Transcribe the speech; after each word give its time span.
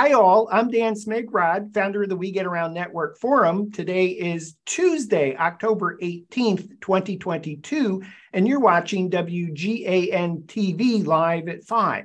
Hi, 0.00 0.12
all. 0.12 0.48
I'm 0.52 0.70
Dan 0.70 0.94
Smigrod, 0.94 1.74
founder 1.74 2.04
of 2.04 2.08
the 2.08 2.14
We 2.14 2.30
Get 2.30 2.46
Around 2.46 2.72
Network 2.72 3.18
Forum. 3.18 3.72
Today 3.72 4.06
is 4.06 4.54
Tuesday, 4.64 5.36
October 5.36 5.98
18th, 6.00 6.80
2022, 6.80 8.04
and 8.32 8.46
you're 8.46 8.60
watching 8.60 9.10
WGAN 9.10 10.44
TV 10.44 11.04
live 11.04 11.48
at 11.48 11.64
5. 11.64 12.04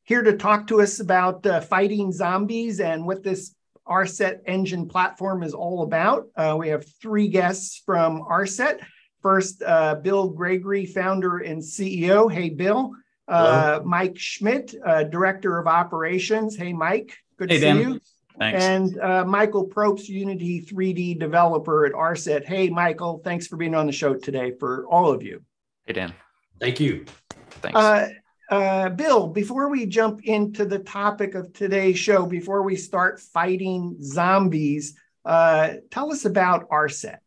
here 0.08 0.24
to 0.24 0.38
talk 0.38 0.68
to 0.68 0.81
us 0.81 1.02
about 1.02 1.45
uh, 1.45 1.59
fighting 1.59 2.13
zombies 2.13 2.80
and 2.80 3.05
what 3.05 3.23
this 3.23 3.54
RSET 3.86 4.40
engine 4.45 4.88
platform 4.88 5.44
is 5.44 5.54
all 5.54 5.84
about. 5.84 6.27
Uh, 6.36 6.55
we 6.58 6.70
have 6.70 6.86
three 7.02 7.27
guests 7.27 7.84
from 7.86 8.22
RSET. 8.22 8.80
First, 9.22 9.62
uh, 9.64 9.95
Bill 9.95 10.30
Gregory, 10.30 10.86
founder 10.86 11.40
and 11.40 11.62
CEO. 11.62 12.31
Hey, 12.31 12.50
Bill. 12.50 12.94
Uh, 13.28 13.81
Mike 13.84 14.17
Schmidt, 14.17 14.73
uh, 14.86 15.04
Director 15.04 15.58
of 15.58 15.67
Operations. 15.67 16.55
Hey, 16.55 16.72
Mike. 16.72 17.17
Good 17.36 17.52
hey, 17.52 17.58
to 17.58 17.62
see 17.62 17.67
Dan. 17.67 17.92
you. 17.92 18.02
Thanks. 18.39 18.64
And 18.64 19.00
uh, 19.02 19.26
Michael 19.26 19.67
Probst, 19.67 20.08
Unity 20.08 20.62
3D 20.62 21.20
developer 21.20 21.86
at 21.86 21.92
RSET. 21.92 22.45
Hey, 22.45 22.70
Michael, 22.70 23.20
thanks 23.26 23.45
for 23.48 23.58
being 23.58 23.76
on 23.76 23.86
the 23.88 23.92
show 23.92 24.14
today 24.14 24.53
for 24.58 24.88
all 24.88 25.12
of 25.12 25.22
you. 25.22 25.42
Hey, 25.86 25.94
Dan. 25.94 26.14
Thank 26.62 26.80
you. 26.80 27.03
Thanks. 27.62 28.14
Uh, 28.50 28.90
Bill, 28.90 29.28
before 29.28 29.70
we 29.70 29.86
jump 29.86 30.24
into 30.24 30.66
the 30.66 30.80
topic 30.80 31.36
of 31.36 31.52
today's 31.52 32.00
show, 32.00 32.26
before 32.26 32.64
we 32.64 32.78
start 32.78 33.20
fighting 33.20 33.98
zombies, 34.02 34.95
uh, 35.26 35.73
tell 35.92 36.14
us 36.14 36.23
about 36.23 36.70
RSET. 36.70 37.20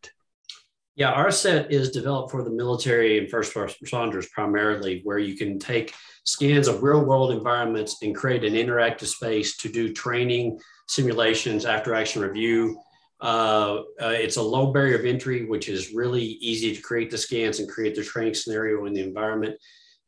Yeah, 0.97 1.15
RSET 1.15 1.71
is 1.71 1.91
developed 1.91 2.31
for 2.31 2.43
the 2.43 2.51
military 2.51 3.19
and 3.19 3.29
first 3.29 3.55
responders 3.55 4.31
primarily, 4.31 5.03
where 5.05 5.19
you 5.19 5.37
can 5.37 5.59
take 5.59 5.95
scans 6.25 6.69
of 6.69 6.83
real 6.83 7.05
world 7.05 7.33
environments 7.33 8.03
and 8.03 8.15
create 8.15 8.45
an 8.45 8.55
interactive 8.55 9.07
space 9.07 9.59
to 9.59 9.69
do 9.69 9.93
training, 9.93 10.59
simulations, 10.89 11.67
after 11.67 11.95
action 11.95 12.23
review. 12.23 12.81
Uh, 13.21 13.83
uh, 14.01 14.09
it's 14.09 14.37
a 14.37 14.43
low 14.43 14.73
barrier 14.73 14.99
of 14.99 15.05
entry, 15.05 15.47
which 15.47 15.69
is 15.69 15.93
really 15.93 16.23
easy 16.23 16.75
to 16.75 16.81
create 16.81 17.11
the 17.11 17.19
scans 17.19 17.61
and 17.61 17.69
create 17.69 17.95
the 17.95 18.03
training 18.03 18.35
scenario 18.35 18.87
in 18.87 18.95
the 18.95 19.03
environment 19.03 19.55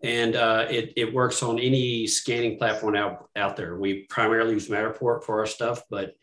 and 0.03 0.35
uh, 0.35 0.67
it, 0.69 0.93
it 0.97 1.15
works 1.15 1.43
on 1.43 1.59
any 1.59 2.07
scanning 2.07 2.59
platform 2.59 2.97
out, 2.97 3.29
out 3.37 3.57
there. 3.57 3.77
We 3.77 4.07
primarily 4.09 4.55
use 4.55 4.69
Matterport 4.69 5.25
for 5.25 5.41
our 5.41 5.47
stuff, 5.47 5.83
but 5.89 6.17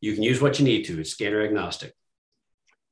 you 0.00 0.14
can 0.14 0.22
use 0.22 0.42
what 0.42 0.58
you 0.58 0.64
need 0.64 0.84
to. 0.84 1.00
It's 1.00 1.10
scanner 1.10 1.42
agnostic. 1.42 1.94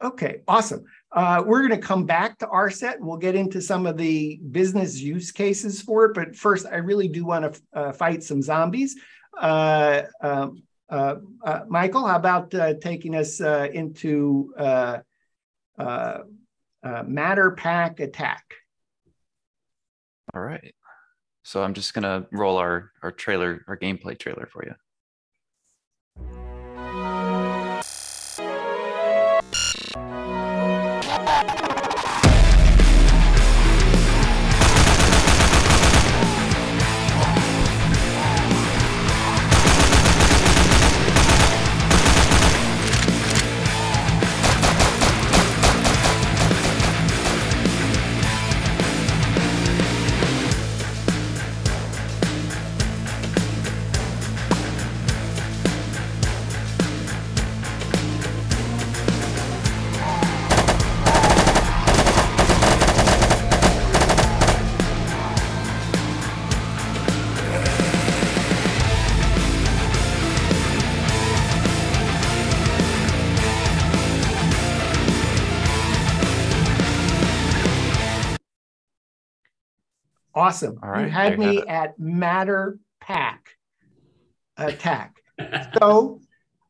Okay, 0.03 0.41
awesome. 0.49 0.85
Uh, 1.13 1.43
we're 1.45 1.67
going 1.67 1.79
to 1.79 1.87
come 1.87 2.07
back 2.07 2.39
to 2.39 2.47
RSET 2.47 2.95
and 2.95 3.07
we'll 3.07 3.19
get 3.19 3.35
into 3.35 3.61
some 3.61 3.87
of 3.87 3.99
the 3.99 4.41
business 4.51 4.99
use 4.99 5.31
cases 5.31 5.83
for 5.83 6.07
it. 6.07 6.15
But 6.15 6.35
first, 6.35 6.67
I 6.67 6.77
really 6.77 7.09
do 7.09 7.27
want 7.27 7.53
to 7.53 7.61
uh, 7.75 7.93
fight 7.93 8.23
some 8.23 8.41
zombies. 8.41 8.97
Uh, 9.39 10.03
um, 10.23 10.63
uh, 10.89 11.17
uh, 11.45 11.61
Michael, 11.69 12.07
how 12.07 12.17
about 12.17 12.55
uh, 12.55 12.75
taking 12.81 13.15
us 13.15 13.41
into 13.41 14.55
MatterPak 15.79 18.01
Attack? 18.01 18.55
All 20.35 20.43
right. 20.43 20.75
So 21.45 21.63
I'm 21.63 21.75
just 21.75 21.95
gonna 21.95 22.27
roll 22.33 22.59
our 22.59 22.93
our 23.03 23.13
trailer, 23.13 23.65
our 23.69 23.79
gameplay 23.79 24.19
trailer 24.19 24.49
for 24.53 24.65
you. 24.67 24.75
Awesome. 80.41 80.81
All 80.83 80.89
right, 80.89 81.05
you 81.05 81.11
had 81.11 81.39
me 81.39 81.63
at 81.69 81.99
Matter 81.99 82.79
Pack 82.99 83.51
Attack. 84.57 85.21
so 85.79 86.23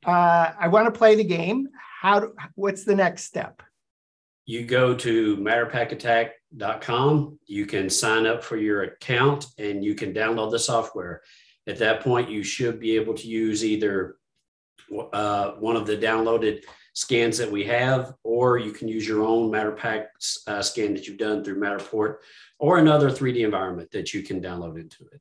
uh, 0.04 0.50
I 0.58 0.66
want 0.66 0.92
to 0.92 0.98
play 0.98 1.14
the 1.14 1.22
game. 1.22 1.68
How? 2.00 2.18
Do, 2.18 2.34
what's 2.56 2.82
the 2.82 2.96
next 2.96 3.26
step? 3.26 3.62
You 4.44 4.64
go 4.64 4.96
to 4.96 5.36
matterpakattack.com. 5.36 7.38
You 7.46 7.66
can 7.66 7.88
sign 7.88 8.26
up 8.26 8.42
for 8.42 8.56
your 8.56 8.82
account 8.82 9.46
and 9.56 9.84
you 9.84 9.94
can 9.94 10.12
download 10.12 10.50
the 10.50 10.58
software. 10.58 11.22
At 11.68 11.78
that 11.78 12.00
point, 12.00 12.28
you 12.28 12.42
should 12.42 12.80
be 12.80 12.96
able 12.96 13.14
to 13.14 13.28
use 13.28 13.64
either 13.64 14.16
uh, 15.12 15.52
one 15.52 15.76
of 15.76 15.86
the 15.86 15.96
downloaded 15.96 16.64
scans 16.94 17.38
that 17.38 17.50
we 17.50 17.64
have, 17.64 18.14
or 18.24 18.58
you 18.58 18.72
can 18.72 18.88
use 18.88 19.06
your 19.06 19.22
own 19.22 19.52
MatterPak 19.52 20.06
uh, 20.48 20.60
scan 20.60 20.92
that 20.94 21.06
you've 21.06 21.18
done 21.18 21.44
through 21.44 21.60
Matterport, 21.60 22.16
or 22.60 22.78
another 22.78 23.10
3D 23.10 23.44
environment 23.44 23.90
that 23.90 24.14
you 24.14 24.22
can 24.22 24.40
download 24.40 24.78
into 24.78 25.04
it. 25.12 25.20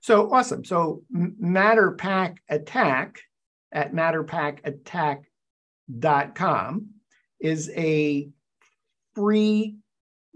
So 0.00 0.32
awesome. 0.32 0.64
So 0.64 1.02
MatterPak 1.12 2.36
Attack 2.48 3.20
at 3.72 3.92
matterpakattack.com 3.92 6.86
is 7.40 7.70
a 7.74 8.28
free 9.14 9.76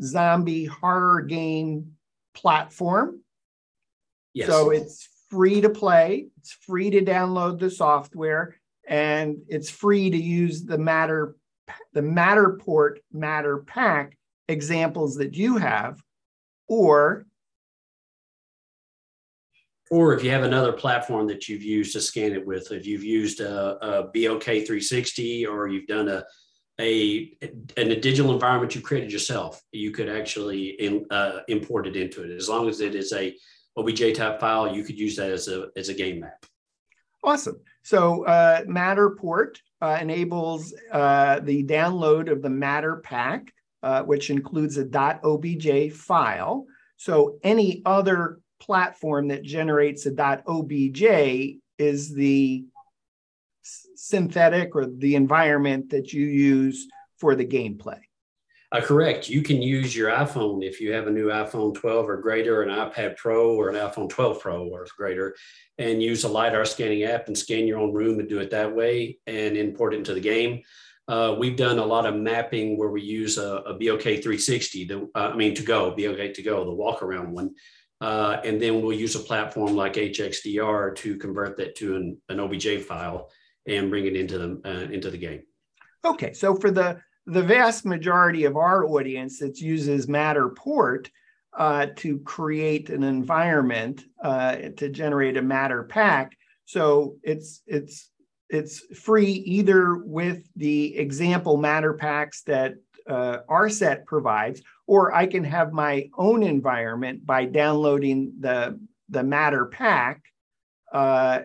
zombie 0.02 0.64
horror 0.64 1.22
game 1.22 1.92
platform. 2.34 3.20
Yes. 4.32 4.48
So 4.48 4.70
it's 4.70 5.08
free 5.30 5.60
to 5.60 5.70
play, 5.70 6.28
it's 6.38 6.52
free 6.52 6.90
to 6.90 7.02
download 7.02 7.58
the 7.58 7.70
software, 7.70 8.56
and 8.86 9.38
it's 9.48 9.70
free 9.70 10.10
to 10.10 10.16
use 10.16 10.64
the 10.64 10.78
Matter 10.78 11.36
the 11.92 12.00
Matterport 12.00 12.98
MatterPak 13.14 14.12
examples 14.48 15.16
that 15.16 15.34
you 15.34 15.56
have, 15.56 16.02
or 16.74 17.26
or 19.90 20.14
if 20.14 20.24
you 20.24 20.30
have 20.30 20.42
another 20.42 20.72
platform 20.72 21.26
that 21.28 21.48
you've 21.48 21.62
used 21.62 21.92
to 21.92 22.00
scan 22.00 22.32
it 22.32 22.44
with, 22.44 22.72
if 22.72 22.86
you've 22.86 23.04
used 23.04 23.40
a, 23.40 23.76
a 23.86 24.10
BLK360 24.12 25.46
or 25.46 25.68
you've 25.68 25.86
done 25.86 26.08
a 26.08 26.24
a 26.80 27.32
in 27.76 27.92
a 27.92 28.00
digital 28.00 28.32
environment 28.32 28.74
you 28.74 28.80
created 28.80 29.12
yourself, 29.12 29.62
you 29.70 29.92
could 29.92 30.08
actually 30.08 30.70
in, 30.70 31.06
uh, 31.10 31.40
import 31.46 31.86
it 31.86 31.96
into 31.96 32.24
it. 32.24 32.30
As 32.34 32.48
long 32.48 32.68
as 32.68 32.80
it 32.80 32.96
is 32.96 33.12
a 33.12 33.36
OBJ 33.76 34.14
type 34.14 34.40
file, 34.40 34.74
you 34.74 34.82
could 34.82 34.98
use 34.98 35.14
that 35.16 35.30
as 35.30 35.46
a 35.46 35.68
as 35.76 35.88
a 35.88 35.94
game 35.94 36.20
map. 36.20 36.44
Awesome. 37.22 37.60
So 37.84 38.24
uh, 38.24 38.64
Matterport 38.64 39.58
uh, 39.80 39.98
enables 40.00 40.74
uh, 40.90 41.40
the 41.40 41.62
download 41.64 42.30
of 42.30 42.42
the 42.42 42.48
MatterPak, 42.48 43.48
uh, 43.84 44.02
which 44.02 44.30
includes 44.30 44.78
a 44.78 44.86
.obj 45.22 45.92
file. 45.92 46.66
So 46.96 47.38
any 47.42 47.82
other 47.84 48.40
platform 48.58 49.28
that 49.28 49.42
generates 49.42 50.06
a 50.06 50.42
.obj 50.46 51.02
is 51.78 52.14
the 52.14 52.64
synthetic 53.94 54.74
or 54.74 54.86
the 54.86 55.16
environment 55.16 55.90
that 55.90 56.14
you 56.14 56.24
use 56.24 56.88
for 57.18 57.34
the 57.34 57.44
gameplay. 57.44 58.00
Uh, 58.72 58.80
correct. 58.80 59.28
You 59.28 59.42
can 59.42 59.60
use 59.60 59.94
your 59.94 60.10
iPhone 60.10 60.64
if 60.64 60.80
you 60.80 60.90
have 60.92 61.06
a 61.06 61.10
new 61.10 61.26
iPhone 61.26 61.74
12 61.74 62.08
or 62.08 62.16
greater, 62.16 62.62
an 62.62 62.70
iPad 62.70 63.18
Pro 63.18 63.54
or 63.54 63.68
an 63.68 63.76
iPhone 63.76 64.08
12 64.08 64.40
Pro 64.40 64.66
or 64.66 64.86
greater, 64.96 65.36
and 65.76 66.02
use 66.02 66.24
a 66.24 66.28
LiDAR 66.28 66.64
scanning 66.64 67.02
app 67.02 67.26
and 67.26 67.36
scan 67.36 67.66
your 67.66 67.78
own 67.78 67.92
room 67.92 68.18
and 68.18 68.30
do 68.30 68.38
it 68.38 68.50
that 68.50 68.74
way 68.74 69.18
and 69.26 69.58
import 69.58 69.92
it 69.92 69.98
into 69.98 70.14
the 70.14 70.20
game. 70.20 70.62
Uh, 71.06 71.36
we've 71.38 71.56
done 71.56 71.78
a 71.78 71.84
lot 71.84 72.06
of 72.06 72.14
mapping 72.14 72.78
where 72.78 72.90
we 72.90 73.02
use 73.02 73.36
a, 73.38 73.56
a 73.66 73.78
BLK360, 73.78 74.88
the, 74.88 75.08
uh, 75.14 75.30
I 75.32 75.36
mean, 75.36 75.54
to 75.54 75.62
go, 75.62 75.94
BLK2GO, 75.96 76.64
the 76.64 76.72
walk 76.72 77.02
around 77.02 77.32
one, 77.32 77.54
Uh, 78.00 78.40
and 78.44 78.60
then 78.60 78.82
we'll 78.82 78.92
use 78.96 79.14
a 79.14 79.20
platform 79.20 79.74
like 79.76 79.94
HXDR 79.94 80.94
to 80.96 81.16
convert 81.16 81.56
that 81.56 81.74
to 81.76 81.96
an, 81.96 82.20
an 82.28 82.40
OBJ 82.40 82.82
file 82.82 83.30
and 83.66 83.88
bring 83.90 84.06
it 84.06 84.16
into 84.16 84.36
the 84.38 84.60
uh, 84.64 84.92
into 84.92 85.10
the 85.10 85.18
game. 85.18 85.42
Okay, 86.04 86.32
so 86.34 86.54
for 86.54 86.70
the 86.70 87.00
the 87.26 87.42
vast 87.42 87.86
majority 87.86 88.44
of 88.44 88.56
our 88.56 88.84
audience 88.84 89.38
that 89.38 89.58
uses 89.58 90.06
Matterport 90.06 91.08
uh, 91.56 91.86
to 91.96 92.18
create 92.18 92.90
an 92.90 93.02
environment 93.04 94.04
uh, 94.22 94.56
to 94.76 94.88
generate 94.90 95.36
a 95.38 95.42
MatterPak, 95.42 96.32
so 96.66 97.16
it's 97.22 97.62
it's 97.66 98.10
it's 98.48 98.80
free 98.96 99.32
either 99.32 99.96
with 99.96 100.46
the 100.56 100.96
example 100.96 101.58
MatterPaks 101.58 102.44
that 102.44 102.74
uh, 103.08 103.38
RSET 103.48 104.06
provides, 104.06 104.62
or 104.86 105.14
I 105.14 105.26
can 105.26 105.44
have 105.44 105.72
my 105.72 106.08
own 106.16 106.42
environment 106.42 107.26
by 107.26 107.44
downloading 107.44 108.34
the 108.40 108.78
the 109.08 109.22
MatterPak 109.22 110.20
uh, 110.92 111.40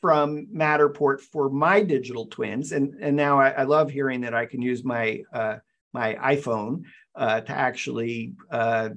from 0.00 0.46
Matterport 0.54 1.20
for 1.20 1.48
my 1.48 1.82
digital 1.82 2.26
twins. 2.26 2.72
And, 2.72 2.94
and 3.00 3.16
now 3.16 3.40
I, 3.40 3.50
I 3.50 3.62
love 3.64 3.90
hearing 3.90 4.20
that 4.20 4.34
I 4.34 4.46
can 4.46 4.62
use 4.62 4.84
my, 4.84 5.22
uh, 5.32 5.56
my 5.92 6.14
iPhone 6.14 6.82
uh, 7.14 7.40
to 7.40 7.52
actually 7.52 8.34
uh, 8.50 8.90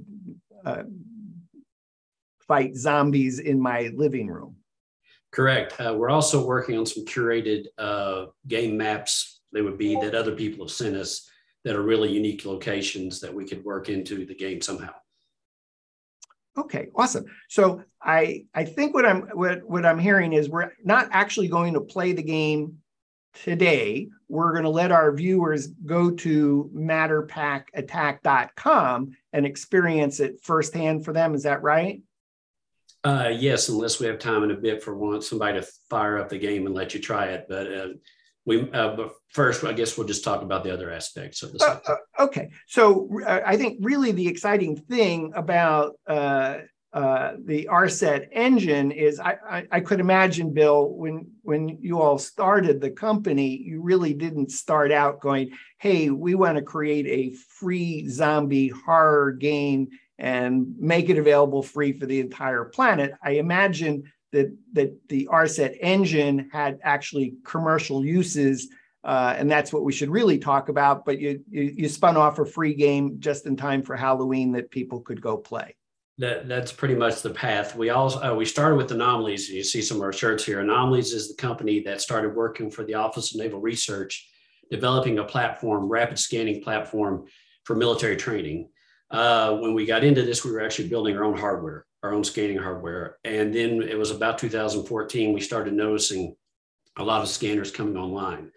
uh 0.65 0.83
fight 2.47 2.75
zombies 2.75 3.39
in 3.39 3.59
my 3.59 3.89
living 3.95 4.27
room. 4.27 4.58
Correct. 5.31 5.79
Uh, 5.79 5.93
we're 5.95 6.09
also 6.09 6.45
working 6.45 6.77
on 6.77 6.85
some 6.85 7.05
curated 7.05 7.65
uh, 7.77 8.25
game 8.47 8.77
maps. 8.77 9.41
They 9.53 9.61
would 9.61 9.77
be 9.77 9.95
that 9.95 10.15
other 10.15 10.35
people 10.35 10.65
have 10.65 10.71
sent 10.71 10.95
us 10.95 11.29
that 11.63 11.75
are 11.75 11.83
really 11.83 12.11
unique 12.11 12.45
locations 12.45 13.19
that 13.21 13.33
we 13.33 13.45
could 13.45 13.63
work 13.63 13.89
into 13.89 14.25
the 14.25 14.35
game 14.35 14.61
somehow. 14.61 14.93
Okay, 16.57 16.87
awesome. 16.95 17.25
So 17.47 17.83
I 18.01 18.45
I 18.53 18.65
think 18.65 18.93
what 18.93 19.05
I'm 19.05 19.21
what, 19.33 19.63
what 19.63 19.85
I'm 19.85 19.99
hearing 19.99 20.33
is 20.33 20.49
we're 20.49 20.71
not 20.83 21.07
actually 21.11 21.47
going 21.47 21.75
to 21.75 21.81
play 21.81 22.11
the 22.11 22.23
game 22.23 22.79
today. 23.33 24.09
We're 24.27 24.51
going 24.51 24.63
to 24.63 24.69
let 24.69 24.91
our 24.91 25.11
viewers 25.11 25.67
go 25.67 26.09
to 26.11 26.71
matterpakattack.com 26.75 29.11
and 29.31 29.45
experience 29.45 30.19
it 30.19 30.41
firsthand 30.41 31.05
for 31.05 31.13
them. 31.13 31.35
Is 31.35 31.43
that 31.43 31.61
right? 31.61 32.01
Uh, 33.03 33.31
yes, 33.33 33.69
unless 33.69 33.99
we 33.99 34.07
have 34.07 34.19
time 34.19 34.43
in 34.43 34.51
a 34.51 34.55
bit 34.55 34.83
for 34.83 34.95
one 34.95 35.21
somebody 35.21 35.59
to 35.59 35.67
fire 35.89 36.17
up 36.17 36.29
the 36.29 36.37
game 36.37 36.65
and 36.65 36.75
let 36.75 36.93
you 36.93 36.99
try 36.99 37.27
it. 37.27 37.45
But 37.47 37.73
uh, 37.73 37.87
we 38.49 38.69
uh, 38.71 38.95
but 38.95 39.11
first 39.29 39.63
i 39.63 39.73
guess 39.73 39.97
we'll 39.97 40.07
just 40.07 40.23
talk 40.23 40.41
about 40.41 40.63
the 40.63 40.73
other 40.73 40.91
aspects 40.91 41.43
of 41.43 41.53
this 41.53 41.61
uh, 41.61 41.79
uh, 41.87 42.23
okay 42.23 42.49
so 42.67 43.09
i 43.27 43.55
think 43.55 43.77
really 43.79 44.11
the 44.11 44.27
exciting 44.27 44.75
thing 44.75 45.31
about 45.35 45.93
uh, 46.07 46.57
uh, 46.91 47.33
the 47.45 47.67
rset 47.71 48.27
engine 48.31 48.91
is 48.91 49.19
I, 49.19 49.37
I, 49.47 49.67
I 49.73 49.79
could 49.81 49.99
imagine 49.99 50.51
bill 50.51 50.89
when 50.89 51.27
when 51.43 51.77
you 51.79 52.01
all 52.01 52.17
started 52.17 52.81
the 52.81 52.89
company 52.89 53.55
you 53.55 53.81
really 53.81 54.15
didn't 54.15 54.51
start 54.51 54.91
out 54.91 55.21
going 55.21 55.51
hey 55.77 56.09
we 56.09 56.33
want 56.33 56.57
to 56.57 56.63
create 56.63 57.05
a 57.05 57.35
free 57.59 58.09
zombie 58.09 58.69
horror 58.69 59.33
game 59.33 59.89
and 60.19 60.75
make 60.77 61.09
it 61.09 61.17
available 61.17 61.63
free 61.63 61.91
for 61.93 62.05
the 62.05 62.19
entire 62.19 62.65
planet 62.65 63.13
i 63.23 63.31
imagine 63.31 64.03
that 64.31 64.55
that 64.73 64.95
the 65.09 65.27
RSET 65.31 65.77
engine 65.81 66.49
had 66.51 66.79
actually 66.83 67.35
commercial 67.43 68.05
uses, 68.05 68.69
uh, 69.03 69.33
and 69.37 69.49
that's 69.49 69.73
what 69.73 69.83
we 69.83 69.91
should 69.91 70.09
really 70.09 70.37
talk 70.37 70.69
about. 70.69 71.05
But 71.05 71.19
you, 71.19 71.43
you, 71.49 71.73
you 71.77 71.89
spun 71.89 72.17
off 72.17 72.39
a 72.39 72.45
free 72.45 72.73
game 72.73 73.19
just 73.19 73.45
in 73.45 73.55
time 73.55 73.81
for 73.81 73.95
Halloween 73.95 74.51
that 74.53 74.69
people 74.69 75.01
could 75.01 75.21
go 75.21 75.37
play. 75.37 75.75
That 76.19 76.49
that's 76.49 76.71
pretty 76.71 76.95
much 76.95 77.21
the 77.21 77.29
path. 77.29 77.75
We 77.75 77.89
also 77.89 78.21
uh, 78.21 78.35
we 78.35 78.45
started 78.45 78.75
with 78.75 78.91
Enomalies. 78.91 79.49
You 79.49 79.63
see 79.63 79.81
some 79.81 79.97
of 79.97 80.03
our 80.03 80.13
shirts 80.13 80.45
here. 80.45 80.59
Enomalies 80.59 81.13
is 81.13 81.29
the 81.29 81.41
company 81.41 81.79
that 81.83 82.01
started 82.01 82.35
working 82.35 82.69
for 82.69 82.83
the 82.83 82.95
Office 82.95 83.33
of 83.33 83.39
Naval 83.39 83.61
Research, 83.61 84.27
developing 84.69 85.19
a 85.19 85.23
platform, 85.23 85.87
rapid 85.87 86.19
scanning 86.19 86.61
platform 86.61 87.25
for 87.63 87.75
military 87.75 88.17
training. 88.17 88.69
Uh, 89.11 89.57
when 89.57 89.73
we 89.73 89.85
got 89.85 90.03
into 90.03 90.21
this, 90.21 90.45
we 90.45 90.51
were 90.51 90.61
actually 90.61 90.87
building 90.87 91.17
our 91.17 91.23
own 91.23 91.37
hardware 91.37 91.85
our 92.03 92.13
own 92.13 92.23
scanning 92.23 92.57
hardware. 92.57 93.17
And 93.23 93.53
then 93.53 93.81
it 93.81 93.97
was 93.97 94.11
about 94.11 94.37
2014, 94.37 95.33
we 95.33 95.41
started 95.41 95.73
noticing 95.73 96.35
a 96.97 97.03
lot 97.03 97.21
of 97.21 97.29
scanners 97.29 97.71
coming 97.71 97.97
online 97.97 98.51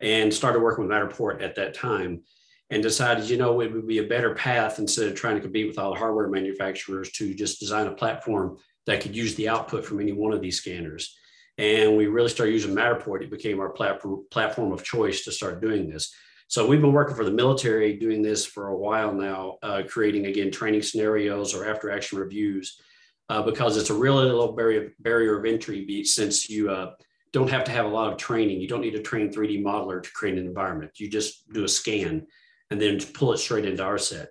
and 0.00 0.32
started 0.32 0.60
working 0.60 0.86
with 0.86 0.92
Matterport 0.92 1.42
at 1.42 1.56
that 1.56 1.74
time 1.74 2.22
and 2.70 2.82
decided, 2.82 3.28
you 3.28 3.36
know, 3.36 3.60
it 3.60 3.72
would 3.72 3.86
be 3.86 3.98
a 3.98 4.04
better 4.04 4.34
path 4.34 4.78
instead 4.78 5.08
of 5.08 5.14
trying 5.14 5.36
to 5.36 5.40
compete 5.40 5.66
with 5.66 5.78
all 5.78 5.92
the 5.92 5.98
hardware 5.98 6.28
manufacturers 6.28 7.10
to 7.12 7.34
just 7.34 7.60
design 7.60 7.86
a 7.86 7.92
platform 7.92 8.56
that 8.86 9.00
could 9.00 9.14
use 9.14 9.34
the 9.34 9.48
output 9.48 9.84
from 9.84 10.00
any 10.00 10.12
one 10.12 10.32
of 10.32 10.40
these 10.40 10.58
scanners. 10.58 11.16
And 11.58 11.96
we 11.96 12.06
really 12.06 12.28
started 12.28 12.52
using 12.52 12.74
Matterport. 12.74 13.22
It 13.22 13.30
became 13.30 13.60
our 13.60 13.70
platform, 13.70 14.24
platform 14.30 14.72
of 14.72 14.82
choice 14.82 15.24
to 15.24 15.32
start 15.32 15.60
doing 15.60 15.88
this. 15.88 16.12
So 16.54 16.64
we've 16.64 16.80
been 16.80 16.92
working 16.92 17.16
for 17.16 17.24
the 17.24 17.32
military 17.32 17.96
doing 17.96 18.22
this 18.22 18.46
for 18.46 18.68
a 18.68 18.76
while 18.76 19.12
now, 19.12 19.58
uh, 19.64 19.82
creating 19.88 20.26
again 20.26 20.52
training 20.52 20.82
scenarios 20.82 21.52
or 21.52 21.68
after 21.68 21.90
action 21.90 22.16
reviews, 22.16 22.80
uh, 23.28 23.42
because 23.42 23.76
it's 23.76 23.90
a 23.90 23.94
really 23.94 24.30
low 24.30 24.52
barrier 24.52 24.92
barrier 25.00 25.36
of 25.36 25.46
entry. 25.46 26.04
Since 26.04 26.48
you 26.48 26.70
uh, 26.70 26.92
don't 27.32 27.50
have 27.50 27.64
to 27.64 27.72
have 27.72 27.86
a 27.86 27.88
lot 27.88 28.12
of 28.12 28.18
training, 28.18 28.60
you 28.60 28.68
don't 28.68 28.82
need 28.82 28.92
to 28.92 29.02
train 29.02 29.32
3D 29.32 29.64
modeler 29.64 30.00
to 30.00 30.12
create 30.12 30.38
an 30.38 30.46
environment. 30.46 30.92
You 31.00 31.10
just 31.10 31.52
do 31.52 31.64
a 31.64 31.68
scan 31.68 32.24
and 32.70 32.80
then 32.80 33.00
pull 33.00 33.32
it 33.32 33.38
straight 33.38 33.64
into 33.64 33.82
RSET. 33.82 34.28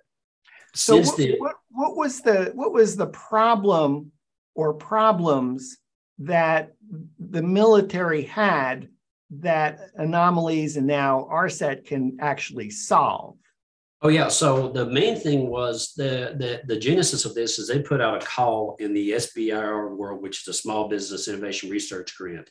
So 0.74 0.96
what, 1.02 1.16
the, 1.18 1.36
what, 1.36 1.56
what 1.68 1.94
was 1.94 2.22
the 2.22 2.52
what 2.54 2.72
was 2.72 2.96
the 2.96 3.08
problem 3.08 4.12
or 4.54 4.72
problems 4.72 5.76
that 6.20 6.72
the 7.18 7.42
military 7.42 8.22
had 8.22 8.88
that 9.40 9.90
Enomalies 9.98 10.76
and 10.76 10.86
now 10.86 11.28
RSET 11.30 11.86
can 11.86 12.16
actually 12.20 12.70
solve? 12.70 13.36
Oh 14.02 14.08
yeah. 14.08 14.28
So 14.28 14.68
the 14.68 14.84
main 14.86 15.16
thing 15.16 15.48
was 15.48 15.94
the, 15.96 16.34
the 16.38 16.60
the 16.66 16.78
genesis 16.78 17.24
of 17.24 17.34
this 17.34 17.58
is 17.58 17.68
they 17.68 17.80
put 17.80 18.02
out 18.02 18.22
a 18.22 18.26
call 18.26 18.76
in 18.78 18.92
the 18.92 19.12
SBIR 19.12 19.96
world, 19.96 20.20
which 20.20 20.42
is 20.42 20.48
a 20.48 20.52
Small 20.52 20.88
Business 20.88 21.26
Innovation 21.26 21.70
Research 21.70 22.14
Grant, 22.16 22.50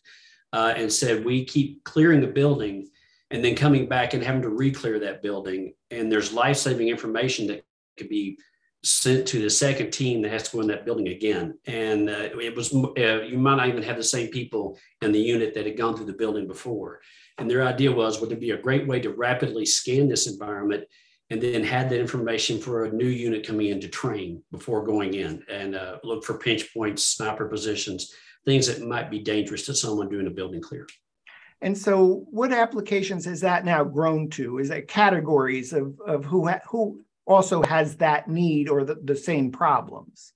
uh, 0.51 0.73
and 0.75 0.91
said 0.91 1.23
we 1.23 1.45
keep 1.45 1.83
clearing 1.83 2.21
the 2.21 2.27
building 2.27 2.89
and 3.29 3.45
then 3.45 3.55
coming 3.55 3.87
back 3.87 4.13
and 4.13 4.23
having 4.23 4.41
to 4.41 4.49
re-clear 4.49 4.99
that 4.99 5.21
building, 5.21 5.73
and 5.91 6.11
there's 6.11 6.33
life-saving 6.33 6.87
information 6.87 7.47
that 7.47 7.63
could 7.97 8.09
be 8.09 8.37
sent 8.83 9.25
to 9.29 9.41
the 9.41 9.49
second 9.49 9.91
team 9.91 10.21
that 10.21 10.31
has 10.31 10.43
to 10.43 10.57
go 10.57 10.61
in 10.61 10.67
that 10.67 10.85
building 10.85 11.07
again. 11.07 11.57
And 11.65 12.09
uh, 12.09 12.29
it 12.41 12.53
was, 12.55 12.73
uh, 12.73 13.21
you 13.21 13.37
might 13.37 13.55
not 13.55 13.69
even 13.69 13.83
have 13.83 13.95
the 13.95 14.03
same 14.03 14.27
people 14.27 14.77
in 15.01 15.13
the 15.13 15.19
unit 15.19 15.53
that 15.53 15.65
had 15.65 15.77
gone 15.77 15.95
through 15.95 16.07
the 16.07 16.13
building 16.13 16.47
before. 16.47 16.99
And 17.37 17.49
their 17.49 17.63
idea 17.63 17.91
was, 17.91 18.19
would 18.19 18.31
it 18.33 18.41
be 18.41 18.51
a 18.51 18.61
great 18.61 18.85
way 18.85 18.99
to 18.99 19.11
rapidly 19.11 19.65
scan 19.65 20.09
this 20.09 20.27
environment 20.27 20.83
and 21.29 21.41
then 21.41 21.63
had 21.63 21.89
that 21.89 21.99
information 21.99 22.59
for 22.59 22.83
a 22.83 22.91
new 22.91 23.07
unit 23.07 23.47
coming 23.47 23.67
in 23.67 23.79
to 23.79 23.87
train 23.87 24.43
before 24.51 24.83
going 24.83 25.13
in 25.13 25.43
and 25.49 25.75
uh, 25.75 25.97
look 26.03 26.23
for 26.25 26.37
pinch 26.37 26.73
points, 26.73 27.05
sniper 27.05 27.47
positions, 27.47 28.13
things 28.45 28.67
that 28.67 28.85
might 28.85 29.09
be 29.09 29.19
dangerous 29.19 29.65
to 29.65 29.73
someone 29.73 30.09
doing 30.09 30.27
a 30.27 30.31
building 30.31 30.61
clear. 30.61 30.85
And 31.61 31.77
so, 31.77 32.25
what 32.29 32.51
applications 32.51 33.23
has 33.23 33.39
that 33.39 33.63
now 33.63 33.85
grown 33.85 34.29
to? 34.31 34.59
Is 34.59 34.69
it 34.69 34.89
categories 34.89 35.71
of, 35.71 35.97
of 36.05 36.25
who 36.25 36.49
ha- 36.49 36.59
who 36.67 37.03
also 37.25 37.61
has 37.63 37.97
that 37.97 38.27
need 38.27 38.69
or 38.69 38.83
the, 38.83 38.95
the 38.95 39.15
same 39.15 39.51
problems? 39.51 40.33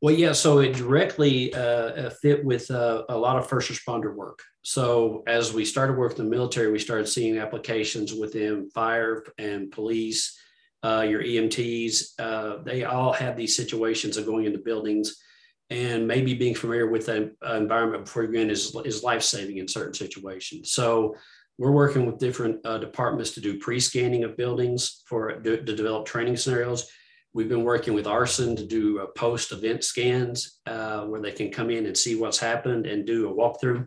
Well, 0.00 0.14
yeah, 0.14 0.32
so 0.32 0.58
it 0.58 0.74
directly 0.74 1.54
uh, 1.54 1.60
uh, 1.60 2.10
fit 2.10 2.44
with 2.44 2.68
uh, 2.70 3.04
a 3.08 3.16
lot 3.16 3.38
of 3.38 3.46
first 3.46 3.70
responder 3.70 4.12
work. 4.12 4.40
So 4.62 5.22
as 5.28 5.52
we 5.52 5.64
started 5.64 5.96
working 5.96 6.18
in 6.18 6.24
the 6.24 6.30
military, 6.30 6.72
we 6.72 6.80
started 6.80 7.06
seeing 7.06 7.38
applications 7.38 8.12
within 8.12 8.68
fire 8.70 9.24
and 9.38 9.70
police, 9.70 10.36
uh, 10.82 11.06
your 11.08 11.22
EMTs. 11.22 12.18
Uh, 12.18 12.62
they 12.64 12.82
all 12.82 13.12
have 13.12 13.36
these 13.36 13.56
situations 13.56 14.16
of 14.16 14.26
going 14.26 14.44
into 14.44 14.58
buildings 14.58 15.22
and 15.70 16.06
maybe 16.06 16.34
being 16.34 16.54
familiar 16.54 16.88
with 16.88 17.06
the 17.06 17.32
environment 17.54 18.04
before 18.04 18.24
you 18.24 18.32
go 18.32 18.40
in 18.40 18.50
is, 18.50 18.76
is 18.84 19.02
life 19.04 19.22
saving 19.22 19.58
in 19.58 19.68
certain 19.68 19.94
situations. 19.94 20.72
So 20.72 21.14
we're 21.58 21.70
working 21.70 22.06
with 22.06 22.18
different 22.18 22.64
uh, 22.64 22.78
departments 22.78 23.32
to 23.32 23.40
do 23.40 23.58
pre-scanning 23.58 24.24
of 24.24 24.36
buildings 24.36 25.02
for 25.06 25.40
to, 25.40 25.62
to, 25.62 25.76
develop 25.76 26.06
training 26.06 26.36
scenarios. 26.36 26.90
We've 27.34 27.48
been 27.48 27.64
working 27.64 27.94
with 27.94 28.06
Arson 28.06 28.56
to 28.56 28.66
do 28.66 29.00
uh, 29.00 29.06
post-event 29.16 29.84
scans 29.84 30.60
uh, 30.66 31.04
where 31.04 31.20
they 31.20 31.32
can 31.32 31.50
come 31.50 31.70
in 31.70 31.86
and 31.86 31.96
see 31.96 32.14
what's 32.14 32.38
happened 32.38 32.86
and 32.86 33.06
do 33.06 33.28
a 33.28 33.34
walkthrough. 33.34 33.86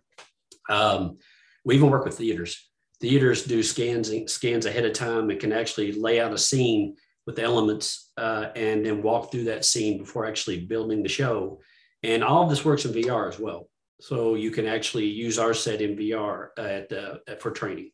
Um, 0.69 1.17
we 1.63 1.75
even 1.75 1.89
work 1.89 2.05
with 2.05 2.17
theaters. 2.17 2.69
Theaters 3.01 3.43
do 3.43 3.61
scans 3.61 4.11
scans 4.31 4.65
ahead 4.65 4.85
of 4.85 4.93
time 4.93 5.29
and 5.29 5.39
can 5.39 5.51
actually 5.51 5.91
lay 5.91 6.19
out 6.19 6.33
a 6.33 6.37
scene 6.37 6.95
with 7.27 7.39
elements 7.39 8.11
uh, 8.17 8.49
and 8.55 8.85
then 8.85 9.01
walk 9.01 9.31
through 9.31 9.45
that 9.45 9.65
scene 9.65 9.97
before 9.97 10.25
actually 10.25 10.65
building 10.65 11.03
the 11.03 11.09
show. 11.09 11.59
And 12.03 12.23
all 12.23 12.43
of 12.43 12.49
this 12.49 12.63
works 12.63 12.85
in 12.85 12.93
VR 12.93 13.27
as 13.27 13.39
well. 13.39 13.67
So 13.99 14.35
you 14.35 14.51
can 14.51 14.65
actually 14.65 15.05
use 15.05 15.37
RSET 15.37 15.79
in 15.79 15.95
VR 15.95 16.49
at, 16.57 16.91
uh, 16.91 17.35
for 17.39 17.51
training. 17.51 17.91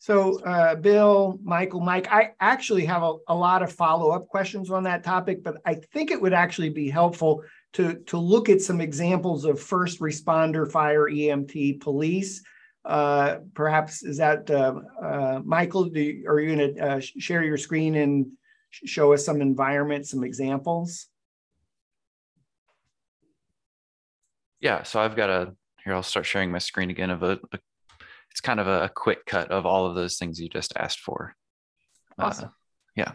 So, 0.00 0.40
uh, 0.44 0.76
Bill, 0.76 1.38
Michael, 1.42 1.80
Mike, 1.80 2.10
I 2.10 2.30
actually 2.40 2.84
have 2.86 3.02
a, 3.02 3.16
a 3.26 3.34
lot 3.34 3.62
of 3.62 3.72
follow 3.72 4.10
up 4.10 4.28
questions 4.28 4.70
on 4.70 4.84
that 4.84 5.02
topic, 5.02 5.42
but 5.42 5.56
I 5.66 5.74
think 5.74 6.10
it 6.10 6.22
would 6.22 6.32
actually 6.32 6.70
be 6.70 6.88
helpful 6.88 7.42
to, 7.74 7.94
to 8.06 8.16
look 8.16 8.48
at 8.48 8.62
some 8.62 8.80
examples 8.80 9.44
of 9.44 9.60
first 9.60 10.00
responder, 10.00 10.70
fire, 10.70 11.10
EMT, 11.10 11.80
police. 11.80 12.42
Uh, 12.84 13.38
perhaps 13.54 14.02
is 14.02 14.16
that 14.16 14.50
uh, 14.50 14.76
uh 15.02 15.40
Michael? 15.44 15.88
You, 15.94 16.24
are 16.28 16.40
you 16.40 16.56
going 16.56 16.74
to 16.74 16.80
uh, 16.80 17.00
share 17.00 17.42
your 17.42 17.58
screen 17.58 17.96
and 17.96 18.28
show 18.70 19.12
us 19.12 19.26
some 19.26 19.42
environments, 19.42 20.10
some 20.10 20.24
examples? 20.24 21.08
Yeah, 24.60 24.82
so 24.82 25.00
I've 25.00 25.16
got 25.16 25.30
a 25.30 25.54
here. 25.84 25.94
I'll 25.94 26.02
start 26.02 26.26
sharing 26.26 26.50
my 26.50 26.58
screen 26.58 26.90
again 26.90 27.10
of 27.10 27.22
a, 27.22 27.38
a 27.52 27.58
it's 28.30 28.40
kind 28.40 28.60
of 28.60 28.66
a, 28.66 28.84
a, 28.84 28.88
quick 28.88 29.24
cut 29.26 29.50
of 29.50 29.66
all 29.66 29.86
of 29.86 29.94
those 29.94 30.18
things 30.18 30.38
you 30.38 30.48
just 30.48 30.72
asked 30.76 31.00
for. 31.00 31.34
Uh, 32.18 32.24
awesome. 32.24 32.44
Uh, 32.46 32.52
yeah. 32.96 33.12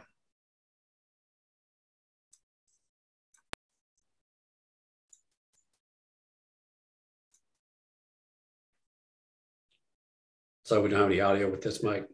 So 10.63 10.81
we 10.81 10.89
don't 10.89 10.99
have 10.99 11.11
any 11.11 11.19
audio 11.19 11.51
with 11.51 11.61
this 11.61 11.83
mic. 11.83 12.05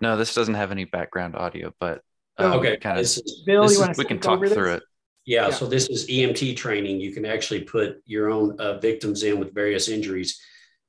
No, 0.00 0.16
this 0.16 0.34
doesn't 0.34 0.54
have 0.54 0.70
any 0.70 0.84
background 0.84 1.34
audio, 1.34 1.72
but 1.80 2.02
uh, 2.38 2.56
okay, 2.56 2.76
kind 2.76 2.98
of. 2.98 3.06
Bill, 3.46 3.72
you 3.72 3.82
is, 3.82 3.98
we 3.98 4.04
can 4.04 4.20
talk 4.20 4.40
through 4.40 4.48
this? 4.48 4.58
it. 4.58 4.82
Yeah, 5.26 5.48
yeah, 5.48 5.54
so 5.54 5.66
this 5.66 5.88
is 5.88 6.06
EMT 6.08 6.56
training. 6.56 7.00
You 7.00 7.12
can 7.12 7.24
actually 7.24 7.62
put 7.62 8.02
your 8.04 8.30
own 8.30 8.60
uh, 8.60 8.78
victims 8.78 9.22
in 9.22 9.38
with 9.38 9.54
various 9.54 9.88
injuries. 9.88 10.40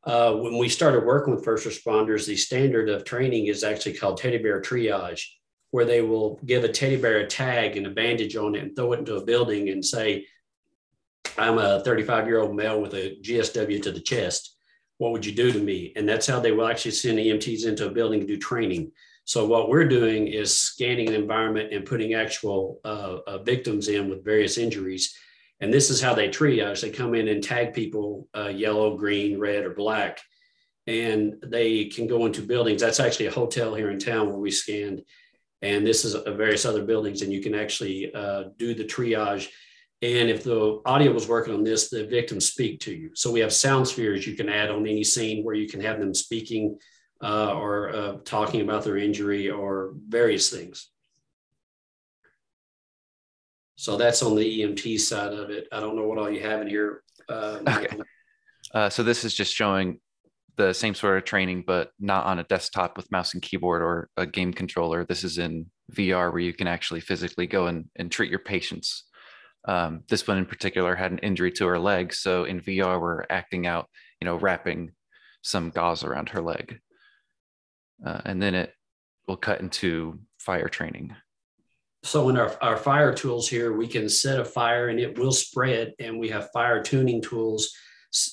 Uh, 0.04 0.34
when 0.34 0.58
we 0.58 0.70
started 0.70 1.06
working 1.06 1.34
with 1.34 1.46
first 1.46 1.66
responders, 1.66 2.28
the 2.28 2.36
standard 2.36 2.90
of 2.90 3.06
training 3.06 3.48
is 3.48 3.64
actually 3.64 3.94
called 3.94 4.18
teddy 4.18 4.38
bear 4.38 4.62
triage, 4.62 5.24
where 5.72 5.86
they 5.86 6.02
will 6.02 6.40
give 6.46 6.64
a 6.64 6.70
teddy 6.70 6.98
bear 6.98 7.20
a 7.20 7.28
tag 7.28 7.78
and 7.78 7.88
a 7.88 7.92
bandage 7.92 8.36
on 8.36 8.56
it 8.56 8.64
and 8.64 8.76
throw 8.76 8.94
it 8.94 9.00
into 9.00 9.16
a 9.16 9.26
building 9.26 9.70
and 9.70 9.84
say, 9.84 10.26
I'm 11.38 11.58
a 11.58 11.82
35 11.84 12.28
year 12.28 12.40
old 12.40 12.56
male 12.56 12.82
with 12.82 12.94
a 12.94 13.18
GSW 13.22 13.82
to 13.84 13.92
the 13.92 14.02
chest 14.02 14.56
what 14.98 15.12
would 15.12 15.26
you 15.26 15.34
do 15.34 15.52
to 15.52 15.60
me? 15.60 15.94
And 15.96 16.08
that's 16.08 16.28
how 16.28 16.40
they 16.40 16.52
will 16.52 16.68
actually 16.68 16.92
send 16.92 17.20
EMTs 17.20 17.66
into 17.66 17.88
a 17.88 17.92
building 17.92 18.22
to 18.22 18.26
do 18.26 18.38
training. 18.38 18.92
So 19.26 19.46
what 19.46 19.70
we're 19.70 19.88
doing 19.88 20.28
is 20.28 20.58
scanning 20.58 21.10
an 21.10 21.16
environment 21.16 21.74
and 21.74 21.86
putting 21.86 22.14
actual 22.14 22.80
uh, 22.86 23.18
uh, 23.28 23.38
victims 23.40 23.88
in 23.88 24.10
with 24.10 24.24
various 24.24 24.58
injuries. 24.58 25.16
And 25.60 25.74
this 25.74 25.90
is 25.90 26.02
how 26.02 26.14
they 26.14 26.30
triage. 26.30 26.82
They 26.82 26.92
come 26.92 27.16
in 27.16 27.28
and 27.28 27.44
tag 27.44 27.74
people 27.74 28.28
uh, 28.36 28.50
yellow, 28.50 28.98
green, 28.98 29.40
red, 29.40 29.66
or 29.66 29.74
black. 29.74 30.20
And 30.88 31.36
they 31.44 31.86
can 31.86 32.08
go 32.08 32.26
into 32.26 32.42
buildings. 32.42 32.82
That's 32.82 33.00
actually 33.00 33.28
a 33.28 33.32
hotel 33.32 33.74
here 33.74 33.90
in 33.90 34.00
town 34.00 34.30
where 34.30 34.38
we 34.38 34.52
scanned. 34.52 35.02
And 35.62 35.86
this 35.86 36.06
is 36.06 36.14
a 36.14 36.34
various 36.34 36.66
other 36.66 36.86
buildings. 36.86 37.22
And 37.22 37.34
you 37.34 37.42
can 37.42 37.56
actually 37.56 38.14
uh, 38.14 38.46
do 38.58 38.76
the 38.76 38.86
triage 38.86 39.50
and 40.02 40.30
if 40.30 40.44
the 40.44 40.82
audio 40.86 41.12
was 41.12 41.28
working 41.28 41.54
on 41.54 41.64
this, 41.64 41.90
the 41.90 42.06
victims 42.06 42.46
speak 42.46 42.80
to 42.82 42.94
you. 42.94 43.12
So 43.16 43.32
we 43.32 43.40
have 43.40 43.54
sound 43.54 43.88
spheres 43.88 44.28
you 44.28 44.36
can 44.36 44.50
add 44.50 44.70
on 44.70 44.86
any 44.86 45.04
scene 45.04 45.44
where 45.44 45.56
you 45.56 45.68
can 45.68 45.82
have 45.82 46.00
them 46.00 46.14
speaking 46.14 46.78
uh, 47.26 47.54
or 47.54 47.90
uh, 47.90 48.18
talking 48.24 48.62
about 48.62 48.84
their 48.84 48.98
injury 48.98 49.50
or 49.50 49.94
various 50.08 50.50
things. 50.50 50.90
So 53.78 53.98
that's 53.98 54.24
on 54.24 54.36
the 54.36 54.62
EMT 54.62 55.00
side 55.00 55.34
of 55.34 55.50
it. 55.50 55.68
I 55.72 55.80
don't 55.80 55.96
know 55.96 56.08
what 56.08 56.18
all 56.18 56.30
you 56.30 56.42
have 56.42 56.62
in 56.62 56.68
here. 56.68 57.04
Uh, 57.28 57.60
okay. 57.68 57.98
Uh, 58.74 58.90
so 58.90 59.04
this 59.04 59.24
is 59.24 59.34
just 59.34 59.54
showing 59.54 60.00
the 60.56 60.74
same 60.74 60.96
sort 60.96 61.18
of 61.18 61.26
training, 61.26 61.64
but 61.66 61.92
not 62.00 62.26
on 62.26 62.40
a 62.40 62.44
desktop 62.44 62.98
with 62.98 63.12
mouse 63.12 63.34
and 63.34 63.44
keyboard 63.44 63.82
or 63.82 64.10
a 64.18 64.26
game 64.26 64.54
controller. 64.54 65.06
This 65.06 65.24
is 65.24 65.38
in 65.38 65.66
VR 65.94 66.32
where 66.32 66.42
you 66.42 66.54
can 66.54 66.68
actually 66.68 67.02
physically 67.02 67.48
go 67.48 67.68
and, 67.68 67.86
and 67.96 68.12
treat 68.12 68.30
your 68.30 68.40
patients 68.40 69.06
um, 69.68 70.04
this 70.10 70.28
one 70.28 70.38
in 70.38 70.46
particular 70.46 70.96
had 70.96 71.12
an 71.12 71.20
injury 71.20 71.52
to 71.54 71.66
her 71.68 71.80
leg. 71.80 72.14
So 72.14 72.46
in 72.46 72.62
VR, 72.62 73.02
we're 73.02 73.26
acting 73.30 73.66
out, 73.66 73.90
you 74.22 74.26
know, 74.26 74.36
wrapping 74.36 74.92
some 75.42 75.72
gauze 75.72 76.04
around 76.04 76.30
her 76.30 76.42
leg. 76.42 76.80
Uh, 78.04 78.22
and 78.26 78.42
then 78.42 78.56
it 78.56 78.74
will 79.28 79.38
cut 79.38 79.62
into 79.62 80.20
fire 80.40 80.68
training. 80.70 81.16
So 82.04 82.30
in 82.30 82.38
our, 82.38 82.56
our 82.62 82.78
fire 82.78 83.14
tools 83.14 83.50
here, 83.50 83.74
we 83.74 83.88
can 83.88 84.10
set 84.10 84.40
a 84.40 84.46
fire 84.46 84.90
and 84.90 85.00
it 85.00 85.18
will 85.18 85.32
spread. 85.32 85.94
And 86.00 86.20
we 86.20 86.30
have 86.30 86.52
fire 86.52 86.84
tuning 86.84 87.22
tools, 87.22 87.72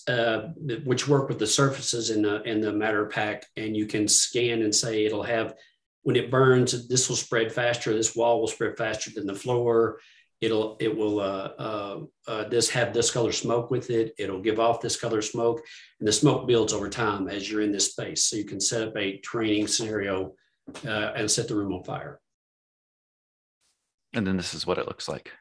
uh, 0.09 0.49
which 0.85 1.09
work 1.09 1.29
with 1.29 1.39
the 1.39 1.47
surfaces 1.47 2.11
in 2.11 2.23
the, 2.23 2.43
in 2.43 2.61
the 2.61 2.73
MatterPak. 2.73 3.45
And 3.57 3.77
you 3.77 3.87
can 3.87 4.09
scan 4.09 4.63
and 4.63 4.75
say 4.75 5.07
it'll 5.07 5.23
have, 5.23 5.55
when 6.03 6.17
it 6.17 6.31
burns, 6.31 6.89
this 6.89 7.09
will 7.09 7.17
spread 7.17 7.53
faster. 7.53 7.95
This 7.95 8.15
wall 8.15 8.41
will 8.41 8.49
spread 8.49 8.77
faster 8.77 9.11
than 9.15 9.27
the 9.27 9.35
floor 9.35 9.99
it'll 10.43 10.77
it 10.81 10.95
will 10.95 11.21
uh, 11.21 11.53
uh, 11.59 12.01
uh, 12.27 12.49
this 12.49 12.69
have 12.69 12.93
this 12.93 13.11
color 13.11 13.33
smoke 13.33 13.71
with 13.71 13.89
it. 13.89 14.13
It'll 14.19 14.43
give 14.43 14.61
off 14.61 14.83
this 14.83 15.01
color 15.01 15.23
smoke 15.23 15.63
and 16.01 16.07
the 16.07 16.13
smoke 16.13 16.47
builds 16.47 16.73
over 16.73 16.91
time 16.91 17.29
as 17.29 17.51
you're 17.51 17.63
in 17.63 17.73
this 17.73 17.91
space. 17.93 18.25
So 18.25 18.37
you 18.37 18.45
can 18.45 18.61
set 18.61 18.87
up 18.87 18.97
a 18.97 19.19
training 19.19 19.69
scenario 19.69 20.35
uh, 20.85 21.13
and 21.15 21.31
set 21.31 21.49
the 21.49 21.55
room 21.55 21.73
on 21.73 21.85
fire. 21.85 22.21
And 24.15 24.27
then 24.27 24.37
this 24.37 24.53
is 24.53 24.67
what 24.67 24.79
it 24.79 24.87
looks 24.87 25.09
like. 25.09 25.33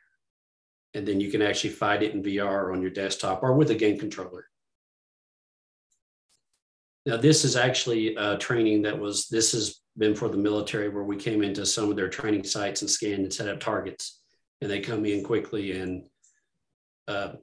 And 0.94 1.06
then 1.06 1.20
you 1.20 1.32
can 1.32 1.42
actually 1.42 1.72
fight 1.72 2.04
it 2.04 2.14
in 2.14 2.22
vr 2.22 2.72
on 2.72 2.82
your 2.82 2.92
desktop 2.92 3.44
or 3.44 3.54
with 3.54 3.72
a 3.72 3.76
game 3.76 3.98
controller. 3.98 4.46
Now 7.08 7.18
this 7.18 7.44
is 7.44 7.56
actually 7.56 8.16
a 8.16 8.38
training 8.38 8.84
that 8.84 9.00
was 9.00 9.28
this 9.30 9.54
has 9.54 9.82
been 9.98 10.14
for 10.14 10.30
the 10.30 10.38
military 10.38 10.90
where 10.90 11.04
we 11.04 11.18
came 11.18 11.42
into 11.42 11.66
some 11.66 11.90
of 11.90 11.96
their 11.96 12.08
training 12.08 12.44
sites 12.44 12.82
and 12.82 12.90
scanned 12.90 13.24
and 13.24 13.34
set 13.34 13.50
up 13.50 13.60
targets 13.60 14.21
and 14.62 14.70
they 14.70 14.80
come 14.80 15.06
in 15.06 15.24
quickly 15.24 15.80
and 15.80 16.08
uh, 17.08 17.34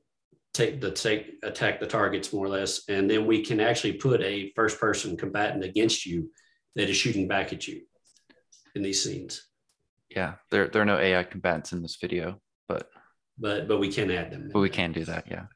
take 0.55 0.81
the 0.81 0.91
take 0.91 1.35
attack 1.43 1.81
the 1.81 1.87
targets 1.87 2.33
more 2.33 2.47
or 2.47 2.49
less, 2.49 2.83
and 2.89 3.11
then 3.11 3.27
we 3.27 3.45
can 3.45 3.61
actually 3.61 3.95
put 3.95 4.21
a 4.23 4.53
first 4.55 4.81
person 4.81 5.17
combatant 5.17 5.65
against 5.65 6.07
you 6.07 6.31
that 6.77 6.89
is 6.89 6.97
shooting 6.97 7.29
back 7.29 7.53
at 7.53 7.67
you 7.67 7.83
in 8.75 8.83
these 8.83 9.03
scenes. 9.03 9.47
Yeah, 10.11 10.35
there 10.51 10.69
there 10.69 10.83
are 10.83 10.87
no 10.87 10.99
AI 10.99 11.25
combatants 11.25 11.73
in 11.73 11.83
this 11.83 11.99
video, 12.01 12.41
but 12.69 12.89
but 13.39 13.69
but 13.69 13.79
we 13.79 13.93
can 13.93 14.11
add 14.11 14.31
them. 14.31 14.51
But 14.53 14.61
we 14.61 14.71
can 14.71 14.93
do 14.93 15.05
that, 15.05 15.27
yeah. 15.31 15.47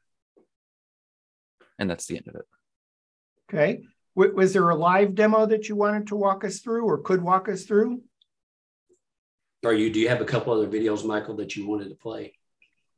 And 1.79 1.89
that's 1.89 2.05
the 2.05 2.17
end 2.17 2.27
of 2.27 2.35
it. 2.35 2.45
Okay. 3.51 3.83
Was 4.15 4.53
there 4.53 4.69
a 4.69 4.75
live 4.75 5.15
demo 5.15 5.47
that 5.47 5.67
you 5.67 5.75
wanted 5.75 6.07
to 6.07 6.15
walk 6.15 6.43
us 6.43 6.59
through 6.59 6.85
or 6.85 6.99
could 6.99 7.23
walk 7.23 7.49
us 7.49 7.63
through? 7.63 8.03
Are 9.63 9.73
you? 9.73 9.89
Do 9.89 9.99
you 9.99 10.09
have 10.09 10.21
a 10.21 10.25
couple 10.25 10.53
other 10.53 10.67
videos, 10.67 11.05
Michael, 11.05 11.35
that 11.37 11.55
you 11.55 11.67
wanted 11.67 11.89
to 11.89 11.95
play? 11.95 12.33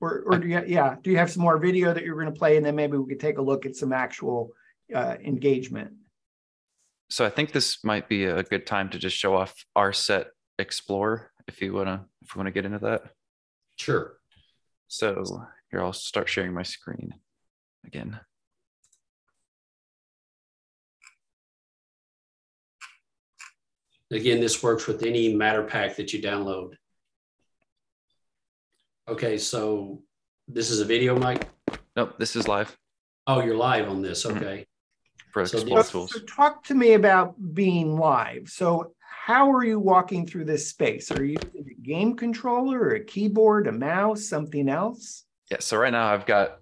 Or, 0.02 0.24
or 0.26 0.40
do 0.40 0.48
you? 0.48 0.62
Yeah. 0.66 0.96
Do 1.02 1.12
you 1.12 1.18
have 1.18 1.32
some 1.32 1.44
more 1.44 1.58
video 1.58 1.94
that 1.94 2.04
you're 2.04 2.16
going 2.16 2.34
to 2.34 2.38
play, 2.38 2.58
and 2.58 2.66
then 2.66 2.76
maybe 2.76 2.98
we 2.98 3.08
could 3.08 3.20
take 3.20 3.38
a 3.38 3.42
look 3.42 3.66
at 3.66 3.76
some 3.76 3.94
actual 3.94 4.52
uh, 4.94 5.16
engagement. 5.24 5.94
So 7.10 7.26
I 7.26 7.30
think 7.30 7.52
this 7.52 7.84
might 7.84 8.10
be 8.10 8.26
a 8.26 8.44
good 8.44 8.66
time 8.66 8.90
to 8.90 9.00
just 9.00 9.16
show 9.16 9.36
off 9.36 9.54
RSET 9.78 10.26
Explore 10.58 11.32
if 11.48 11.62
you 11.62 11.74
wanna 11.74 12.06
if 12.24 12.34
you 12.34 12.40
wanna 12.40 12.52
get 12.52 12.66
into 12.66 12.80
that. 12.80 13.04
Sure. 13.76 14.18
So 14.88 15.46
here 15.70 15.82
I'll 15.82 15.94
start 15.94 16.30
sharing 16.30 16.54
my 16.54 16.64
screen 16.64 17.14
again. 17.86 18.20
Again, 24.12 24.40
this 24.40 24.62
works 24.62 24.88
with 24.88 25.04
any 25.04 25.34
MatterPak 25.34 25.96
that 25.96 26.14
you 26.14 26.22
download. 26.22 26.74
Okay, 29.08 29.38
so 29.38 30.02
this 30.48 30.70
is 30.70 30.80
a 30.80 30.86
video, 30.86 31.18
Mike? 31.18 31.48
Nope, 31.96 32.16
this 32.20 32.36
is 32.36 32.48
live. 32.48 32.78
Oh, 33.28 33.42
you're 33.42 33.56
live 33.56 33.90
on 33.90 34.02
this. 34.02 34.26
Mm-hmm. 34.26 34.38
Okay. 34.38 34.66
For 35.32 35.46
so, 35.46 35.58
Explore 35.58 36.08
So 36.08 36.20
talk 36.20 36.64
to 36.66 36.76
me 36.76 36.94
about 36.94 37.36
being 37.54 37.98
live. 37.98 38.48
So 38.48 38.94
how 39.26 39.52
are 39.52 39.64
you 39.64 39.80
walking 39.80 40.26
through 40.26 40.46
this 40.46 40.70
space? 40.70 41.12
Are 41.12 41.24
you 41.24 41.38
using 41.42 41.72
a 41.72 41.82
game 41.82 42.16
controller 42.16 42.80
or 42.80 42.96
a 42.96 43.04
keyboard, 43.04 43.68
a 43.68 43.72
mouse, 43.72 44.30
something 44.30 44.70
else? 44.70 45.26
Yeah, 45.50 45.58
so 45.60 45.78
right 45.78 45.92
now 45.92 46.14
I've 46.14 46.26
got 46.26 46.60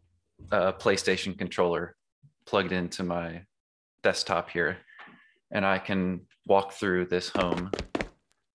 a 0.52 0.74
PlayStation 0.74 1.38
controller 1.38 1.96
plugged 2.46 2.72
into 2.72 3.04
my 3.04 3.44
desktop 4.02 4.50
here, 4.50 4.78
and 5.52 5.66
I 5.66 5.78
can 5.78 6.22
walk 6.46 6.74
through 6.74 7.06
this 7.06 7.30
home, 7.30 7.72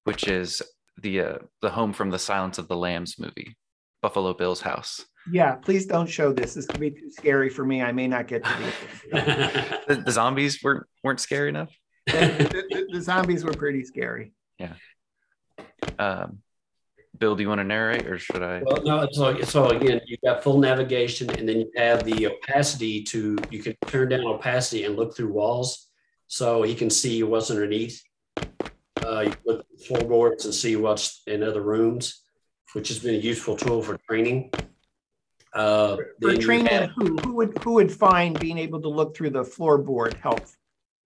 which 0.05 0.29
is 0.29 0.63
the 1.01 1.21
uh, 1.21 1.39
the 1.63 1.71
home 1.71 1.93
from 1.93 2.11
the 2.11 2.19
Silence 2.19 2.59
of 2.59 2.69
the 2.69 2.77
Lambs 2.77 3.19
movie, 3.19 3.57
Buffalo 4.03 4.35
Bill's 4.35 4.61
house. 4.61 5.05
Yeah, 5.31 5.57
please 5.57 5.87
don't 5.87 6.07
show 6.07 6.33
this. 6.33 6.55
This 6.55 6.67
could 6.67 6.81
be 6.81 6.91
too 6.91 7.11
scary 7.11 7.51
for 7.51 7.65
me. 7.65 7.83
I 7.83 7.93
may 7.93 8.09
not 8.09 8.29
get 8.29 8.45
to 8.45 8.51
the, 9.11 9.79
the, 9.89 9.95
the 10.03 10.13
zombies 10.13 10.63
weren't 10.63 10.87
weren't 11.05 11.21
scary 11.21 11.49
enough. 11.49 11.71
the, 12.07 12.67
the, 12.71 12.87
the, 12.91 13.01
zombies 13.03 13.45
were 13.45 13.53
pretty 13.53 13.85
scary. 13.85 14.33
Yeah. 14.59 14.73
Um, 15.99 16.39
Bill, 17.19 17.37
do 17.37 17.43
you 17.43 17.49
want 17.49 17.59
to 17.59 17.65
narrate 17.65 18.07
or 18.07 18.19
should 18.19 18.43
I? 18.43 18.63
Well, 18.65 18.83
no. 18.83 19.09
So, 19.13 19.43
so 19.43 19.69
again, 19.69 20.01
you've 20.07 20.21
got 20.25 20.43
full 20.43 20.59
navigation, 20.59 21.29
and 21.31 21.47
then 21.47 21.61
you 21.61 21.71
have 21.77 22.05
the 22.05 22.29
opacity 22.29 23.03
to 23.05 23.37
you 23.51 23.63
can 23.63 23.77
turn 23.87 24.09
down 24.09 24.25
opacity 24.25 24.85
and 24.85 24.97
look 24.97 25.15
through 25.15 25.33
walls 25.33 25.88
so 26.29 26.63
he 26.63 26.75
can 26.75 26.91
see 26.91 27.23
what's 27.23 27.51
underneath. 27.51 28.01
Uh, 29.03 29.21
you 29.21 29.33
look 29.47 29.61
at 29.61 29.87
floorboards 29.87 30.45
and 30.45 30.55
see 30.55 30.77
what's 30.77 31.23
in 31.27 31.43
other 31.43 31.63
rooms, 31.63 32.23
which 32.75 32.89
has 32.89 32.99
been 32.99 33.15
a 33.15 33.19
useful 33.19 33.57
tool 33.57 33.83
for 33.83 33.97
training. 34.09 34.53
Uh, 35.55 35.97
for 36.21 36.37
training, 36.37 36.67
have, 36.67 36.91
who 36.91 37.17
who 37.17 37.33
would 37.33 37.57
who 37.65 37.73
would 37.75 37.91
find 37.91 38.39
being 38.39 38.59
able 38.59 38.81
to 38.81 38.89
look 38.89 39.17
through 39.17 39.31
the 39.31 39.43
floorboard 39.43 40.15
helpful? 40.19 40.55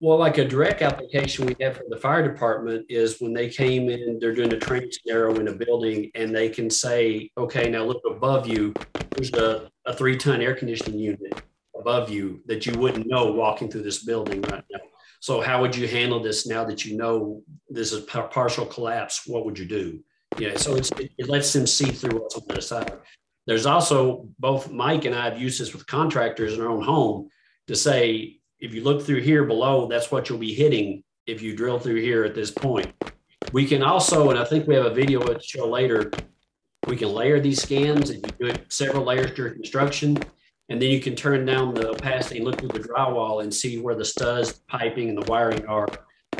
Well, 0.01 0.17
like 0.17 0.37
a 0.37 0.45
direct 0.45 0.81
application 0.81 1.45
we 1.45 1.55
have 1.61 1.77
for 1.77 1.85
the 1.87 1.95
fire 1.95 2.27
department 2.27 2.85
is 2.89 3.21
when 3.21 3.31
they 3.31 3.47
came 3.47 3.89
in, 3.89 4.19
they're 4.19 4.35
doing 4.35 4.51
a 4.51 4.59
training 4.59 4.91
scenario 4.91 5.39
in 5.39 5.47
a 5.47 5.53
building, 5.53 6.11
and 6.13 6.35
they 6.35 6.49
can 6.49 6.69
say, 6.69 7.31
"Okay, 7.37 7.69
now 7.69 7.85
look 7.85 8.01
above 8.05 8.45
you. 8.45 8.73
There's 9.11 9.31
a, 9.31 9.71
a 9.85 9.93
three-ton 9.93 10.41
air 10.41 10.55
conditioning 10.55 10.99
unit 10.99 11.41
above 11.79 12.09
you 12.09 12.41
that 12.47 12.65
you 12.65 12.77
wouldn't 12.77 13.07
know 13.07 13.31
walking 13.31 13.71
through 13.71 13.83
this 13.83 14.03
building 14.03 14.41
right 14.41 14.65
now." 14.69 14.79
So, 15.23 15.39
how 15.39 15.61
would 15.61 15.73
you 15.73 15.87
handle 15.87 16.19
this 16.19 16.45
now 16.45 16.65
that 16.65 16.83
you 16.83 16.97
know 16.97 17.41
this 17.69 17.93
is 17.93 18.03
a 18.03 18.23
partial 18.23 18.65
collapse? 18.65 19.25
What 19.25 19.45
would 19.45 19.57
you 19.57 19.63
do? 19.63 20.03
Yeah, 20.37 20.57
so 20.57 20.75
it, 20.75 20.91
it 21.17 21.29
lets 21.29 21.53
them 21.53 21.65
see 21.65 21.85
through 21.91 22.19
what's 22.19 22.35
on 22.35 22.41
the 22.45 22.55
other 22.55 22.61
side. 22.61 22.91
There's 23.47 23.65
also 23.65 24.27
both 24.37 24.69
Mike 24.69 25.05
and 25.05 25.15
I 25.15 25.23
have 25.23 25.39
used 25.39 25.61
this 25.61 25.71
with 25.71 25.87
contractors 25.87 26.55
in 26.55 26.61
our 26.61 26.67
own 26.67 26.83
home 26.83 27.29
to 27.67 27.73
say, 27.73 28.35
if 28.59 28.73
you 28.73 28.83
look 28.83 29.01
through 29.01 29.21
here 29.21 29.45
below, 29.45 29.87
that's 29.87 30.11
what 30.11 30.27
you'll 30.27 30.39
be 30.39 30.53
hitting 30.53 31.05
if 31.25 31.41
you 31.41 31.55
drill 31.55 31.79
through 31.79 32.01
here 32.01 32.25
at 32.25 32.35
this 32.35 32.51
point. 32.51 32.91
We 33.53 33.65
can 33.65 33.81
also, 33.81 34.29
and 34.29 34.37
I 34.37 34.43
think 34.43 34.67
we 34.67 34.75
have 34.75 34.87
a 34.87 34.93
video 34.93 35.21
to 35.21 35.39
show 35.41 35.69
later, 35.69 36.11
we 36.85 36.97
can 36.97 37.13
layer 37.13 37.39
these 37.39 37.61
scans 37.61 38.09
and 38.09 38.21
you 38.25 38.31
do 38.41 38.47
it 38.47 38.65
several 38.73 39.05
layers 39.05 39.31
during 39.31 39.53
construction. 39.53 40.17
And 40.69 40.81
then 40.81 40.89
you 40.89 40.99
can 40.99 41.15
turn 41.15 41.45
down 41.45 41.73
the 41.73 41.89
opacity 41.89 42.37
and 42.37 42.45
look 42.45 42.59
through 42.59 42.69
the 42.69 42.79
drywall 42.79 43.43
and 43.43 43.53
see 43.53 43.79
where 43.79 43.95
the 43.95 44.05
studs, 44.05 44.53
piping, 44.67 45.09
and 45.09 45.17
the 45.17 45.29
wiring 45.29 45.65
are 45.65 45.87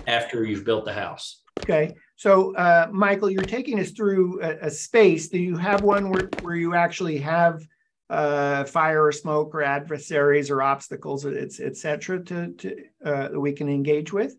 after 0.08 0.44
you've 0.44 0.66
built 0.66 0.86
the 0.86 0.94
house. 0.94 1.42
Okay. 1.62 1.94
So, 2.16 2.56
uh, 2.56 2.88
Michael, 2.92 3.30
you're 3.30 3.44
taking 3.44 3.80
us 3.80 3.92
through 3.92 4.42
a, 4.42 4.68
a, 4.68 4.72
space. 4.72 5.30
Do 5.30 5.40
you 5.40 5.58
have 5.58 5.82
one 5.82 6.10
where, 6.10 6.30
where 6.42 6.56
you 6.56 6.74
actually 6.74 7.18
have 7.20 7.62
uh, 8.10 8.64
fire 8.66 9.06
or 9.06 9.12
smoke 9.12 9.54
or 9.54 9.62
adversaries 9.62 10.50
or 10.50 10.62
obstacles, 10.62 11.26
etc., 11.26 12.24
to, 12.24 12.54
to 12.54 12.76
uh, 13.06 13.28
that 13.30 13.40
we 13.40 13.52
can 13.52 13.70
engage 13.70 14.14
with? 14.14 14.36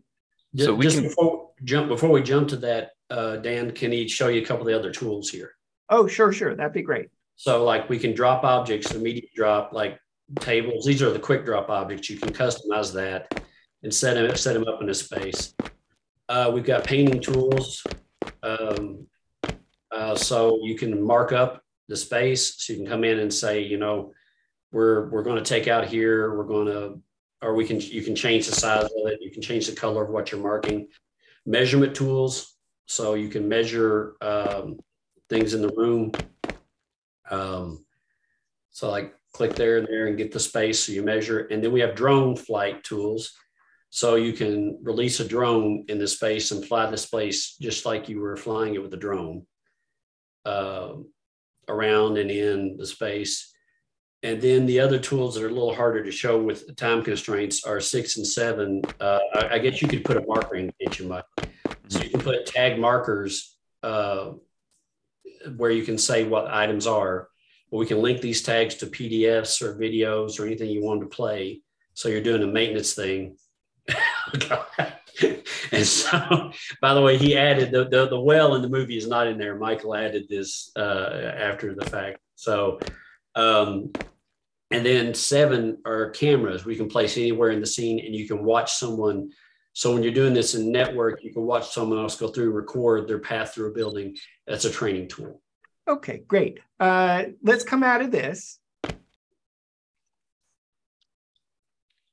So 0.57 0.75
we 0.75 0.85
just 0.85 0.97
can... 0.97 1.09
before 1.09 1.51
jump 1.65 1.89
before 1.89 2.11
we 2.11 2.23
jump 2.23 2.49
to 2.49 2.57
that, 2.57 2.93
uh, 3.11 3.37
Dan, 3.37 3.73
can 3.73 3.93
he 3.93 4.09
show 4.09 4.29
you 4.29 4.43
a 4.43 4.45
couple 4.45 4.63
of 4.63 4.69
the 4.69 4.79
other 4.79 4.93
tools 4.93 5.31
here? 5.31 5.53
Oh, 5.91 6.07
sure, 6.07 6.33
sure, 6.33 6.55
that'd 6.55 6.73
be 6.73 6.83
great. 6.83 7.09
So, 7.37 7.65
like, 7.65 7.89
we 7.89 7.99
can 7.99 8.15
drop 8.15 8.45
objects, 8.45 8.95
immediate 8.95 9.35
drop, 9.35 9.73
like 9.73 9.99
tables. 10.41 10.85
These 10.85 11.03
are 11.03 11.13
the 11.13 11.19
quick 11.19 11.45
drop 11.45 11.69
objects. 11.69 12.09
You 12.11 12.19
can 12.19 12.33
customize 12.33 12.93
that 12.95 13.45
and 13.83 13.93
set 13.93 14.15
them 14.15 14.35
set 14.37 14.55
them 14.55 14.67
up 14.67 14.81
in 14.83 14.89
a 14.89 14.95
space. 14.95 15.55
Uh, 16.29 16.51
we've 16.53 16.65
got 16.65 16.85
painting 16.85 17.21
tools. 17.21 17.85
Um, 18.43 19.07
uh, 19.91 20.15
so 20.15 20.59
you 20.63 20.77
can 20.77 21.01
mark 21.03 21.33
up 21.33 21.63
the 21.89 21.97
space. 21.97 22.57
So 22.59 22.73
you 22.73 22.81
can 22.81 22.89
come 22.89 23.05
in 23.05 23.19
and 23.21 23.33
say, 23.33 23.61
you 23.61 23.79
know, 23.79 24.13
we're 24.73 25.09
we're 25.11 25.23
going 25.23 25.43
to 25.43 25.49
take 25.49 25.69
out 25.69 25.87
here. 25.87 26.37
We're 26.37 26.45
going 26.45 26.67
to, 26.67 27.01
or 27.43 27.55
we 27.55 27.67
can 27.67 27.81
you 27.81 28.03
can 28.03 28.17
change 28.17 28.47
the 28.47 28.55
size 28.55 28.85
of 28.85 28.91
it. 29.07 29.21
You 29.21 29.31
can 29.31 29.43
change 29.43 29.67
the 29.67 29.77
color 29.77 30.03
of 30.03 30.11
what 30.11 30.33
you're 30.33 30.41
marking. 30.41 30.89
Measurement 31.47 31.95
tools. 31.95 32.57
So 32.87 33.15
you 33.15 33.29
can 33.29 33.49
measure 33.49 34.17
um, 34.21 34.79
things 35.31 35.55
in 35.55 35.63
the 35.63 35.73
room. 35.75 36.13
Um, 37.31 37.85
so 38.71 38.91
like 38.91 39.15
click 39.33 39.55
there 39.55 39.79
and 39.79 39.87
there 39.87 40.07
and 40.07 40.17
get 40.17 40.33
the 40.33 40.41
space 40.41 40.85
so 40.85 40.93
you 40.93 41.03
measure. 41.03 41.41
And 41.51 41.63
then 41.63 41.73
we 41.73 41.81
have 41.81 41.95
drone 41.95 42.37
flight 42.37 42.83
tools. 42.85 43.33
So 43.91 44.17
you 44.17 44.33
can 44.33 44.79
release 44.83 45.21
a 45.21 45.29
drone 45.29 45.85
in 45.89 45.99
the 45.99 46.09
space 46.09 46.51
and 46.51 46.65
fly 46.65 46.91
the 46.91 46.97
space 46.97 47.57
just 47.57 47.87
like 47.87 48.09
you 48.09 48.21
were 48.21 48.37
flying 48.37 48.75
it 48.75 48.83
with 48.83 48.93
a 48.93 48.97
drone 48.97 49.47
uh, 50.45 50.95
around 51.69 52.19
and 52.19 52.31
in 52.31 52.77
the 52.77 52.87
space. 52.87 53.55
And 54.25 54.41
then 54.41 54.67
the 54.67 54.81
other 54.81 54.99
tools 54.99 55.35
that 55.35 55.45
are 55.45 55.49
a 55.49 55.53
little 55.53 55.75
harder 55.75 56.03
to 56.03 56.11
show 56.11 56.43
with 56.43 56.75
time 56.77 57.05
constraints 57.05 57.65
are 57.65 57.79
six 57.79 58.17
and 58.17 58.27
seven. 58.27 58.83
Uh, 58.99 59.21
I, 59.35 59.49
I, 59.53 59.59
guess 59.59 59.83
you 59.83 59.87
could 59.87 60.05
put 60.05 60.17
a 60.17 60.25
marker 60.27 60.57
in 60.57 60.73
HMI. 60.89 61.23
So 61.89 62.01
you 62.01 62.09
can 62.09 62.21
put 62.21 62.47
tag 62.47 62.81
markers 62.81 63.57
uh, 63.83 64.33
where 65.57 65.71
you 65.71 65.83
can 65.83 65.99
say 65.99 66.25
what 66.25 66.47
items 66.47 66.87
are. 66.87 67.29
Well, 67.71 67.81
we 67.81 67.87
can 67.87 68.03
link 68.03 68.21
these 68.21 68.43
tags 68.43 68.77
to 68.77 68.87
PDFs 68.87 69.63
or 69.63 69.79
videos 69.79 70.39
or 70.39 70.47
anything 70.47 70.71
you 70.71 70.85
want 70.85 71.01
to 71.01 71.07
play. 71.07 71.63
So 71.95 72.09
you're 72.09 72.21
doing 72.21 72.43
a 72.43 72.47
maintenance 72.47 72.95
thing 72.95 73.37
and 75.73 75.87
so, 75.87 76.51
by 76.81 76.95
the 76.95 77.03
way, 77.03 77.17
he 77.17 77.37
added 77.37 77.71
the, 77.71 77.89
the, 77.89 78.09
the 78.09 78.21
well 78.21 78.55
in 78.55 78.63
the 78.63 78.69
movie 78.69 78.97
is 78.97 79.07
not 79.07 79.27
in 79.27 79.39
there. 79.39 79.57
Michael 79.57 79.95
added 79.95 80.27
this 80.29 80.71
uh, 80.77 81.33
after 81.37 81.75
the 81.75 81.85
fact. 81.85 82.19
So, 82.35 82.81
um, 83.35 83.93
and 84.71 84.85
then 84.85 85.15
seven 85.15 85.79
are 85.85 86.11
cameras 86.11 86.65
we 86.65 86.77
can 86.77 86.89
place 86.89 87.17
anywhere 87.17 87.51
in 87.51 87.61
the 87.61 87.67
scene, 87.67 88.01
and 88.05 88.15
you 88.15 88.27
can 88.27 88.45
watch 88.45 88.73
someone. 88.75 89.31
So 89.73 89.93
when 89.93 90.03
you're 90.03 90.13
doing 90.13 90.35
this 90.35 90.55
in 90.55 90.71
network, 90.71 91.23
you 91.23 91.33
can 91.33 91.43
watch 91.43 91.71
someone 91.71 91.99
else 91.99 92.17
go 92.17 92.29
through, 92.29 92.53
record 92.53 93.09
their 93.09 93.19
path 93.19 93.55
through 93.55 93.71
a 93.71 93.75
building. 93.75 94.17
That's 94.47 94.65
a 94.65 94.71
training 94.71 95.09
tool. 95.09 95.41
Okay, 95.89 96.23
great. 96.27 96.61
Uh, 96.81 97.25
let's 97.43 97.65
come 97.65 97.83
out 97.83 98.01
of 98.03 98.11
this 98.11 98.59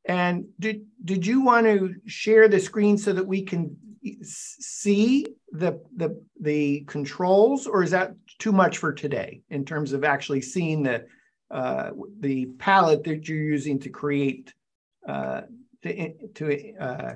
And 0.05 0.47
did 0.59 0.85
did 1.05 1.25
you 1.25 1.41
want 1.41 1.67
to 1.67 1.95
share 2.07 2.47
the 2.47 2.59
screen 2.59 2.97
so 2.97 3.13
that 3.13 3.25
we 3.25 3.43
can 3.43 3.77
see 4.23 5.25
the 5.51 5.79
the 5.95 6.21
the 6.39 6.81
controls, 6.81 7.67
or 7.67 7.83
is 7.83 7.91
that 7.91 8.15
too 8.39 8.51
much 8.51 8.79
for 8.79 8.91
today 8.93 9.41
in 9.49 9.63
terms 9.63 9.93
of 9.93 10.03
actually 10.03 10.41
seeing 10.41 10.81
the 10.83 11.05
uh, 11.51 11.91
the 12.19 12.47
palette 12.57 13.03
that 13.03 13.27
you're 13.27 13.37
using 13.37 13.79
to 13.79 13.89
create 13.89 14.53
uh, 15.07 15.41
to 15.83 16.13
to 16.33 16.75
uh, 16.77 17.13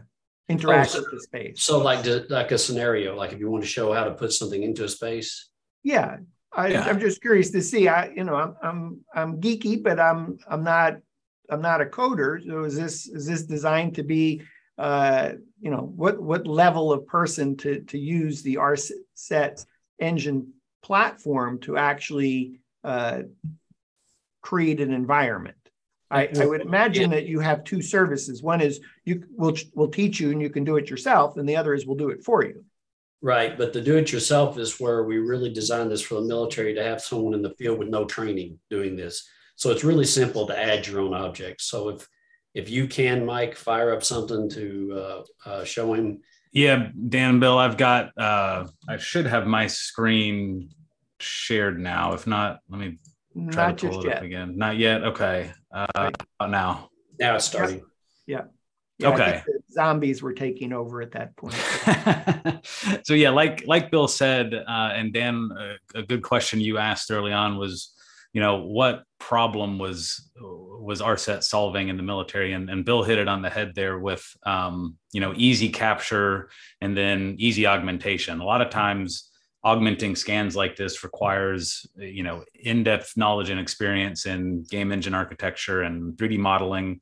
interact 0.49 0.91
oh, 0.91 0.93
so, 0.93 0.99
with 0.99 1.11
the 1.11 1.19
space? 1.21 1.61
So, 1.61 1.79
like 1.79 2.03
the, 2.03 2.25
like 2.29 2.51
a 2.51 2.57
scenario, 2.57 3.15
like 3.15 3.33
if 3.33 3.39
you 3.39 3.49
want 3.49 3.63
to 3.63 3.69
show 3.69 3.93
how 3.93 4.03
to 4.03 4.11
put 4.11 4.33
something 4.33 4.61
into 4.61 4.83
a 4.83 4.89
space. 4.89 5.49
Yeah, 5.83 6.17
I, 6.53 6.71
am 6.71 6.99
just 6.99 7.21
curious 7.21 7.51
to 7.51 7.61
see. 7.61 7.87
I, 7.87 8.09
you 8.09 8.23
know, 8.23 8.35
I'm 8.35 8.55
I'm 8.61 8.99
I'm 9.13 9.41
geeky, 9.41 9.81
but 9.81 9.99
I'm 9.99 10.37
I'm 10.47 10.63
not 10.63 10.97
I'm 11.49 11.61
not 11.61 11.81
a 11.81 11.85
coder. 11.85 12.43
So 12.45 12.63
is 12.63 12.75
this 12.75 13.07
is 13.07 13.25
this 13.25 13.43
designed 13.43 13.95
to 13.95 14.03
be 14.03 14.41
uh, 14.77 15.33
you 15.61 15.71
know 15.71 15.91
what 15.95 16.21
what 16.21 16.47
level 16.47 16.91
of 16.91 17.05
person 17.07 17.57
to 17.57 17.81
to 17.81 17.97
use 17.97 18.41
the 18.41 18.55
RSet 18.55 19.65
engine 19.99 20.53
platform 20.81 21.59
to 21.59 21.77
actually 21.77 22.59
uh, 22.83 23.23
create 24.41 24.79
an 24.79 24.93
environment? 24.93 25.57
I, 26.11 26.29
I, 26.39 26.45
would 26.45 26.61
imagine 26.61 27.09
that 27.11 27.25
you 27.25 27.39
have 27.39 27.63
two 27.63 27.81
services. 27.81 28.43
One 28.43 28.61
is 28.61 28.79
you 29.05 29.23
will 29.35 29.55
will 29.73 29.87
teach 29.87 30.19
you 30.19 30.31
and 30.31 30.41
you 30.41 30.49
can 30.49 30.63
do 30.63 30.77
it 30.77 30.89
yourself, 30.89 31.37
and 31.37 31.49
the 31.49 31.55
other 31.55 31.73
is 31.73 31.85
we'll 31.85 31.97
do 31.97 32.09
it 32.09 32.23
for 32.23 32.43
you. 32.43 32.63
Right, 33.21 33.57
but 33.57 33.73
the 33.73 33.81
do-it-yourself 33.81 34.59
is 34.59 34.79
where 34.79 35.03
we 35.03 35.17
really 35.17 35.51
designed 35.51 35.89
this 35.89 36.01
for 36.01 36.15
the 36.15 36.27
military 36.27 36.75
to 36.75 36.83
have 36.83 37.01
someone 37.01 37.33
in 37.33 37.41
the 37.41 37.55
field 37.55 37.79
with 37.79 37.87
no 37.87 38.05
training 38.05 38.59
doing 38.69 38.95
this. 38.95 39.27
So 39.55 39.71
it's 39.71 39.83
really 39.83 40.05
simple 40.05 40.45
to 40.45 40.55
add 40.55 40.85
your 40.85 40.99
own 40.99 41.15
objects. 41.15 41.65
So 41.65 41.89
if 41.89 42.07
if 42.53 42.69
you 42.69 42.87
can, 42.87 43.25
Mike, 43.25 43.55
fire 43.55 43.93
up 43.93 44.03
something 44.03 44.49
to 44.51 44.93
uh, 44.93 45.49
uh, 45.49 45.63
show 45.63 45.93
him. 45.93 46.21
Yeah, 46.51 46.89
Dan, 47.09 47.39
Bill, 47.39 47.57
I've 47.57 47.77
got. 47.77 48.17
Uh, 48.17 48.67
I 48.87 48.97
should 48.97 49.25
have 49.25 49.45
my 49.45 49.67
screen 49.67 50.69
shared 51.19 51.79
now. 51.79 52.13
If 52.13 52.27
not, 52.27 52.59
let 52.69 52.79
me 52.79 52.99
try 53.51 53.67
not 53.67 53.77
to 53.79 53.89
pull 53.89 54.01
it 54.01 54.07
yet. 54.07 54.17
up 54.17 54.23
again. 54.23 54.57
Not 54.57 54.77
yet. 54.77 55.03
Okay. 55.03 55.51
Uh, 55.71 56.11
now. 56.41 56.89
Now 57.19 57.35
it's 57.35 57.45
starting. 57.45 57.81
Yeah. 58.25 58.43
yeah 58.97 59.09
okay. 59.09 59.43
zombies 59.71 60.21
were 60.21 60.33
taking 60.33 60.73
over 60.73 61.01
at 61.01 61.11
that 61.11 61.35
point. 61.35 61.53
so 63.05 63.13
yeah, 63.13 63.29
like 63.29 63.63
like 63.67 63.91
Bill 63.91 64.07
said, 64.07 64.53
uh, 64.53 64.91
and 64.93 65.13
Dan, 65.13 65.49
a 65.93 66.03
good 66.03 66.23
question 66.23 66.59
you 66.59 66.77
asked 66.77 67.11
early 67.11 67.31
on 67.31 67.57
was 67.57 67.93
you 68.33 68.41
know 68.41 68.57
what 68.57 69.03
problem 69.17 69.79
was 69.79 70.29
was 70.39 71.01
RSet 71.01 71.41
solving 71.41 71.87
in 71.87 71.97
the 71.97 72.03
military 72.03 72.51
and, 72.51 72.69
and 72.69 72.83
Bill 72.83 73.01
hit 73.01 73.17
it 73.17 73.29
on 73.29 73.41
the 73.41 73.49
head 73.49 73.73
there 73.75 73.97
with 73.97 74.25
um, 74.45 74.97
you 75.13 75.21
know 75.21 75.33
easy 75.35 75.69
capture 75.69 76.49
and 76.81 76.95
then 76.95 77.35
easy 77.39 77.65
augmentation. 77.65 78.39
A 78.39 78.45
lot 78.45 78.61
of 78.61 78.69
times 78.69 79.31
augmenting 79.65 80.15
scans 80.15 80.55
like 80.55 80.75
this 80.75 81.03
requires 81.03 81.85
you 81.97 82.23
know 82.23 82.45
in-depth 82.53 83.17
knowledge 83.17 83.49
and 83.49 83.59
experience 83.59 84.25
in 84.27 84.63
game 84.69 84.91
engine 84.91 85.13
architecture 85.13 85.81
and 85.81 86.13
3D 86.17 86.37
modeling 86.37 87.01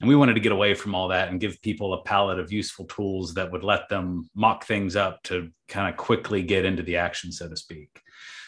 and 0.00 0.08
we 0.08 0.16
wanted 0.16 0.34
to 0.34 0.40
get 0.40 0.52
away 0.52 0.74
from 0.74 0.94
all 0.94 1.08
that 1.08 1.28
and 1.28 1.40
give 1.40 1.60
people 1.60 1.92
a 1.92 2.02
palette 2.04 2.38
of 2.38 2.52
useful 2.52 2.86
tools 2.86 3.34
that 3.34 3.50
would 3.50 3.64
let 3.64 3.88
them 3.88 4.30
mock 4.34 4.64
things 4.64 4.94
up 4.94 5.22
to 5.24 5.50
kind 5.68 5.92
of 5.92 5.96
quickly 5.96 6.42
get 6.42 6.64
into 6.64 6.82
the 6.82 6.96
action 6.96 7.32
so 7.32 7.48
to 7.48 7.56
speak. 7.56 8.00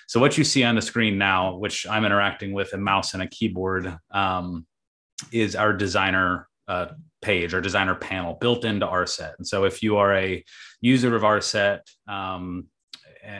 So 0.06 0.20
what 0.20 0.38
you 0.38 0.44
see 0.44 0.62
on 0.62 0.76
the 0.76 0.82
screen 0.82 1.18
now, 1.18 1.56
which 1.56 1.86
I'm 1.86 2.04
interacting 2.04 2.52
with 2.52 2.72
a 2.72 2.78
mouse 2.78 3.14
and 3.14 3.22
a 3.22 3.26
keyboard, 3.26 3.98
um, 4.12 4.66
is 5.32 5.56
our 5.56 5.72
designer 5.72 6.48
uh, 6.68 6.86
page 7.22 7.54
or 7.54 7.60
designer 7.60 7.94
panel 7.96 8.34
built 8.34 8.64
into 8.64 8.86
RSET. 8.86 9.32
And 9.38 9.46
so 9.46 9.64
if 9.64 9.82
you 9.82 9.96
are 9.96 10.14
a 10.14 10.44
user 10.80 11.16
of 11.16 11.22
RSET 11.22 11.80
um, 12.06 12.66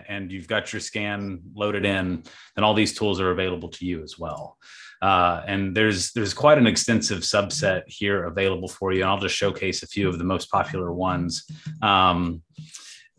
and 0.08 0.30
you've 0.30 0.48
got 0.48 0.72
your 0.72 0.80
scan 0.80 1.40
loaded 1.54 1.84
in, 1.84 2.22
then 2.54 2.64
all 2.64 2.74
these 2.74 2.94
tools 2.94 3.20
are 3.20 3.30
available 3.30 3.68
to 3.70 3.84
you 3.84 4.02
as 4.02 4.18
well. 4.18 4.58
Uh, 5.02 5.42
and 5.46 5.76
there's 5.76 6.12
there's 6.12 6.34
quite 6.34 6.58
an 6.58 6.66
extensive 6.66 7.20
subset 7.20 7.82
here 7.86 8.24
available 8.24 8.68
for 8.68 8.92
you. 8.92 9.02
And 9.02 9.10
I'll 9.10 9.18
just 9.18 9.36
showcase 9.36 9.82
a 9.82 9.86
few 9.86 10.08
of 10.08 10.18
the 10.18 10.24
most 10.24 10.50
popular 10.50 10.92
ones. 10.92 11.44
Um, 11.82 12.42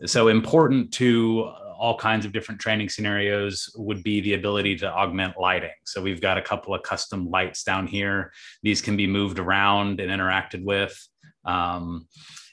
so 0.06 0.28
important 0.28 0.92
to 0.94 1.52
all 1.78 1.96
kinds 1.98 2.26
of 2.26 2.32
different 2.32 2.60
training 2.60 2.90
scenarios 2.90 3.72
would 3.76 4.02
be 4.02 4.20
the 4.20 4.34
ability 4.34 4.76
to 4.76 4.92
augment 4.92 5.36
lighting. 5.40 5.70
So 5.86 6.02
we've 6.02 6.22
got 6.22 6.38
a 6.38 6.42
couple 6.42 6.74
of 6.74 6.82
custom 6.82 7.30
lights 7.30 7.64
down 7.64 7.86
here. 7.86 8.32
These 8.64 8.82
can 8.82 8.98
be 8.98 9.06
moved 9.06 9.38
around 9.38 10.00
and 10.00 10.12
interacted 10.12 10.64
with. 10.64 10.98
Um, 11.46 12.08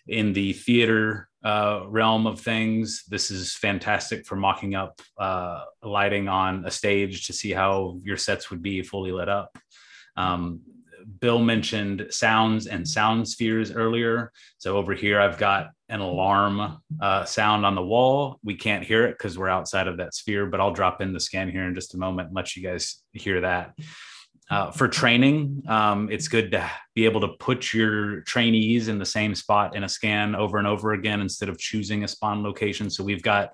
in 0.07 0.35
the 0.35 0.53
theater 0.53 1.29
uh, 1.45 1.85
realm 1.89 2.27
of 2.27 2.41
things, 2.41 3.05
this 3.09 3.31
is 3.31 3.55
fantastic 3.55 4.27
for 4.27 4.37
mocking 4.37 4.75
up 4.75 5.01
uh, 5.19 5.65
lighting 5.83 6.27
on 6.27 6.65
a 6.65 6.71
stage 6.71 7.27
to 7.27 7.33
see 7.33 7.53
how 7.53 7.99
your 8.03 8.17
sets 8.17 8.51
would 8.51 8.63
be 8.63 8.83
fully 8.83 9.13
lit 9.13 9.29
up. 9.29 9.57
Um, 10.17 10.61
Bill 11.21 11.39
mentioned 11.39 12.07
sounds 12.11 12.67
and 12.67 12.89
sound 12.89 13.29
spheres 13.29 13.71
earlier. 13.71 14.33
So 14.57 14.79
over 14.79 14.95
here, 14.95 15.21
I've 15.21 15.37
got 15.39 15.71
an 15.91 16.01
alarm 16.01 16.79
uh, 17.01 17.25
sound 17.27 17.67
on 17.67 17.75
the 17.75 17.85
wall. 17.85 18.39
We 18.43 18.55
can't 18.55 18.85
hear 18.85 19.07
it 19.07 19.19
because 19.19 19.37
we're 19.37 19.51
outside 19.51 19.87
of 19.87 19.99
that 19.99 20.15
sphere, 20.15 20.47
but 20.47 20.61
I'll 20.61 20.73
drop 20.73 21.03
in 21.03 21.13
the 21.13 21.21
scan 21.21 21.51
here 21.51 21.65
in 21.65 21.75
just 21.75 21.95
a 21.95 21.99
moment 21.99 22.29
and 22.29 22.37
let 22.37 22.57
you 22.57 22.63
guys 22.63 23.03
hear 23.13 23.43
that. 23.43 23.75
Uh, 24.51 24.71
for 24.71 24.87
training, 24.87 25.63
um, 25.69 26.11
it's 26.11 26.29
good 26.29 26.51
to 26.51 26.71
be 26.95 27.07
able 27.07 27.21
to 27.21 27.29
put 27.39 27.73
your 27.73 28.21
trainees 28.23 28.89
in 28.89 28.99
the 28.99 29.07
same 29.07 29.35
spot 29.35 29.75
in 29.75 29.85
a 29.85 29.89
scan 29.89 30.35
over 30.35 30.59
and 30.59 30.67
over 30.67 30.93
again 30.93 31.23
instead 31.23 31.49
of 31.49 31.59
choosing 31.59 32.05
a 32.05 32.09
spawn 32.09 32.43
location. 32.43 32.91
So 32.91 33.03
we've 33.03 33.23
got 33.23 33.53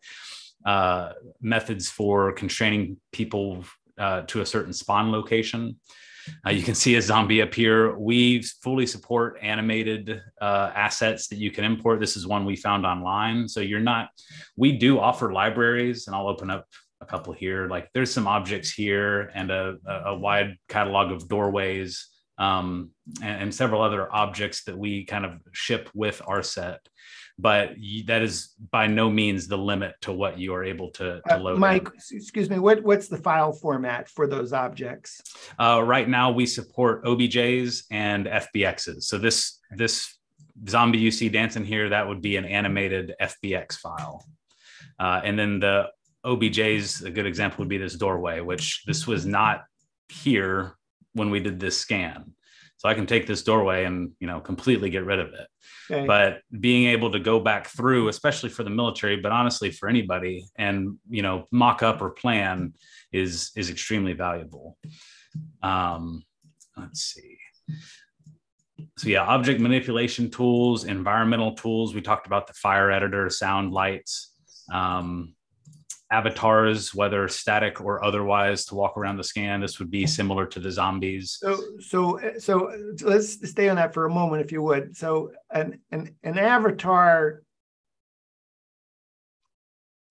uh, 0.66 1.12
methods 1.40 1.88
for 1.88 2.32
constraining 2.32 2.96
people 3.12 3.64
uh, 3.98 4.22
to 4.22 4.40
a 4.40 4.46
certain 4.46 4.72
spawn 4.72 5.12
location. 5.12 5.78
Uh, 6.46 6.50
you 6.50 6.62
can 6.62 6.74
see 6.74 6.96
a 6.96 7.02
zombie 7.02 7.40
up 7.40 7.54
here. 7.54 7.96
We 7.96 8.42
fully 8.62 8.86
support 8.86 9.38
animated 9.42 10.20
uh, 10.40 10.72
assets 10.74 11.28
that 11.28 11.38
you 11.38 11.50
can 11.50 11.64
import. 11.64 12.00
This 12.00 12.16
is 12.16 12.26
one 12.26 12.44
we 12.44 12.56
found 12.56 12.84
online. 12.84 13.48
So 13.48 13.60
you're 13.60 13.80
not, 13.80 14.08
we 14.56 14.72
do 14.72 14.98
offer 14.98 15.32
libraries, 15.32 16.06
and 16.06 16.16
I'll 16.16 16.28
open 16.28 16.50
up 16.50 16.66
a 17.00 17.06
couple 17.06 17.32
here. 17.32 17.66
Like 17.66 17.88
there's 17.94 18.12
some 18.12 18.26
objects 18.26 18.70
here 18.70 19.30
and 19.34 19.50
a, 19.50 19.76
a 20.06 20.14
wide 20.14 20.56
catalog 20.68 21.12
of 21.12 21.28
doorways 21.28 22.06
um, 22.38 22.90
and, 23.22 23.42
and, 23.42 23.54
several 23.54 23.82
other 23.82 24.10
objects 24.14 24.64
that 24.64 24.76
we 24.76 25.04
kind 25.04 25.26
of 25.26 25.32
ship 25.52 25.90
with 25.94 26.22
RSET. 26.26 26.78
but 27.38 27.72
that 28.06 28.22
is 28.22 28.54
by 28.70 28.86
no 28.86 29.10
means 29.10 29.46
the 29.46 29.58
limit 29.58 29.94
to 30.00 30.12
what 30.12 30.38
you 30.38 30.54
are 30.54 30.64
able 30.64 30.90
to, 30.92 31.20
to 31.28 31.34
uh, 31.34 31.38
load. 31.38 31.56
Uh, 31.56 31.60
Mike, 31.60 31.86
in. 31.86 32.16
excuse 32.16 32.48
me, 32.48 32.58
what, 32.58 32.82
what's 32.82 33.08
the 33.08 33.18
file 33.18 33.52
format 33.52 34.08
for 34.08 34.26
those 34.26 34.54
objects? 34.54 35.20
Uh, 35.58 35.82
right 35.84 36.08
now, 36.08 36.30
we 36.30 36.46
support 36.46 37.04
OBJs 37.04 37.84
and 37.90 38.24
FBXs. 38.24 39.02
So 39.02 39.18
this 39.18 39.58
this 39.76 40.16
zombie 40.68 40.98
you 40.98 41.10
see 41.10 41.28
dancing 41.28 41.64
here, 41.64 41.90
that 41.90 42.08
would 42.08 42.22
be 42.22 42.36
an 42.36 42.44
animated 42.44 43.14
FBX 43.20 43.74
file. 43.74 44.24
Uh, 44.98 45.20
and 45.24 45.38
then 45.38 45.60
the 45.60 45.88
OBJs, 46.24 47.04
a 47.04 47.10
good 47.10 47.26
example 47.26 47.60
would 47.60 47.68
be 47.68 47.78
this 47.78 47.96
doorway, 47.96 48.40
which 48.40 48.82
this 48.86 49.06
was 49.06 49.24
not 49.26 49.64
here 50.08 50.76
when 51.14 51.30
we 51.30 51.40
did 51.40 51.58
this 51.58 51.78
scan. 51.78 52.34
So 52.76 52.88
I 52.88 52.94
can 52.94 53.06
take 53.06 53.26
this 53.26 53.42
doorway 53.42 53.84
and 53.84 54.12
you 54.20 54.26
know 54.26 54.40
completely 54.40 54.88
get 54.88 55.04
rid 55.04 55.18
of 55.18 55.28
it. 55.34 55.46
Okay. 55.90 56.06
But 56.06 56.40
being 56.60 56.88
able 56.88 57.10
to 57.12 57.18
go 57.18 57.38
back 57.38 57.66
through, 57.66 58.08
especially 58.08 58.48
for 58.48 58.62
the 58.62 58.70
military, 58.70 59.16
but 59.16 59.32
honestly 59.32 59.70
for 59.70 59.86
anybody, 59.88 60.46
and 60.56 60.96
you 61.10 61.20
know 61.20 61.46
mock 61.52 61.82
up 61.82 62.00
or 62.00 62.10
plan 62.10 62.72
is 63.12 63.50
is 63.54 63.68
extremely 63.68 64.14
valuable. 64.14 64.78
Um, 65.62 66.22
let's 66.74 67.02
see. 67.02 67.36
So 68.96 69.08
yeah, 69.08 69.24
object 69.24 69.60
manipulation 69.60 70.30
tools, 70.30 70.84
environmental 70.84 71.54
tools. 71.54 71.94
We 71.94 72.00
talked 72.00 72.26
about 72.26 72.46
the 72.46 72.54
fire 72.54 72.90
editor, 72.90 73.28
sound 73.28 73.72
lights. 73.72 74.32
Um, 74.72 75.34
avatars, 76.10 76.94
whether 76.94 77.28
static 77.28 77.80
or 77.80 78.04
otherwise, 78.04 78.64
to 78.66 78.74
walk 78.74 78.96
around 78.96 79.16
the 79.16 79.24
scan. 79.24 79.60
This 79.60 79.78
would 79.78 79.90
be 79.90 80.06
similar 80.06 80.46
to 80.46 80.60
the 80.60 80.70
zombies. 80.70 81.38
So, 81.40 81.60
so, 81.78 82.20
so 82.38 82.72
let's 83.02 83.48
stay 83.48 83.68
on 83.68 83.76
that 83.76 83.94
for 83.94 84.06
a 84.06 84.10
moment, 84.10 84.44
if 84.44 84.50
you 84.50 84.62
would. 84.62 84.96
So, 84.96 85.32
an 85.50 85.80
an, 85.92 86.14
an 86.22 86.38
avatar. 86.38 87.42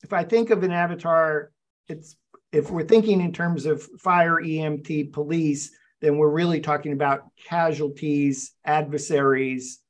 If 0.05 0.13
I 0.13 0.25
think 0.25 0.51
of 0.51 0.63
an 0.63 0.71
avatar, 0.71 1.51
it's 1.89 2.17
if 2.53 2.71
we're 2.71 2.85
thinking 2.85 3.21
in 3.21 3.33
terms 3.33 3.67
of 3.67 3.83
fire, 4.01 4.37
EMT, 4.37 5.13
police, 5.13 5.71
then 6.01 6.17
we're 6.17 6.31
really 6.31 6.61
talking 6.61 6.93
about 6.93 7.25
casualties, 7.47 8.53
adversaries, 8.65 9.81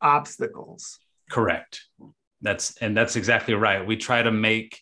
obstacles. 0.00 0.98
Correct. 1.30 1.82
That's 2.40 2.76
and 2.78 2.96
that's 2.96 3.16
exactly 3.16 3.54
right. 3.54 3.86
We 3.86 3.96
try 3.96 4.22
to 4.22 4.32
make 4.32 4.80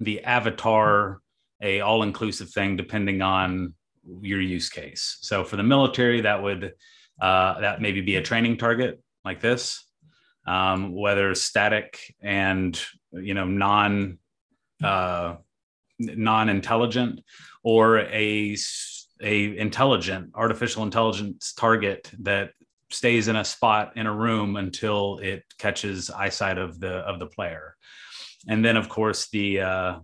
the 0.00 0.22
avatar 0.24 1.20
a 1.62 1.80
all-inclusive 1.80 2.50
thing 2.50 2.76
depending 2.76 3.22
on 3.22 3.74
your 4.20 4.40
use 4.40 4.68
case. 4.68 5.18
So 5.20 5.44
for 5.44 5.56
the 5.56 5.62
military, 5.62 6.22
that 6.22 6.42
would 6.42 6.72
uh, 7.20 7.60
that 7.60 7.80
maybe 7.80 8.00
be 8.00 8.16
a 8.16 8.22
training 8.22 8.56
target 8.56 9.00
like 9.24 9.40
this, 9.40 9.84
um, 10.46 10.92
whether 10.92 11.34
static 11.34 12.14
and 12.20 12.80
you 13.12 13.34
know 13.34 13.44
non 13.44 14.18
uh, 14.82 15.36
non-intelligent 16.00 17.20
or 17.62 18.00
a 18.00 18.56
a 19.22 19.56
intelligent 19.56 20.32
artificial 20.34 20.82
intelligence 20.82 21.52
target 21.52 22.10
that 22.20 22.50
stays 22.90 23.28
in 23.28 23.36
a 23.36 23.44
spot 23.44 23.96
in 23.96 24.06
a 24.06 24.12
room 24.12 24.56
until 24.56 25.18
it 25.18 25.44
catches 25.58 26.10
eyesight 26.10 26.58
of 26.58 26.80
the 26.80 26.90
of 26.90 27.20
the 27.20 27.26
player 27.26 27.76
and 28.48 28.64
then 28.64 28.76
of 28.76 28.88
course 28.88 29.28
the 29.30 29.60
uh, 29.60 29.98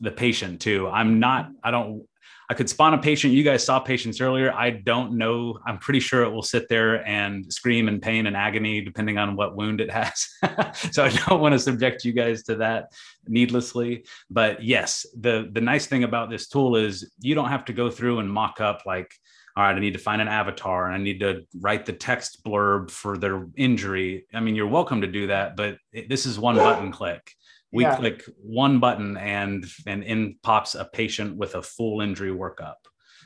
the 0.00 0.10
patient 0.10 0.60
too. 0.60 0.88
I'm 0.88 1.20
not. 1.20 1.50
I 1.62 1.70
don't. 1.70 2.06
I 2.48 2.54
could 2.54 2.68
spawn 2.68 2.94
a 2.94 2.98
patient. 2.98 3.32
You 3.32 3.44
guys 3.44 3.64
saw 3.64 3.78
patients 3.78 4.20
earlier. 4.20 4.52
I 4.52 4.70
don't 4.70 5.16
know. 5.16 5.60
I'm 5.64 5.78
pretty 5.78 6.00
sure 6.00 6.24
it 6.24 6.30
will 6.30 6.42
sit 6.42 6.68
there 6.68 7.06
and 7.06 7.50
scream 7.52 7.86
in 7.86 8.00
pain 8.00 8.26
and 8.26 8.36
agony 8.36 8.80
depending 8.80 9.18
on 9.18 9.36
what 9.36 9.54
wound 9.54 9.80
it 9.80 9.88
has. 9.88 10.26
so 10.90 11.04
I 11.04 11.10
don't 11.10 11.40
want 11.40 11.52
to 11.52 11.60
subject 11.60 12.04
you 12.04 12.12
guys 12.12 12.42
to 12.44 12.56
that 12.56 12.90
needlessly. 13.28 14.04
But 14.30 14.64
yes, 14.64 15.06
the 15.16 15.48
the 15.52 15.60
nice 15.60 15.86
thing 15.86 16.02
about 16.02 16.28
this 16.28 16.48
tool 16.48 16.74
is 16.74 17.08
you 17.20 17.36
don't 17.36 17.50
have 17.50 17.66
to 17.66 17.72
go 17.72 17.88
through 17.88 18.18
and 18.18 18.30
mock 18.30 18.60
up 18.60 18.82
like 18.84 19.14
all 19.56 19.64
right, 19.64 19.74
I 19.74 19.80
need 19.80 19.94
to 19.94 19.98
find 19.98 20.22
an 20.22 20.28
avatar 20.28 20.86
and 20.86 20.94
I 20.94 20.98
need 20.98 21.20
to 21.20 21.42
write 21.60 21.84
the 21.84 21.92
text 21.92 22.44
blurb 22.44 22.88
for 22.90 23.18
their 23.18 23.46
injury. 23.56 24.24
I 24.32 24.40
mean, 24.40 24.54
you're 24.54 24.68
welcome 24.68 25.00
to 25.00 25.08
do 25.08 25.26
that, 25.26 25.56
but 25.56 25.76
this 26.08 26.24
is 26.24 26.38
one 26.38 26.54
button 26.54 26.92
click 26.92 27.34
we 27.72 27.84
yeah. 27.84 27.96
click 27.96 28.24
one 28.42 28.80
button 28.80 29.16
and 29.16 29.64
and 29.86 30.02
in 30.02 30.36
pops 30.42 30.74
a 30.74 30.84
patient 30.84 31.36
with 31.36 31.54
a 31.54 31.62
full 31.62 32.00
injury 32.00 32.30
workup 32.30 32.74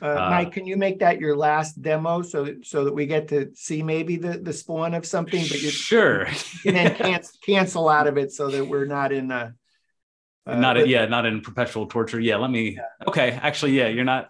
uh, 0.01 0.07
uh, 0.07 0.29
Mike, 0.29 0.51
can 0.51 0.65
you 0.65 0.75
make 0.75 0.99
that 0.99 1.21
your 1.21 1.37
last 1.37 1.81
demo 1.81 2.21
so 2.21 2.43
that, 2.43 2.65
so 2.65 2.83
that 2.83 2.93
we 2.93 3.05
get 3.05 3.29
to 3.29 3.51
see 3.55 3.81
maybe 3.81 4.17
the, 4.17 4.37
the 4.37 4.51
spawn 4.51 4.93
of 4.93 5.05
something, 5.05 5.41
but 5.47 5.61
you 5.61 5.69
sure 5.69 6.23
and 6.65 6.75
then 6.75 6.95
cancel, 6.95 7.39
cancel 7.45 7.89
out 7.89 8.07
of 8.07 8.17
it 8.17 8.31
so 8.31 8.49
that 8.49 8.65
we're 8.67 8.85
not 8.85 9.13
in 9.13 9.31
a 9.31 9.53
uh, 10.47 10.55
not 10.55 10.77
a, 10.77 10.87
yeah 10.87 11.05
not 11.05 11.25
in 11.25 11.41
perpetual 11.41 11.87
torture. 11.87 12.19
Yeah, 12.19 12.37
let 12.37 12.51
me. 12.51 12.75
Yeah. 12.75 13.07
Okay, 13.07 13.31
actually, 13.31 13.71
yeah, 13.71 13.87
you're 13.87 14.03
not. 14.03 14.29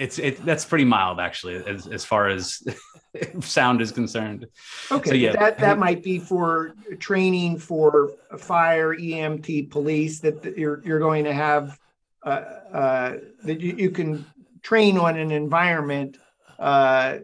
It's 0.00 0.18
it 0.18 0.42
that's 0.46 0.64
pretty 0.64 0.86
mild 0.86 1.20
actually 1.20 1.56
as 1.66 1.86
as 1.86 2.06
far 2.06 2.28
as 2.28 2.66
sound 3.40 3.82
is 3.82 3.92
concerned. 3.92 4.46
Okay, 4.90 5.10
so, 5.10 5.14
yeah. 5.14 5.32
that 5.32 5.58
that 5.58 5.78
might 5.78 6.02
be 6.02 6.18
for 6.18 6.74
training 6.98 7.58
for 7.58 8.12
fire, 8.38 8.96
EMT, 8.96 9.70
police 9.70 10.20
that 10.20 10.56
you're 10.56 10.80
you're 10.86 11.00
going 11.00 11.24
to 11.24 11.34
have 11.34 11.78
uh, 12.24 12.28
uh, 12.72 13.16
that 13.44 13.60
you, 13.60 13.74
you 13.76 13.90
can 13.90 14.24
train 14.62 14.96
on 14.96 15.18
an 15.18 15.30
environment. 15.30 16.16
Uh, 16.58 17.18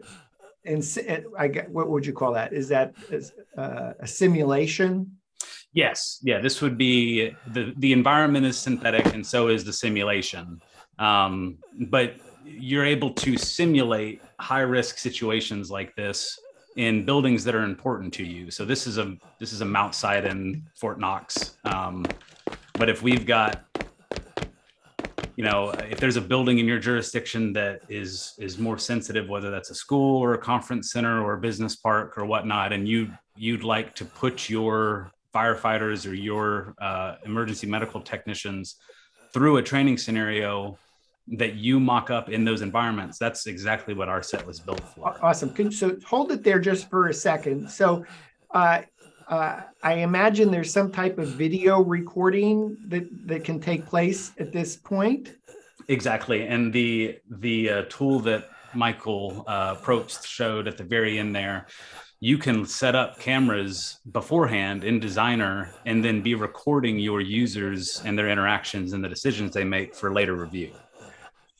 and 0.63 0.83
I 1.35 1.47
get 1.47 1.71
what 1.71 1.89
would 1.89 2.05
you 2.05 2.13
call 2.13 2.33
that? 2.33 2.53
Is 2.53 2.67
that 2.69 2.93
uh, 3.57 3.93
a 3.99 4.05
simulation? 4.05 5.17
Yes, 5.73 6.19
yeah. 6.21 6.39
This 6.39 6.61
would 6.61 6.77
be 6.77 7.33
the 7.47 7.73
the 7.77 7.91
environment 7.91 8.45
is 8.45 8.55
synthetic, 8.59 9.15
and 9.15 9.25
so 9.25 9.47
is 9.47 9.63
the 9.63 9.73
simulation. 9.73 10.61
Um, 10.99 11.57
but 11.89 12.17
you're 12.47 12.85
able 12.85 13.11
to 13.11 13.37
simulate 13.37 14.21
high 14.39 14.61
risk 14.61 14.97
situations 14.97 15.69
like 15.69 15.95
this 15.95 16.39
in 16.77 17.03
buildings 17.05 17.43
that 17.43 17.55
are 17.55 17.63
important 17.63 18.13
to 18.13 18.23
you. 18.23 18.51
So 18.51 18.63
this 18.63 18.87
is 18.87 18.97
a 18.97 19.17
this 19.39 19.51
is 19.51 19.61
a 19.61 19.65
Mount 19.65 19.95
Sidon, 19.95 20.67
Fort 20.75 20.99
Knox. 20.99 21.57
Um, 21.65 22.05
but 22.73 22.89
if 22.89 23.01
we've 23.01 23.25
got 23.25 23.65
you 25.35 25.43
know, 25.43 25.69
if 25.69 25.99
there's 25.99 26.15
a 26.15 26.21
building 26.21 26.57
in 26.57 26.65
your 26.65 26.79
jurisdiction 26.79 27.53
that 27.53 27.81
is 27.89 28.33
is 28.39 28.57
more 28.57 28.77
sensitive, 28.77 29.29
whether 29.29 29.51
that's 29.51 29.69
a 29.69 29.75
school 29.75 30.19
or 30.19 30.33
a 30.33 30.37
conference 30.37 30.91
center 30.91 31.23
or 31.23 31.33
a 31.33 31.37
business 31.37 31.75
park 31.75 32.17
or 32.17 32.25
whatnot, 32.25 32.73
and 32.73 32.87
you 32.87 33.11
you'd 33.35 33.63
like 33.63 33.93
to 33.95 34.05
put 34.05 34.49
your 34.49 35.11
firefighters 35.33 36.09
or 36.09 36.13
your 36.15 36.73
uh, 36.81 37.15
emergency 37.25 37.67
medical 37.67 38.01
technicians 38.01 38.77
through 39.31 39.57
a 39.57 39.61
training 39.61 39.97
scenario 39.97 40.77
that 41.33 41.55
you 41.55 41.79
mock 41.79 42.09
up 42.09 42.29
in 42.29 42.45
those 42.45 42.61
environments. 42.61 43.17
That's 43.17 43.47
exactly 43.47 43.93
what 43.93 44.07
RSET 44.07 44.45
was 44.45 44.59
built 44.59 44.81
for. 44.95 45.17
Awesome. 45.21 45.49
Can, 45.53 45.71
so 45.71 45.97
hold 46.05 46.31
it 46.31 46.43
there 46.43 46.59
just 46.59 46.89
for 46.89 47.07
a 47.07 47.13
second. 47.13 47.69
So 47.69 48.05
uh, 48.51 48.81
uh, 49.27 49.61
I 49.83 49.93
imagine 49.95 50.51
there's 50.51 50.71
some 50.71 50.91
type 50.91 51.17
of 51.17 51.27
video 51.29 51.81
recording 51.81 52.77
that, 52.87 53.07
that 53.27 53.43
can 53.43 53.59
take 53.59 53.85
place 53.85 54.31
at 54.39 54.53
this 54.53 54.77
point. 54.77 55.35
Exactly. 55.89 56.47
And 56.47 56.71
the 56.71 57.17
the 57.29 57.69
uh, 57.69 57.81
tool 57.89 58.19
that 58.21 58.49
Michael 58.73 59.43
uh, 59.47 59.75
Probst 59.75 60.25
showed 60.25 60.67
at 60.67 60.77
the 60.77 60.83
very 60.83 61.19
end 61.19 61.35
there 61.35 61.67
you 62.19 62.37
can 62.37 62.65
set 62.65 62.95
up 62.95 63.19
cameras 63.19 63.99
beforehand 64.11 64.83
in 64.83 64.99
designer 64.99 65.71
and 65.85 66.03
then 66.03 66.21
be 66.21 66.33
recording 66.33 66.97
your 66.97 67.21
users 67.21 68.01
and 68.05 68.17
their 68.17 68.27
interactions 68.27 68.93
and 68.93 69.03
the 69.03 69.09
decisions 69.09 69.53
they 69.53 69.63
make 69.63 69.93
for 69.93 70.11
later 70.11 70.33
review 70.35 70.71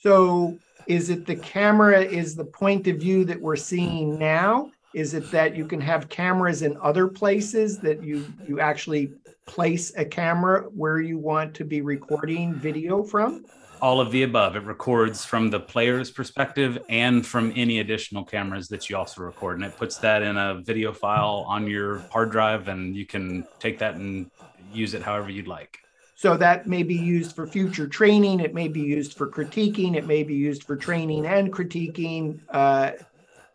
so 0.07 0.57
is 0.87 1.09
it 1.09 1.25
the 1.25 1.35
camera 1.35 1.99
is 2.01 2.33
the 2.33 2.45
point 2.45 2.87
of 2.87 2.95
view 2.95 3.25
that 3.25 3.41
we're 3.41 3.57
seeing 3.57 4.17
now 4.17 4.71
is 4.93 5.13
it 5.13 5.29
that 5.31 5.53
you 5.53 5.65
can 5.65 5.81
have 5.81 6.07
cameras 6.07 6.61
in 6.61 6.77
other 6.81 7.09
places 7.09 7.77
that 7.79 8.01
you 8.01 8.25
you 8.47 8.61
actually 8.61 9.11
place 9.45 9.91
a 9.97 10.05
camera 10.05 10.61
where 10.73 11.01
you 11.01 11.17
want 11.17 11.53
to 11.53 11.65
be 11.65 11.81
recording 11.81 12.53
video 12.53 13.03
from 13.03 13.43
all 13.79 14.01
of 14.01 14.09
the 14.11 14.23
above. 14.23 14.55
It 14.55 14.63
records 14.63 15.23
from 15.23 15.51
the 15.51 15.59
player's 15.59 16.09
perspective 16.09 16.79
and 16.89 17.23
from 17.23 17.53
any 17.55 17.79
additional 17.79 18.23
cameras 18.25 18.67
that 18.69 18.89
you 18.89 18.97
also 18.97 19.21
record. 19.21 19.57
And 19.57 19.63
it 19.63 19.77
puts 19.77 19.97
that 19.97 20.23
in 20.23 20.35
a 20.35 20.55
video 20.61 20.91
file 20.91 21.45
on 21.47 21.67
your 21.67 21.99
hard 22.11 22.31
drive, 22.31 22.69
and 22.69 22.95
you 22.95 23.05
can 23.05 23.45
take 23.59 23.77
that 23.77 23.93
and 23.93 24.31
use 24.73 24.95
it 24.95 25.03
however 25.03 25.29
you'd 25.29 25.47
like. 25.47 25.77
So 26.17 26.36
that 26.36 26.65
may 26.65 26.82
be 26.82 26.95
used 26.95 27.36
for 27.36 27.45
future 27.45 27.88
training. 27.88 28.39
It 28.39 28.56
may 28.56 28.67
be 28.67 28.82
used 28.82 29.13
for 29.13 29.30
critiquing. 29.30 29.95
It 29.95 30.08
may 30.08 30.23
be 30.23 30.34
used 30.34 30.63
for 30.63 30.75
training 30.75 31.27
and 31.27 31.53
critiquing. 31.53 32.39
Uh, 32.49 32.93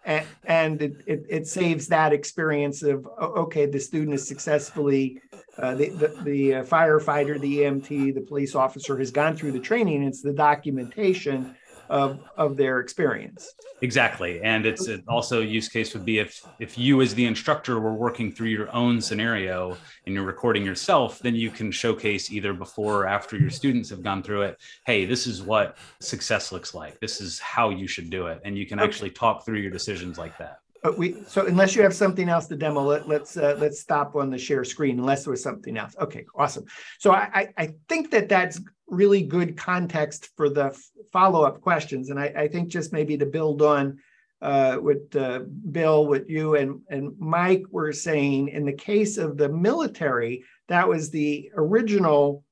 and, 0.04 0.26
and 0.44 0.80
it, 0.80 0.96
it, 1.06 1.26
it, 1.28 1.46
saves 1.48 1.88
that 1.88 2.12
experience 2.12 2.84
of, 2.84 3.04
okay, 3.18 3.66
the 3.66 3.80
student 3.80 4.14
is 4.14 4.26
successfully 4.26 5.20
uh, 5.58 5.74
the, 5.74 5.88
the, 5.90 6.08
the 6.22 6.54
uh, 6.54 6.62
firefighter, 6.62 7.40
the 7.40 7.58
EMT, 7.58 8.14
the 8.14 8.20
police 8.20 8.54
officer 8.54 8.96
has 8.96 9.10
gone 9.10 9.36
through 9.36 9.52
the 9.52 9.60
training. 9.60 10.04
It's 10.04 10.22
the 10.22 10.32
documentation 10.32 11.56
of, 11.92 12.20
of 12.38 12.56
their 12.56 12.80
experience. 12.80 13.52
Exactly. 13.82 14.40
And 14.42 14.64
it's 14.64 14.88
it 14.88 15.04
also 15.06 15.40
use 15.40 15.68
case 15.68 15.92
would 15.92 16.06
be 16.06 16.18
if 16.18 16.42
if 16.58 16.78
you 16.78 17.02
as 17.02 17.14
the 17.14 17.26
instructor 17.26 17.78
were 17.78 17.92
working 17.92 18.32
through 18.32 18.48
your 18.48 18.74
own 18.74 19.00
scenario 19.00 19.76
and 20.06 20.14
you're 20.14 20.24
recording 20.24 20.64
yourself, 20.64 21.18
then 21.18 21.34
you 21.34 21.50
can 21.50 21.70
showcase 21.70 22.32
either 22.32 22.54
before 22.54 23.02
or 23.02 23.06
after 23.06 23.36
your 23.36 23.50
students 23.50 23.90
have 23.90 24.02
gone 24.02 24.22
through 24.22 24.42
it, 24.42 24.58
hey, 24.86 25.04
this 25.04 25.26
is 25.26 25.42
what 25.42 25.76
success 26.00 26.50
looks 26.50 26.74
like. 26.74 26.98
This 27.00 27.20
is 27.20 27.38
how 27.38 27.68
you 27.68 27.86
should 27.86 28.08
do 28.08 28.26
it. 28.28 28.40
And 28.44 28.56
you 28.56 28.66
can 28.66 28.78
actually 28.78 29.10
talk 29.10 29.44
through 29.44 29.58
your 29.58 29.70
decisions 29.70 30.16
like 30.16 30.38
that. 30.38 30.60
But 30.82 30.98
we 30.98 31.22
so 31.28 31.46
unless 31.46 31.76
you 31.76 31.82
have 31.82 31.94
something 31.94 32.28
else 32.28 32.46
to 32.48 32.56
demo, 32.56 32.82
let, 32.82 33.08
let's 33.08 33.36
uh, 33.36 33.56
let's 33.58 33.80
stop 33.80 34.16
on 34.16 34.30
the 34.30 34.38
share 34.38 34.64
screen 34.64 34.98
unless 34.98 35.24
there 35.24 35.30
was 35.30 35.42
something 35.42 35.76
else. 35.76 35.94
Okay, 36.00 36.26
awesome. 36.34 36.64
So 36.98 37.12
I 37.12 37.52
I 37.56 37.74
think 37.88 38.10
that 38.10 38.28
that's 38.28 38.60
really 38.88 39.22
good 39.22 39.56
context 39.56 40.30
for 40.36 40.48
the 40.48 40.76
follow 41.12 41.42
up 41.44 41.60
questions, 41.60 42.10
and 42.10 42.18
I, 42.18 42.32
I 42.36 42.48
think 42.48 42.68
just 42.68 42.92
maybe 42.92 43.16
to 43.16 43.26
build 43.26 43.62
on 43.62 43.98
uh, 44.40 44.76
what 44.76 45.14
uh, 45.14 45.40
Bill, 45.70 46.08
what 46.08 46.28
you 46.28 46.56
and 46.56 46.80
and 46.90 47.16
Mike 47.16 47.64
were 47.70 47.92
saying 47.92 48.48
in 48.48 48.64
the 48.64 48.72
case 48.72 49.18
of 49.18 49.36
the 49.36 49.48
military, 49.48 50.42
that 50.66 50.88
was 50.88 51.10
the 51.10 51.48
original 51.56 52.42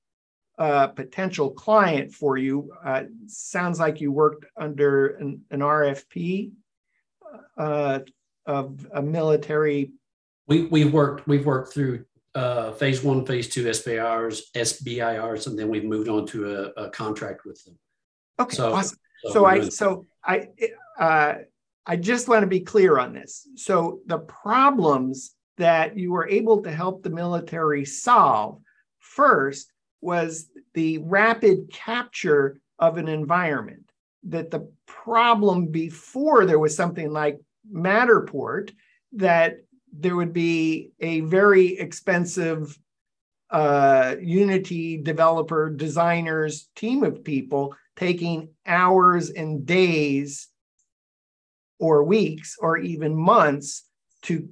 uh, 0.57 0.87
potential 0.87 1.51
client 1.51 2.13
for 2.13 2.37
you. 2.37 2.71
Uh, 2.85 3.05
sounds 3.27 3.81
like 3.81 4.01
you 4.01 4.13
worked 4.13 4.45
under 4.57 5.17
an, 5.17 5.41
an 5.51 5.61
RFP 5.61 6.53
uh, 7.57 8.01
of 8.51 8.87
a 8.93 9.01
military? 9.01 9.93
We 10.49 10.67
we've 10.67 10.93
worked 10.93 11.27
we've 11.29 11.47
worked 11.47 11.73
through 11.73 12.05
uh, 12.35 12.73
phase 12.73 13.03
one, 13.03 13.25
phase 13.25 13.49
two 13.49 13.65
SBIRs, 13.65 14.43
SBIRs, 14.55 15.47
and 15.47 15.59
then 15.59 15.69
we've 15.69 15.85
moved 15.85 16.09
on 16.09 16.27
to 16.29 16.73
a, 16.77 16.85
a 16.85 16.91
contract 16.91 17.45
with 17.45 17.65
them. 17.65 17.79
Okay, 18.41 18.57
so, 18.57 18.73
awesome. 18.73 18.99
So, 19.23 19.33
so 19.33 19.45
I 19.45 19.69
so 19.69 20.07
I 20.25 20.49
uh, 20.99 21.35
I 21.87 21.97
just 21.97 22.29
want 22.29 22.43
to 22.43 22.49
be 22.49 22.61
clear 22.61 22.99
on 22.99 23.13
this. 23.13 23.47
So 23.55 24.01
the 24.07 24.19
problems 24.19 25.35
that 25.59 25.97
you 25.97 26.11
were 26.13 26.29
able 26.29 26.63
to 26.63 26.73
help 26.73 27.03
the 27.03 27.11
military 27.11 27.85
solve 27.85 28.61
first 28.99 29.73
was 30.01 30.49
the 30.75 30.99
rapid 30.99 31.71
capture 31.71 32.59
of 32.79 32.97
an 32.97 33.09
environment. 33.09 33.93
That 34.25 34.51
the 34.51 34.71
problem 34.87 35.67
before 35.67 36.45
there 36.45 36.59
was 36.59 36.77
something 36.77 37.11
like 37.11 37.39
Matterport 37.73 38.73
that 39.13 39.59
there 39.93 40.17
would 40.17 40.33
be 40.33 40.93
a 41.01 41.21
very 41.21 41.79
expensive 41.79 42.79
uh, 43.51 44.15
Unity 44.21 44.97
developer 44.99 45.71
designers 45.71 46.69
team 46.77 47.03
of 47.03 47.25
people 47.25 47.75
taking 47.97 48.51
hours 48.65 49.31
and 49.31 49.67
days 49.67 50.49
or 51.81 52.05
weeks 52.05 52.57
or 52.61 52.79
even 52.79 53.17
months 53.17 53.83
to 54.23 54.49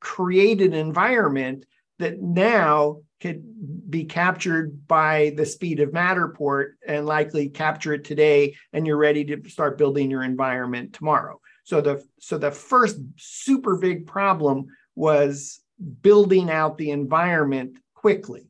create 0.00 0.60
an 0.60 0.74
environment 0.74 1.64
that 1.98 2.20
now 2.20 3.00
could 3.20 3.42
be 3.90 4.04
captured 4.04 4.86
by 4.86 5.32
the 5.36 5.46
speed 5.46 5.80
of 5.80 5.90
Matterport 5.90 6.72
and 6.86 7.06
likely 7.06 7.48
capture 7.48 7.94
it 7.94 8.04
today 8.04 8.54
and 8.72 8.86
you're 8.86 8.98
ready 8.98 9.24
to 9.24 9.48
start 9.48 9.78
building 9.78 10.10
your 10.10 10.22
environment 10.22 10.92
tomorrow. 10.92 11.40
So 11.64 11.80
the 11.80 12.04
so 12.20 12.38
the 12.38 12.50
first 12.50 12.98
super 13.16 13.76
big 13.76 14.06
problem 14.06 14.66
was 14.94 15.60
building 16.02 16.50
out 16.50 16.78
the 16.78 16.90
environment 16.90 17.78
quickly. 17.94 18.46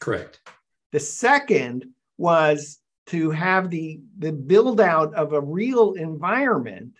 Correct. 0.00 0.40
The 0.92 1.00
second 1.00 1.86
was 2.18 2.78
to 3.06 3.30
have 3.30 3.70
the 3.70 4.00
the 4.18 4.32
build 4.32 4.80
out 4.80 5.14
of 5.14 5.32
a 5.32 5.40
real 5.40 5.94
environment 5.94 6.92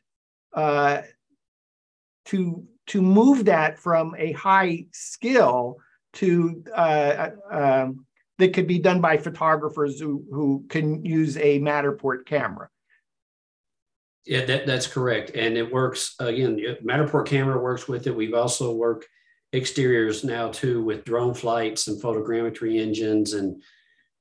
uh, 0.52 1.02
to 2.26 2.66
to 2.86 3.02
move 3.02 3.44
that 3.44 3.78
from 3.78 4.14
a 4.18 4.32
high 4.32 4.86
skill 4.92 5.76
to 6.14 6.64
uh, 6.74 7.30
um, 7.50 8.06
that 8.38 8.52
could 8.52 8.66
be 8.66 8.78
done 8.78 9.00
by 9.00 9.16
photographers 9.16 9.98
who, 9.98 10.24
who 10.30 10.64
can 10.68 11.04
use 11.04 11.36
a 11.38 11.58
Matterport 11.60 12.26
camera. 12.26 12.68
Yeah, 14.26 14.44
that, 14.44 14.66
that's 14.66 14.86
correct. 14.86 15.30
And 15.34 15.56
it 15.56 15.72
works 15.72 16.14
again, 16.18 16.60
Matterport 16.84 17.26
camera 17.26 17.60
works 17.60 17.86
with 17.86 18.06
it. 18.06 18.16
We've 18.16 18.34
also 18.34 18.74
worked 18.74 19.06
exteriors 19.52 20.24
now 20.24 20.50
too 20.50 20.82
with 20.82 21.04
drone 21.04 21.32
flights 21.32 21.86
and 21.86 22.02
photogrammetry 22.02 22.80
engines. 22.80 23.34
And 23.34 23.62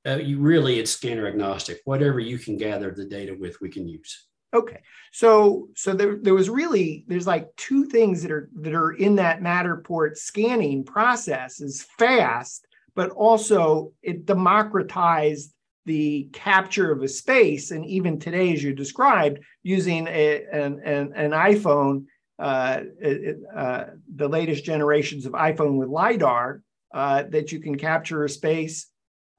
uh, 0.06 0.16
you 0.16 0.38
really, 0.38 0.78
it's 0.78 0.92
scanner 0.92 1.26
agnostic. 1.26 1.80
Whatever 1.84 2.20
you 2.20 2.38
can 2.38 2.56
gather 2.56 2.92
the 2.92 3.04
data 3.04 3.36
with, 3.38 3.60
we 3.60 3.68
can 3.68 3.88
use. 3.88 4.26
Okay. 4.54 4.80
So 5.12 5.68
so 5.74 5.92
there, 5.92 6.16
there 6.16 6.34
was 6.34 6.48
really 6.48 7.04
there's 7.08 7.26
like 7.26 7.48
two 7.56 7.84
things 7.86 8.22
that 8.22 8.30
are 8.30 8.48
that 8.60 8.74
are 8.74 8.92
in 8.92 9.16
that 9.16 9.40
Matterport 9.40 10.16
scanning 10.16 10.84
process 10.84 11.60
is 11.60 11.86
fast, 11.98 12.66
but 12.94 13.10
also 13.10 13.92
it 14.02 14.24
democratized 14.24 15.52
the 15.86 16.28
capture 16.32 16.92
of 16.92 17.02
a 17.02 17.08
space. 17.08 17.70
And 17.70 17.86
even 17.86 18.18
today, 18.18 18.52
as 18.52 18.62
you 18.62 18.74
described, 18.74 19.38
using 19.62 20.06
a, 20.08 20.44
an, 20.52 20.80
an, 20.84 21.12
an 21.14 21.30
iPhone, 21.30 22.06
uh, 22.38 22.80
it, 23.00 23.38
uh, 23.54 23.84
the 24.14 24.28
latest 24.28 24.64
generations 24.64 25.24
of 25.24 25.32
iPhone 25.32 25.76
with 25.76 25.88
LiDAR, 25.88 26.62
uh, 26.92 27.22
that 27.30 27.52
you 27.52 27.60
can 27.60 27.78
capture 27.78 28.24
a 28.24 28.28
space. 28.28 28.86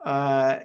Uh, 0.04 0.60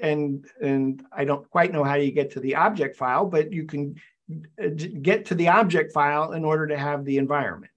and 0.00 0.46
and 0.60 1.04
I 1.12 1.24
don't 1.24 1.48
quite 1.50 1.72
know 1.72 1.84
how 1.84 1.94
you 1.94 2.12
get 2.12 2.32
to 2.32 2.40
the 2.40 2.56
object 2.56 2.96
file, 2.96 3.26
but 3.26 3.52
you 3.52 3.64
can 3.64 3.96
uh, 4.62 4.68
get 5.00 5.26
to 5.26 5.34
the 5.34 5.48
object 5.48 5.92
file 5.92 6.32
in 6.32 6.44
order 6.44 6.66
to 6.68 6.78
have 6.78 7.04
the 7.04 7.18
environment. 7.18 7.72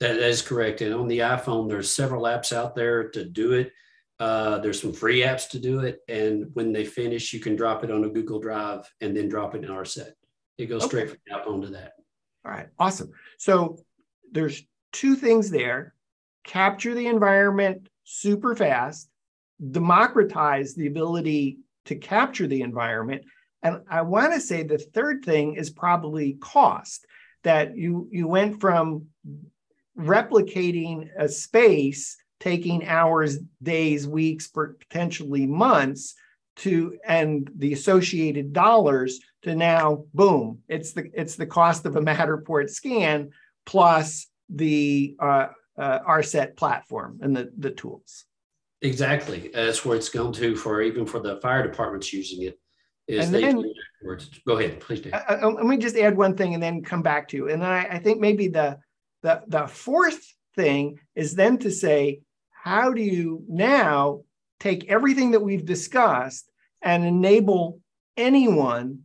That 0.00 0.16
is 0.16 0.42
correct. 0.42 0.82
And 0.82 0.94
on 0.94 1.08
the 1.08 1.20
iPhone, 1.20 1.68
there's 1.68 1.90
several 1.90 2.24
apps 2.24 2.52
out 2.52 2.74
there 2.74 3.08
to 3.10 3.24
do 3.24 3.52
it. 3.52 3.72
Uh, 4.18 4.58
there's 4.58 4.80
some 4.80 4.92
free 4.92 5.20
apps 5.20 5.48
to 5.50 5.58
do 5.58 5.80
it. 5.80 6.00
And 6.08 6.46
when 6.54 6.72
they 6.72 6.84
finish, 6.84 7.32
you 7.32 7.40
can 7.40 7.54
drop 7.54 7.84
it 7.84 7.90
on 7.90 8.04
a 8.04 8.08
Google 8.08 8.40
Drive 8.40 8.90
and 9.00 9.16
then 9.16 9.28
drop 9.28 9.54
it 9.54 9.64
in 9.64 9.70
RSET. 9.70 10.12
It 10.58 10.66
goes 10.66 10.84
okay. 10.84 10.88
straight 10.88 11.10
from 11.10 11.18
app 11.38 11.46
onto 11.46 11.68
that. 11.68 11.92
All 12.44 12.52
right, 12.52 12.68
awesome. 12.78 13.10
So 13.38 13.78
there's 14.32 14.62
two 14.92 15.16
things 15.16 15.50
there. 15.50 15.94
Capture 16.44 16.94
the 16.94 17.08
environment 17.08 17.88
super 18.04 18.54
fast 18.54 19.10
democratize 19.70 20.74
the 20.74 20.86
ability 20.86 21.58
to 21.86 21.96
capture 21.96 22.46
the 22.46 22.62
environment. 22.62 23.24
And 23.62 23.82
I 23.88 24.02
want 24.02 24.32
to 24.34 24.40
say 24.40 24.62
the 24.62 24.78
third 24.78 25.24
thing 25.24 25.54
is 25.54 25.70
probably 25.70 26.34
cost. 26.34 27.06
That 27.42 27.76
you 27.76 28.08
you 28.10 28.26
went 28.26 28.60
from 28.60 29.06
replicating 29.96 31.08
a 31.16 31.28
space 31.28 32.16
taking 32.40 32.86
hours, 32.86 33.38
days, 33.62 34.06
weeks, 34.06 34.48
potentially 34.48 35.46
months 35.46 36.14
to 36.56 36.96
and 37.06 37.50
the 37.56 37.72
associated 37.72 38.52
dollars 38.52 39.20
to 39.42 39.54
now 39.54 40.04
boom 40.14 40.58
it's 40.68 40.92
the 40.92 41.10
it's 41.12 41.36
the 41.36 41.46
cost 41.46 41.84
of 41.84 41.96
a 41.96 42.00
matterport 42.00 42.70
scan 42.70 43.30
plus 43.66 44.26
the 44.48 45.14
uh, 45.20 45.48
uh, 45.76 45.98
rset 46.08 46.56
platform 46.56 47.18
and 47.22 47.36
the 47.36 47.50
the 47.58 47.70
tools. 47.70 48.24
Exactly. 48.82 49.50
That's 49.52 49.84
where 49.84 49.96
it's 49.96 50.08
going 50.08 50.32
to 50.34 50.56
for 50.56 50.80
even 50.82 51.06
for 51.06 51.20
the 51.20 51.40
fire 51.40 51.62
departments 51.62 52.12
using 52.12 52.42
it 52.42 52.58
is 53.06 53.26
and 53.26 53.34
they 53.34 53.40
then, 53.42 53.62
go 54.46 54.58
ahead 54.58 54.80
please 54.80 55.00
do. 55.00 55.10
Uh, 55.12 55.38
uh, 55.42 55.48
let 55.48 55.66
me 55.66 55.76
just 55.76 55.96
add 55.96 56.16
one 56.16 56.36
thing 56.36 56.54
and 56.54 56.62
then 56.62 56.82
come 56.82 57.02
back 57.02 57.28
to 57.28 57.36
you. 57.36 57.48
And 57.50 57.64
I, 57.64 57.86
I 57.90 57.98
think 57.98 58.20
maybe 58.20 58.48
the 58.48 58.78
the 59.22 59.42
the 59.46 59.66
fourth 59.66 60.24
thing 60.54 60.98
is 61.14 61.34
then 61.34 61.58
to 61.58 61.70
say 61.70 62.20
how 62.66 62.92
do 62.92 63.00
you 63.00 63.44
now 63.48 64.22
take 64.58 64.90
everything 64.90 65.30
that 65.30 65.40
we've 65.40 65.64
discussed 65.64 66.50
and 66.82 67.04
enable 67.04 67.78
anyone 68.16 69.02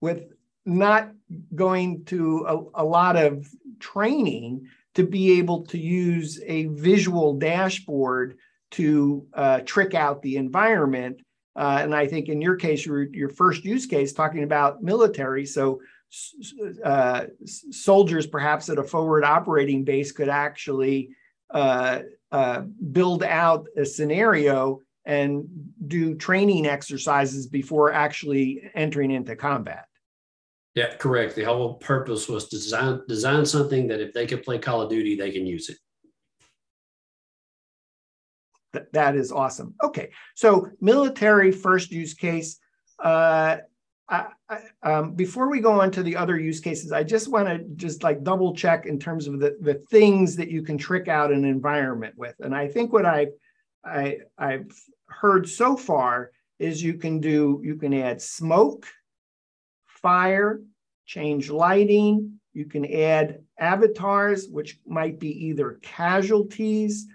with 0.00 0.32
not 0.64 1.10
going 1.54 2.02
to 2.06 2.70
a, 2.74 2.82
a, 2.82 2.84
lot 2.84 3.16
of 3.16 3.46
training 3.78 4.66
to 4.94 5.04
be 5.04 5.38
able 5.38 5.66
to 5.66 5.76
use 5.76 6.40
a 6.46 6.64
visual 6.68 7.34
dashboard 7.34 8.38
to 8.70 9.26
uh, 9.34 9.60
trick 9.66 9.92
out 9.92 10.22
the 10.22 10.38
environment. 10.38 11.20
Uh, 11.54 11.80
and 11.82 11.94
I 11.94 12.06
think 12.06 12.30
in 12.30 12.40
your 12.40 12.56
case, 12.56 12.86
your, 12.86 13.02
your 13.02 13.28
first 13.28 13.66
use 13.66 13.84
case 13.84 14.14
talking 14.14 14.44
about 14.44 14.82
military. 14.82 15.44
So 15.44 15.82
uh, 16.82 17.26
soldiers 17.44 18.26
perhaps 18.26 18.70
at 18.70 18.78
a 18.78 18.82
forward 18.82 19.24
operating 19.24 19.84
base 19.84 20.10
could 20.10 20.30
actually 20.30 21.10
uh, 22.34 22.62
build 22.90 23.22
out 23.22 23.68
a 23.76 23.86
scenario 23.86 24.80
and 25.04 25.46
do 25.86 26.16
training 26.16 26.66
exercises 26.66 27.46
before 27.46 27.92
actually 27.92 28.60
entering 28.74 29.12
into 29.12 29.36
combat. 29.36 29.84
Yeah, 30.74 30.96
correct. 30.96 31.36
The 31.36 31.44
whole 31.44 31.74
purpose 31.74 32.28
was 32.28 32.48
to 32.48 32.56
design 32.56 33.02
design 33.06 33.46
something 33.46 33.86
that 33.86 34.00
if 34.00 34.12
they 34.12 34.26
could 34.26 34.42
play 34.42 34.58
Call 34.58 34.82
of 34.82 34.90
Duty, 34.90 35.14
they 35.14 35.30
can 35.30 35.46
use 35.46 35.68
it. 35.68 35.78
Th- 38.72 38.86
that 38.92 39.14
is 39.14 39.30
awesome. 39.30 39.76
Okay, 39.84 40.10
so 40.34 40.68
military 40.80 41.52
first 41.52 41.92
use 41.92 42.14
case. 42.14 42.58
Uh, 42.98 43.58
I, 44.08 44.26
um, 44.82 45.14
before 45.14 45.48
we 45.48 45.60
go 45.60 45.80
on 45.80 45.90
to 45.92 46.02
the 46.02 46.16
other 46.16 46.38
use 46.38 46.60
cases, 46.60 46.92
I 46.92 47.02
just 47.04 47.28
want 47.28 47.48
to 47.48 47.58
just 47.76 48.02
like 48.02 48.22
double 48.22 48.54
check 48.54 48.86
in 48.86 48.98
terms 48.98 49.26
of 49.26 49.40
the, 49.40 49.56
the 49.60 49.74
things 49.74 50.36
that 50.36 50.50
you 50.50 50.62
can 50.62 50.76
trick 50.76 51.08
out 51.08 51.32
an 51.32 51.44
environment 51.44 52.14
with. 52.16 52.34
And 52.40 52.54
I 52.54 52.68
think 52.68 52.92
what 52.92 53.06
I, 53.06 53.28
I 53.84 54.18
I've 54.36 54.70
heard 55.06 55.48
so 55.48 55.76
far 55.76 56.30
is 56.58 56.82
you 56.82 56.94
can 56.94 57.20
do 57.20 57.60
you 57.64 57.76
can 57.76 57.94
add 57.94 58.20
smoke, 58.20 58.86
fire, 59.86 60.60
change 61.06 61.50
lighting. 61.50 62.40
You 62.52 62.66
can 62.66 62.84
add 62.84 63.40
avatars, 63.58 64.48
which 64.48 64.78
might 64.86 65.18
be 65.18 65.46
either 65.46 65.78
casualties, 65.82 67.06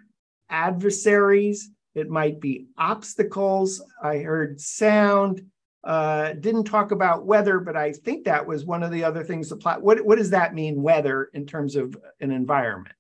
adversaries. 0.50 1.70
It 1.96 2.10
might 2.10 2.40
be 2.40 2.68
obstacles. 2.78 3.82
I 4.04 4.18
heard 4.18 4.60
sound 4.60 5.42
uh, 5.84 6.34
didn't 6.34 6.66
talk 6.66 6.92
about 6.92 7.26
weather, 7.26 7.60
but 7.60 7.78
I 7.78 7.94
think 7.94 8.26
that 8.26 8.46
was 8.46 8.66
one 8.66 8.84
of 8.84 8.92
the 8.92 9.04
other 9.04 9.24
things. 9.24 9.52
Apply. 9.52 9.78
What 9.78 10.04
what 10.06 10.18
does 10.18 10.32
that 10.32 10.54
mean, 10.54 10.82
weather, 10.82 11.30
in 11.34 11.46
terms 11.46 11.76
of 11.76 11.96
an 12.20 12.32
environment? 12.32 12.96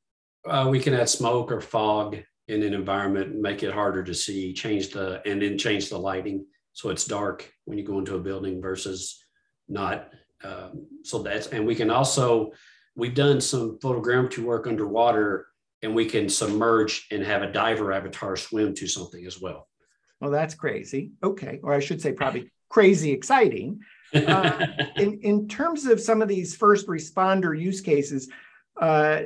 Uh, 0.48 0.68
we 0.70 0.80
can 0.80 0.94
add 0.94 1.10
smoke 1.10 1.52
or 1.52 1.62
fog 1.62 2.18
in 2.48 2.64
an 2.64 2.74
environment, 2.74 3.40
make 3.40 3.64
it 3.64 3.74
harder 3.74 4.04
to 4.04 4.14
see. 4.14 4.54
Change 4.54 4.90
the 4.90 5.22
and 5.28 5.42
then 5.42 5.58
change 5.58 5.90
the 5.90 6.00
lighting 6.00 6.46
so 6.74 6.90
it's 6.90 7.06
dark 7.06 7.52
when 7.66 7.78
you 7.78 7.84
go 7.84 8.00
into 8.00 8.16
a 8.16 8.20
building 8.20 8.62
versus 8.62 9.22
not. 9.68 10.10
Um, 10.44 10.88
so 11.04 11.22
that's 11.22 11.48
and 11.48 11.68
we 11.68 11.76
can 11.76 11.90
also 11.90 12.52
we've 12.96 13.14
done 13.14 13.42
some 13.42 13.78
photogrammetry 13.80 14.44
work 14.44 14.68
underwater, 14.68 15.48
and 15.82 15.94
we 15.94 16.06
can 16.06 16.30
submerge 16.30 17.08
and 17.12 17.22
have 17.24 17.42
a 17.42 17.52
diver 17.52 17.92
avatar 17.92 18.38
swim 18.38 18.74
to 18.76 18.88
something 18.88 19.26
as 19.26 19.42
well. 19.42 19.68
Well, 20.22 20.32
that's 20.32 20.56
crazy. 20.56 21.12
Okay, 21.22 21.60
or 21.62 21.74
I 21.74 21.80
should 21.80 22.02
say 22.02 22.14
probably 22.14 22.50
crazy 22.70 23.12
exciting. 23.12 23.80
Uh, 24.14 24.68
in, 24.96 25.20
in 25.22 25.48
terms 25.48 25.86
of 25.86 26.00
some 26.00 26.22
of 26.22 26.28
these 26.28 26.56
first 26.56 26.88
responder 26.88 27.60
use 27.60 27.82
cases, 27.82 28.30
uh, 28.82 29.22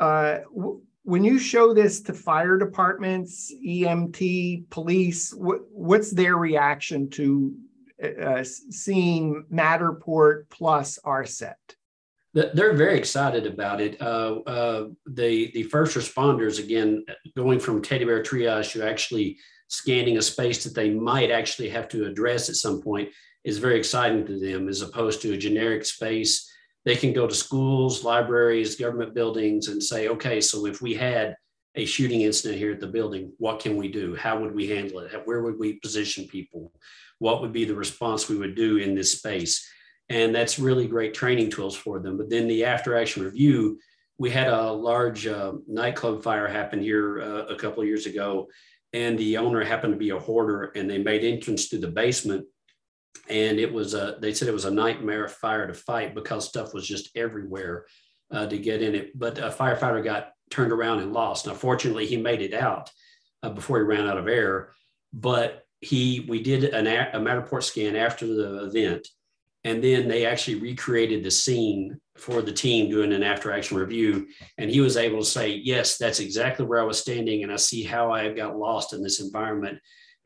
uh, 0.00 0.38
w- 0.54 0.80
when 1.02 1.22
you 1.22 1.38
show 1.38 1.72
this 1.72 2.00
to 2.00 2.12
fire 2.12 2.58
departments, 2.58 3.52
EMT, 3.64 4.68
police, 4.70 5.32
what's 5.36 6.10
their 6.10 6.36
reaction 6.36 7.08
to 7.10 7.54
uh, 8.02 8.42
seeing 8.42 9.44
Matterport 9.52 10.48
plus 10.50 10.98
RSET? 11.04 11.54
They're 12.34 12.74
very 12.74 12.98
excited 12.98 13.46
about 13.46 13.80
it. 13.80 13.98
Uh, 14.02 14.40
uh, 14.46 14.88
the 15.06 15.50
the 15.52 15.62
first 15.62 15.96
responders, 15.96 16.58
again, 16.62 17.06
going 17.34 17.58
from 17.58 17.80
teddy 17.80 18.04
bear 18.04 18.22
triage 18.22 18.72
to 18.72 18.86
actually 18.86 19.38
scanning 19.68 20.18
a 20.18 20.22
space 20.22 20.64
that 20.64 20.74
they 20.74 20.90
might 20.90 21.30
actually 21.30 21.68
have 21.68 21.88
to 21.88 22.06
address 22.06 22.48
at 22.48 22.56
some 22.56 22.80
point 22.80 23.08
is 23.44 23.58
very 23.58 23.78
exciting 23.78 24.26
to 24.26 24.38
them 24.38 24.68
as 24.68 24.82
opposed 24.82 25.22
to 25.22 25.32
a 25.32 25.36
generic 25.36 25.84
space. 25.84 26.52
They 26.84 26.96
can 26.96 27.12
go 27.12 27.26
to 27.26 27.34
schools, 27.34 28.04
libraries, 28.04 28.76
government 28.76 29.14
buildings 29.14 29.68
and 29.68 29.82
say, 29.82 30.08
okay, 30.08 30.40
so 30.40 30.66
if 30.66 30.82
we 30.82 30.94
had 30.94 31.36
a 31.74 31.84
shooting 31.84 32.22
incident 32.22 32.58
here 32.58 32.72
at 32.72 32.80
the 32.80 32.86
building, 32.86 33.32
what 33.38 33.60
can 33.60 33.76
we 33.76 33.88
do? 33.88 34.14
How 34.16 34.38
would 34.40 34.54
we 34.54 34.68
handle 34.68 35.00
it? 35.00 35.12
Where 35.24 35.42
would 35.42 35.58
we 35.58 35.74
position 35.74 36.26
people? 36.26 36.72
What 37.18 37.40
would 37.40 37.52
be 37.52 37.64
the 37.64 37.74
response 37.74 38.28
we 38.28 38.36
would 38.36 38.54
do 38.54 38.78
in 38.78 38.94
this 38.94 39.12
space? 39.12 39.68
And 40.08 40.34
that's 40.34 40.58
really 40.58 40.86
great 40.86 41.14
training 41.14 41.50
tools 41.50 41.76
for 41.76 41.98
them. 41.98 42.16
But 42.16 42.30
then 42.30 42.46
the 42.46 42.64
after 42.64 42.96
action 42.96 43.24
review, 43.24 43.78
we 44.18 44.30
had 44.30 44.48
a 44.48 44.72
large 44.72 45.26
uh, 45.26 45.52
nightclub 45.66 46.22
fire 46.22 46.48
happen 46.48 46.80
here 46.80 47.20
uh, 47.20 47.46
a 47.46 47.56
couple 47.56 47.82
of 47.82 47.88
years 47.88 48.06
ago 48.06 48.48
and 48.96 49.18
the 49.18 49.36
owner 49.36 49.62
happened 49.62 49.92
to 49.92 49.98
be 49.98 50.08
a 50.08 50.18
hoarder 50.18 50.72
and 50.74 50.88
they 50.88 50.96
made 50.96 51.22
entrance 51.22 51.68
to 51.68 51.78
the 51.78 51.86
basement. 51.86 52.46
And 53.28 53.58
it 53.58 53.70
was 53.70 53.92
a 53.92 54.16
they 54.20 54.32
said 54.32 54.48
it 54.48 54.54
was 54.54 54.64
a 54.64 54.70
nightmare 54.70 55.28
fire 55.28 55.66
to 55.66 55.74
fight 55.74 56.14
because 56.14 56.48
stuff 56.48 56.72
was 56.72 56.88
just 56.88 57.14
everywhere 57.14 57.84
uh, 58.30 58.46
to 58.46 58.56
get 58.56 58.80
in 58.80 58.94
it. 58.94 59.18
But 59.18 59.38
a 59.38 59.50
firefighter 59.50 60.02
got 60.02 60.32
turned 60.50 60.72
around 60.72 61.00
and 61.00 61.12
lost. 61.12 61.46
Now 61.46 61.52
fortunately 61.52 62.06
he 62.06 62.16
made 62.16 62.40
it 62.40 62.54
out 62.54 62.90
uh, 63.42 63.50
before 63.50 63.78
he 63.78 63.84
ran 63.84 64.08
out 64.08 64.16
of 64.16 64.28
air. 64.28 64.70
But 65.12 65.64
he 65.82 66.24
we 66.26 66.42
did 66.42 66.64
an, 66.64 66.86
a 66.86 67.20
matterport 67.20 67.64
scan 67.64 67.96
after 67.96 68.26
the 68.26 68.64
event 68.64 69.06
and 69.62 69.84
then 69.84 70.08
they 70.08 70.24
actually 70.24 70.60
recreated 70.60 71.22
the 71.22 71.30
scene 71.30 72.00
for 72.16 72.42
the 72.42 72.52
team 72.52 72.90
doing 72.90 73.12
an 73.12 73.22
after 73.22 73.52
action 73.52 73.76
review. 73.76 74.26
And 74.58 74.70
he 74.70 74.80
was 74.80 74.96
able 74.96 75.20
to 75.20 75.24
say, 75.24 75.54
Yes, 75.54 75.98
that's 75.98 76.20
exactly 76.20 76.64
where 76.64 76.80
I 76.80 76.84
was 76.84 76.98
standing. 76.98 77.42
And 77.42 77.52
I 77.52 77.56
see 77.56 77.82
how 77.82 78.12
I 78.12 78.32
got 78.32 78.56
lost 78.56 78.92
in 78.92 79.02
this 79.02 79.20
environment. 79.20 79.78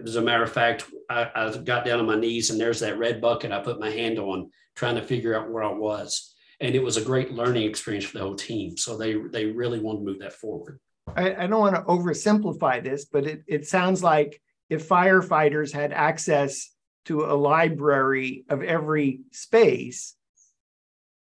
As 0.02 0.16
a 0.16 0.22
matter 0.22 0.42
of 0.42 0.52
fact, 0.52 0.84
I, 1.10 1.30
I 1.34 1.56
got 1.58 1.84
down 1.84 2.00
on 2.00 2.06
my 2.06 2.16
knees 2.16 2.50
and 2.50 2.60
there's 2.60 2.80
that 2.80 2.98
red 2.98 3.20
bucket 3.20 3.52
I 3.52 3.60
put 3.60 3.80
my 3.80 3.90
hand 3.90 4.18
on, 4.18 4.50
trying 4.74 4.94
to 4.94 5.02
figure 5.02 5.38
out 5.38 5.50
where 5.50 5.62
I 5.62 5.72
was. 5.72 6.34
And 6.60 6.74
it 6.74 6.82
was 6.82 6.96
a 6.96 7.04
great 7.04 7.32
learning 7.32 7.68
experience 7.68 8.04
for 8.04 8.18
the 8.18 8.24
whole 8.24 8.34
team. 8.34 8.76
So 8.76 8.96
they, 8.96 9.14
they 9.14 9.46
really 9.46 9.80
want 9.80 9.98
to 9.98 10.04
move 10.04 10.20
that 10.20 10.32
forward. 10.32 10.78
I, 11.16 11.44
I 11.44 11.46
don't 11.46 11.60
want 11.60 11.76
to 11.76 11.82
oversimplify 11.82 12.82
this, 12.82 13.04
but 13.06 13.26
it, 13.26 13.42
it 13.46 13.66
sounds 13.66 14.02
like 14.02 14.40
if 14.68 14.88
firefighters 14.88 15.72
had 15.72 15.92
access 15.92 16.70
to 17.06 17.24
a 17.24 17.34
library 17.34 18.44
of 18.48 18.62
every 18.62 19.20
space, 19.32 20.14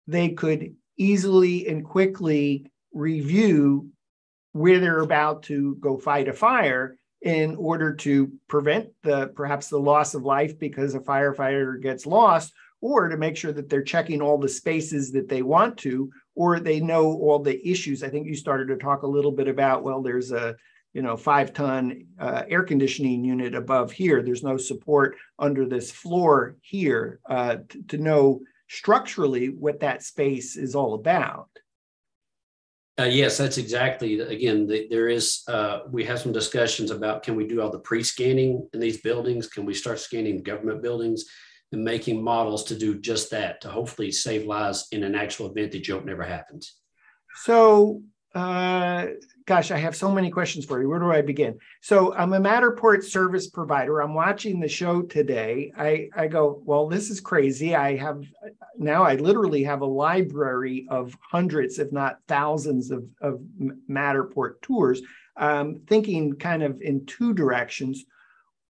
they 0.08 0.30
could 0.30 0.76
easily 0.98 1.68
and 1.68 1.86
quickly 1.86 2.72
review 2.94 3.90
where 4.54 4.80
they're 4.80 5.00
about 5.00 5.44
to 5.44 5.76
go 5.80 5.98
fight 5.98 6.28
a 6.28 6.34
fire 6.34 6.96
in 7.22 7.56
order 7.56 7.94
to 7.94 8.32
prevent 8.47 8.89
the 9.04 9.28
perhaps 9.36 9.70
the 9.70 9.78
loss 9.78 10.14
of 10.14 10.24
life 10.24 10.58
because 10.60 10.95
a 10.95 10.99
firefighter 10.99 11.82
gets 11.82 12.06
lost 12.06 12.52
or 12.82 13.08
to 13.08 13.18
make 13.18 13.38
sure 13.38 13.52
that 13.54 13.70
they're 13.70 13.84
checking 13.84 14.22
all 14.22 14.38
the 14.38 14.49
spaces 14.49 15.12
that 15.12 15.30
they 15.30 15.41
want 15.41 15.78
to 15.78 16.10
or 16.36 16.60
they 16.60 16.80
know 16.80 17.06
all 17.06 17.39
the 17.39 17.66
issues 17.68 18.04
i 18.04 18.10
think 18.10 18.28
you 18.28 18.36
started 18.36 18.68
to 18.68 18.78
talk 18.78 19.04
a 19.04 19.08
little 19.08 19.32
bit 19.32 19.47
about 19.47 19.84
well 19.84 20.02
there's 20.02 20.32
a 20.32 20.56
you 20.93 21.02
know, 21.02 21.16
five 21.16 21.54
ton 21.54 22.06
uh, 22.20 22.43
air 22.49 22.64
conditioning 22.64 23.24
unit 23.24 23.56
above 23.56 23.91
here. 23.91 24.22
There's 24.22 24.43
no 24.43 24.58
support 24.58 25.16
under 25.39 25.66
this 25.66 25.91
floor 25.91 26.58
here 26.62 27.20
uh, 27.30 27.58
to 27.88 27.97
know 27.97 28.41
structurally 28.72 29.47
what 29.47 29.82
that 29.82 30.01
space 30.01 30.55
is 30.55 30.76
all 30.76 30.93
about. 30.93 31.49
Uh, 32.99 33.03
yes, 33.03 33.38
that's 33.38 33.57
exactly. 33.57 34.19
Again, 34.19 34.67
the, 34.67 34.88
there 34.89 35.09
is. 35.09 35.43
Uh, 35.47 35.80
we 35.89 36.03
have 36.05 36.19
some 36.19 36.32
discussions 36.32 36.91
about 36.91 37.24
can 37.24 37.36
we 37.36 37.47
do 37.47 37.61
all 37.61 37.72
the 37.72 37.80
pre-scanning 37.80 38.67
in 38.74 38.80
these 38.80 39.01
buildings? 39.01 39.47
Can 39.47 39.65
we 39.65 39.74
start 39.74 39.99
scanning 39.99 40.43
government 40.43 40.82
buildings 40.82 41.26
and 41.72 41.84
making 41.84 42.22
models 42.22 42.63
to 42.65 42.78
do 42.78 42.99
just 42.99 43.32
that 43.32 43.61
to 43.61 43.69
hopefully 43.69 44.11
save 44.11 44.45
lives 44.45 44.88
in 44.91 45.03
an 45.03 45.15
actual 45.15 45.49
event 45.49 45.72
that 45.72 45.88
you 45.88 45.93
hope 45.93 46.05
never 46.05 46.24
happens. 46.24 46.76
So, 47.43 48.01
uh, 48.36 49.07
gosh, 49.46 49.72
I 49.72 49.78
have 49.78 49.96
so 49.96 50.12
many 50.12 50.30
questions 50.30 50.66
for 50.66 50.82
you. 50.82 50.89
Where 50.89 51.00
do 51.00 51.12
I 51.12 51.22
begin? 51.22 51.58
So, 51.82 52.14
I'm 52.14 52.34
a 52.34 52.39
Matterport 52.39 53.04
service 53.04 53.50
provider. 53.50 54.02
I'm 54.02 54.14
watching 54.14 54.60
the 54.60 54.68
show 54.68 55.02
today. 55.02 55.72
I, 55.78 56.10
I 56.16 56.28
go, 56.28 56.62
well, 56.64 56.88
this 56.88 57.10
is 57.10 57.20
crazy. 57.20 57.76
I 57.76 57.98
have 57.98 58.24
now, 58.78 59.04
I 59.04 59.16
literally 59.16 59.64
have 59.64 59.82
a 59.82 59.86
library 59.86 60.88
of 60.89 61.16
hundreds, 61.22 61.80
if 61.80 61.92
not 61.92 62.18
thousands, 62.28 62.92
of, 62.92 63.06
of 63.22 63.42
Matterport 63.89 64.62
tours. 64.62 65.02
Um, 65.38 65.82
thinking 65.88 66.34
kind 66.34 66.62
of 66.62 66.82
in 66.82 67.06
two 67.06 67.34
directions. 67.34 68.04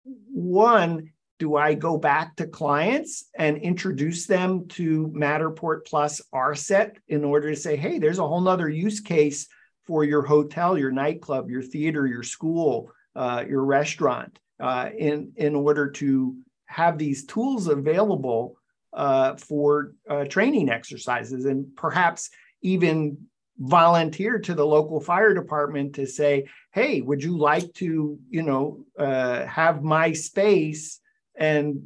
One, 0.03 1.11
do 1.39 1.55
I 1.55 1.73
go 1.73 1.97
back 1.97 2.35
to 2.35 2.47
clients 2.47 3.29
and 3.35 3.57
introduce 3.57 4.27
them 4.27 4.67
to 4.69 5.07
Matterport 5.07 5.85
Plus 5.85 6.21
RSET 6.33 6.97
in 7.07 7.23
order 7.23 7.49
to 7.49 7.55
say, 7.55 7.77
hey, 7.77 7.97
there's 7.97 8.19
a 8.19 8.27
whole 8.27 8.41
nother 8.41 8.67
use 8.69 8.99
case 8.99 9.47
for 9.89 10.03
your 10.03 10.21
hotel, 10.21 10.77
your 10.77 10.91
nightclub, 10.91 11.49
your 11.49 11.63
theater, 11.63 12.05
your 12.05 12.21
school, 12.21 12.91
uh, 13.15 13.43
your 13.49 13.65
restaurant, 13.65 14.37
uh, 14.59 14.91
in, 14.95 15.31
in 15.35 15.55
order 15.55 15.89
to 15.89 16.37
have 16.67 16.99
these 16.99 17.25
tools 17.25 17.67
available 17.67 18.55
uh, 18.93 19.35
for 19.37 19.95
uh, 20.07 20.25
training 20.25 20.69
exercises 20.69 21.45
and 21.45 21.75
perhaps 21.75 22.29
even 22.61 23.17
volunteer 23.57 24.37
to 24.37 24.53
the 24.53 24.63
local 24.63 24.99
fire 24.99 25.33
department 25.33 25.95
to 25.95 26.05
say, 26.05 26.47
hey, 26.71 27.01
would 27.01 27.23
you 27.23 27.35
like 27.35 27.73
to, 27.73 28.19
you 28.29 28.43
know, 28.43 28.85
uh, 28.99 29.43
have 29.47 29.81
my 29.81 30.13
space 30.13 30.99
and 31.35 31.81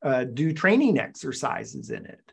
uh, 0.00 0.22
do 0.22 0.52
training 0.52 1.00
exercises 1.00 1.90
in 1.90 2.06
it. 2.06 2.25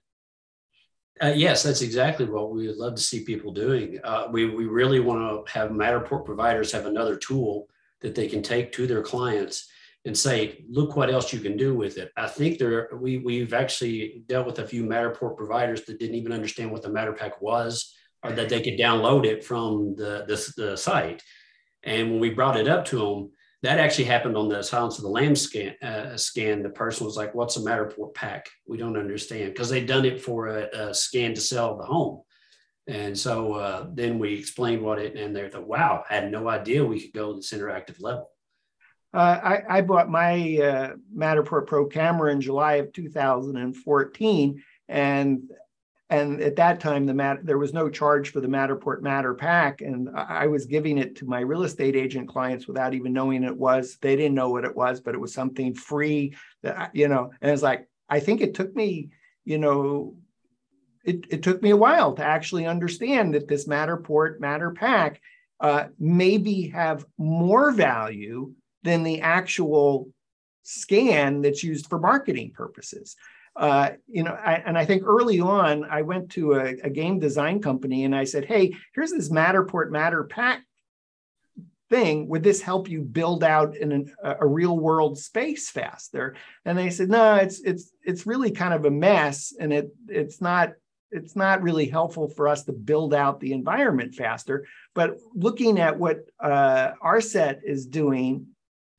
Uh, 1.21 1.33
yes, 1.35 1.63
that's 1.63 1.81
exactly 1.81 2.25
what 2.25 2.51
we 2.51 2.67
would 2.67 2.77
love 2.77 2.95
to 2.95 3.01
see 3.01 3.23
people 3.23 3.51
doing. 3.51 3.99
Uh, 4.03 4.27
we, 4.31 4.49
we 4.49 4.65
really 4.65 4.99
want 4.99 5.45
to 5.45 5.53
have 5.53 5.69
Matterport 5.69 6.25
providers 6.25 6.71
have 6.71 6.85
another 6.85 7.15
tool 7.15 7.67
that 8.01 8.15
they 8.15 8.27
can 8.27 8.41
take 8.41 8.71
to 8.73 8.87
their 8.87 9.03
clients 9.03 9.69
and 10.05 10.17
say, 10.17 10.65
look 10.67 10.95
what 10.95 11.09
else 11.09 11.31
you 11.31 11.39
can 11.39 11.55
do 11.55 11.73
with 11.73 11.97
it. 11.97 12.11
I 12.17 12.27
think 12.27 12.57
there 12.57 12.89
we 12.93 13.19
we've 13.19 13.53
actually 13.53 14.23
dealt 14.27 14.45
with 14.45 14.59
a 14.59 14.67
few 14.67 14.83
Matterport 14.83 15.37
providers 15.37 15.85
that 15.85 15.99
didn't 15.99 16.15
even 16.15 16.33
understand 16.33 16.71
what 16.71 16.81
the 16.81 16.89
MatterPak 16.89 17.41
was 17.41 17.95
or 18.21 18.31
that 18.33 18.49
they 18.49 18.61
could 18.61 18.77
download 18.77 19.25
it 19.25 19.43
from 19.43 19.95
the, 19.95 20.25
the, 20.27 20.53
the 20.61 20.77
site. 20.77 21.21
And 21.83 22.11
when 22.11 22.19
we 22.19 22.31
brought 22.31 22.57
it 22.57 22.67
up 22.67 22.85
to 22.85 22.97
them, 22.97 23.31
that 23.63 23.79
actually 23.79 24.03
happened 24.03 24.35
on 24.35 24.49
the 24.49 24.61
Silence 24.61 24.97
of 24.97 25.03
the 25.03 25.09
Lambs 25.09 25.41
scan. 25.41 25.73
Uh, 25.81 26.17
scan, 26.17 26.61
the 26.61 26.69
person 26.69 27.05
was 27.05 27.15
like, 27.15 27.33
"What's 27.33 27.55
a 27.55 27.61
Matterport 27.61 28.13
pack? 28.13 28.49
We 28.67 28.77
don't 28.77 28.97
understand," 28.97 29.53
because 29.53 29.69
they'd 29.69 29.87
done 29.87 30.05
it 30.05 30.21
for 30.21 30.47
a, 30.47 30.89
a, 30.89 30.93
scan 30.93 31.33
to 31.33 31.41
sell 31.41 31.77
the 31.77 31.85
home. 31.85 32.21
And 32.87 33.17
so 33.17 33.53
uh, 33.53 33.87
then 33.93 34.19
we 34.19 34.33
explained 34.33 34.81
what 34.81 34.99
it, 34.99 35.15
and 35.15 35.33
they're 35.33 35.49
like, 35.49 35.65
"Wow, 35.65 36.03
I 36.09 36.15
had 36.15 36.31
no 36.31 36.49
idea 36.49 36.83
we 36.83 36.99
could 36.99 37.13
go 37.13 37.31
to 37.31 37.37
this 37.37 37.53
interactive 37.53 38.01
level." 38.01 38.29
Uh, 39.13 39.39
I, 39.43 39.77
I, 39.77 39.81
bought 39.81 40.09
my 40.09 40.33
uh, 40.57 40.93
Matterport 41.15 41.67
Pro 41.67 41.85
camera 41.85 42.31
in 42.31 42.41
July 42.41 42.75
of 42.75 42.91
2014, 42.91 44.63
and 44.89 45.41
and 46.13 46.41
at 46.41 46.55
that 46.55 46.79
time 46.79 47.05
the 47.05 47.13
mat 47.13 47.39
there 47.43 47.57
was 47.57 47.73
no 47.73 47.89
charge 47.89 48.31
for 48.31 48.39
the 48.39 48.47
matterport 48.47 49.01
MatterPak 49.01 49.81
and 49.81 50.09
i 50.15 50.45
was 50.47 50.65
giving 50.65 50.97
it 50.97 51.15
to 51.17 51.25
my 51.25 51.39
real 51.39 51.63
estate 51.63 51.95
agent 51.95 52.27
clients 52.27 52.67
without 52.67 52.93
even 52.93 53.13
knowing 53.13 53.43
it 53.43 53.57
was 53.57 53.97
they 54.01 54.15
didn't 54.15 54.35
know 54.35 54.49
what 54.49 54.65
it 54.65 54.75
was 54.75 55.01
but 55.01 55.15
it 55.15 55.19
was 55.19 55.33
something 55.33 55.73
free 55.73 56.35
that 56.61 56.91
you 56.93 57.07
know 57.07 57.31
and 57.41 57.51
it's 57.51 57.63
like 57.63 57.87
i 58.09 58.19
think 58.19 58.41
it 58.41 58.53
took 58.53 58.75
me 58.75 59.09
you 59.43 59.57
know 59.57 60.15
it, 61.03 61.25
it 61.29 61.43
took 61.43 61.61
me 61.61 61.71
a 61.71 61.77
while 61.77 62.13
to 62.13 62.23
actually 62.23 62.65
understand 62.65 63.33
that 63.33 63.47
this 63.49 63.67
matterport 63.67 64.39
MatterPak 64.39 65.17
uh, 65.59 65.85
maybe 65.99 66.69
have 66.69 67.05
more 67.17 67.71
value 67.71 68.53
than 68.83 69.03
the 69.03 69.19
actual 69.19 70.09
scan 70.63 71.41
that's 71.41 71.61
used 71.61 71.87
for 71.87 71.99
marketing 71.99 72.51
purposes 72.53 73.17
uh, 73.55 73.91
you 74.07 74.23
know, 74.23 74.31
I, 74.31 74.55
and 74.65 74.77
I 74.77 74.85
think 74.85 75.03
early 75.05 75.39
on, 75.39 75.83
I 75.85 76.01
went 76.01 76.31
to 76.31 76.53
a, 76.53 76.75
a, 76.83 76.89
game 76.89 77.19
design 77.19 77.61
company 77.61 78.03
and 78.03 78.15
I 78.15 78.23
said, 78.23 78.45
"Hey, 78.45 78.75
here's 78.95 79.11
this 79.11 79.29
Matterport 79.29 79.89
MatterPak 79.89 80.61
thing. 81.89 82.27
Would 82.29 82.41
this 82.41 82.63
help 82.63 82.89
you 82.89 83.01
build 83.01 83.43
out 83.43 83.77
in 83.77 83.91
an, 83.91 84.13
a 84.23 84.47
real 84.47 84.79
world 84.79 85.19
space 85.19 85.69
faster?" 85.69 86.35
And 86.65 86.75
they 86.75 86.89
said, 86.89 87.09
"No, 87.09 87.35
it's 87.35 87.61
it's 87.61 87.91
it's 88.03 88.25
really 88.25 88.49
kind 88.49 88.73
of 88.73 88.85
a 88.85 88.91
mess, 88.91 89.53
and 89.59 89.71
it 89.71 89.89
it's 90.07 90.41
not." 90.41 90.73
It's 91.15 91.35
not 91.35 91.61
really 91.61 91.85
helpful 91.85 92.27
for 92.27 92.47
us 92.47 92.63
to 92.63 92.71
build 92.71 93.13
out 93.13 93.39
the 93.39 93.53
environment 93.53 94.15
faster. 94.15 94.65
But 94.95 95.19
looking 95.35 95.79
at 95.79 95.99
what 95.99 96.21
uh, 96.39 96.93
RSET 97.03 97.59
is 97.63 97.85
doing, 97.85 98.47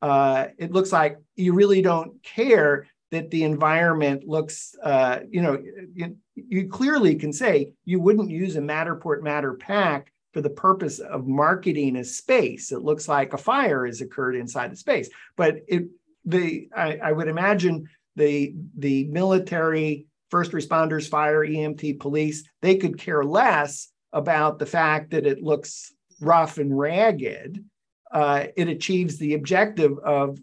uh, 0.00 0.46
it 0.57 0.70
looks 0.70 0.92
like 0.92 1.18
you 1.34 1.55
really 1.55 1.82
don't 1.82 2.22
care 2.22 2.86
that 3.14 3.30
the 3.30 3.44
environment 3.44 4.26
looks, 4.26 4.74
uh, 4.82 5.20
you 5.30 5.40
know, 5.40 5.62
you, 5.94 6.16
you, 6.34 6.68
clearly 6.68 7.14
can 7.14 7.32
say 7.32 7.70
you 7.84 8.00
wouldn't 8.00 8.30
use 8.30 8.56
a 8.56 8.60
Matterport 8.60 9.20
MatterPak 9.20 10.06
for 10.32 10.40
the 10.40 10.50
purpose 10.50 10.98
of 10.98 11.26
marketing 11.26 11.96
a 11.96 12.04
space. 12.04 12.72
It 12.72 12.82
looks 12.82 13.08
like 13.08 13.32
a 13.32 13.38
fire 13.38 13.86
has 13.86 14.00
occurred 14.00 14.34
inside 14.34 14.72
the 14.72 14.76
space, 14.76 15.08
but 15.36 15.58
it 15.68 15.84
the 16.24 16.68
I, 16.76 16.96
I 16.96 17.12
would 17.12 17.28
imagine 17.28 17.88
the 18.16 18.54
the 18.76 19.04
military, 19.04 20.06
first 20.30 20.52
responders, 20.52 21.08
fire, 21.08 21.46
EMT, 21.46 22.00
police, 22.00 22.44
they 22.62 22.76
could 22.76 22.98
care 22.98 23.24
less 23.24 23.88
about 24.12 24.58
the 24.58 24.66
fact 24.66 25.10
that 25.10 25.26
it 25.26 25.42
looks 25.42 25.92
rough 26.20 26.58
and 26.58 26.76
ragged. 26.76 27.64
Uh, 28.10 28.46
it 28.56 28.68
achieves 28.68 29.18
the 29.18 29.34
objective 29.34 29.98
of 29.98 30.38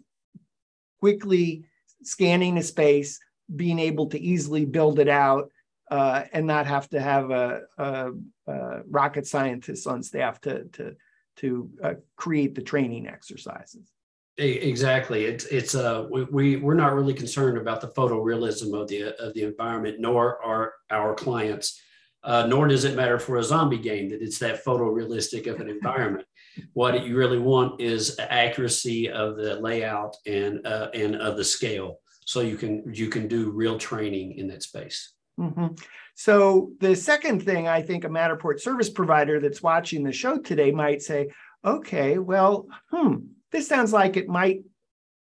quickly 1.00 1.64
scanning 2.04 2.58
a 2.58 2.62
space, 2.62 3.18
being 3.54 3.78
able 3.78 4.06
to 4.08 4.20
easily 4.20 4.64
build 4.64 4.98
it 4.98 5.08
out, 5.08 5.50
uh, 5.90 6.24
and 6.32 6.46
not 6.46 6.66
have 6.66 6.88
to 6.90 7.00
have 7.00 7.30
a, 7.30 7.62
a, 7.76 8.10
a, 8.46 8.82
rocket 8.88 9.26
scientist 9.26 9.86
on 9.86 10.02
staff 10.02 10.40
to 10.40 10.64
to 10.64 10.96
to 11.36 11.70
uh, 11.82 11.94
create 12.16 12.54
the 12.54 12.62
training 12.62 13.06
exercises. 13.06 13.92
Exactly. 14.38 15.26
It's 15.26 15.44
it's 15.46 15.74
uh 15.74 16.06
we, 16.10 16.24
we 16.24 16.56
we're 16.56 16.74
not 16.74 16.94
really 16.94 17.12
concerned 17.12 17.58
about 17.58 17.82
the 17.82 17.88
photorealism 17.88 18.78
of 18.80 18.88
the 18.88 19.14
of 19.22 19.34
the 19.34 19.42
environment, 19.42 20.00
nor 20.00 20.42
are 20.42 20.72
our 20.90 21.14
clients. 21.14 21.78
Uh, 22.24 22.46
nor 22.46 22.68
does 22.68 22.84
it 22.84 22.94
matter 22.94 23.18
for 23.18 23.38
a 23.38 23.42
zombie 23.42 23.76
game 23.76 24.08
that 24.08 24.22
it's 24.22 24.38
that 24.38 24.64
photorealistic 24.64 25.46
of 25.48 25.60
an 25.60 25.68
environment. 25.76 26.26
What 26.72 27.04
you 27.04 27.16
really 27.16 27.38
want 27.38 27.80
is 27.80 28.18
accuracy 28.18 29.10
of 29.10 29.36
the 29.36 29.60
layout 29.60 30.16
and 30.26 30.66
uh, 30.66 30.88
and 30.94 31.16
of 31.16 31.36
the 31.36 31.44
scale, 31.44 32.00
so 32.24 32.40
you 32.40 32.56
can 32.56 32.84
you 32.92 33.08
can 33.08 33.28
do 33.28 33.50
real 33.50 33.78
training 33.78 34.38
in 34.38 34.48
that 34.48 34.62
space. 34.62 35.12
Mm-hmm. 35.38 35.74
So 36.14 36.72
the 36.80 36.94
second 36.94 37.42
thing 37.42 37.68
I 37.68 37.82
think 37.82 38.04
a 38.04 38.08
Matterport 38.08 38.60
service 38.60 38.90
provider 38.90 39.40
that's 39.40 39.62
watching 39.62 40.04
the 40.04 40.12
show 40.12 40.38
today 40.38 40.70
might 40.70 41.02
say, 41.02 41.30
okay, 41.64 42.18
well, 42.18 42.66
hmm, 42.90 43.16
this 43.50 43.66
sounds 43.66 43.92
like 43.92 44.16
it 44.16 44.28
might 44.28 44.62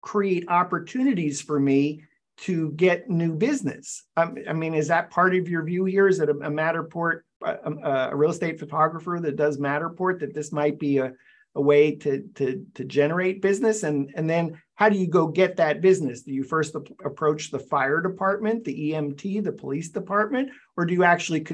create 0.01 0.45
opportunities 0.47 1.41
for 1.41 1.59
me 1.59 2.03
to 2.37 2.71
get 2.71 3.09
new 3.09 3.33
business. 3.35 4.03
Um, 4.15 4.37
I 4.47 4.53
mean, 4.53 4.73
is 4.73 4.87
that 4.87 5.09
part 5.09 5.35
of 5.35 5.49
your 5.49 5.63
view 5.63 5.85
here? 5.85 6.07
Is 6.07 6.19
it 6.19 6.29
a, 6.29 6.33
a 6.33 6.49
Matterport, 6.49 7.21
a, 7.43 7.67
um, 7.67 7.79
a, 7.83 8.15
real 8.15 8.31
estate 8.31 8.59
photographer 8.59 9.19
that 9.21 9.35
does 9.35 9.57
Matterport, 9.57 10.19
that 10.19 10.33
this 10.33 10.51
might 10.51 10.79
be 10.79 10.97
a, 10.97 11.13
a 11.55 11.61
way 11.61 11.95
to, 11.95 12.23
to, 12.35 12.65
to 12.75 12.85
generate 12.85 13.41
business? 13.41 13.83
And, 13.83 14.11
and 14.15 14.29
then 14.29 14.61
how 14.75 14.89
do 14.89 14.97
you 14.97 15.07
go 15.07 15.27
get 15.27 15.57
that 15.57 15.81
business? 15.81 16.21
Do 16.21 16.31
you 16.31 16.43
first 16.43 16.75
approach 17.03 17.51
the 17.51 17.59
fire 17.59 18.01
department, 18.01 18.63
the 18.63 18.91
EMT, 18.91 19.43
the 19.43 19.51
police 19.51 19.89
department, 19.89 20.49
or 20.75 20.85
do 20.85 20.93
you 20.93 21.03
actually 21.03 21.45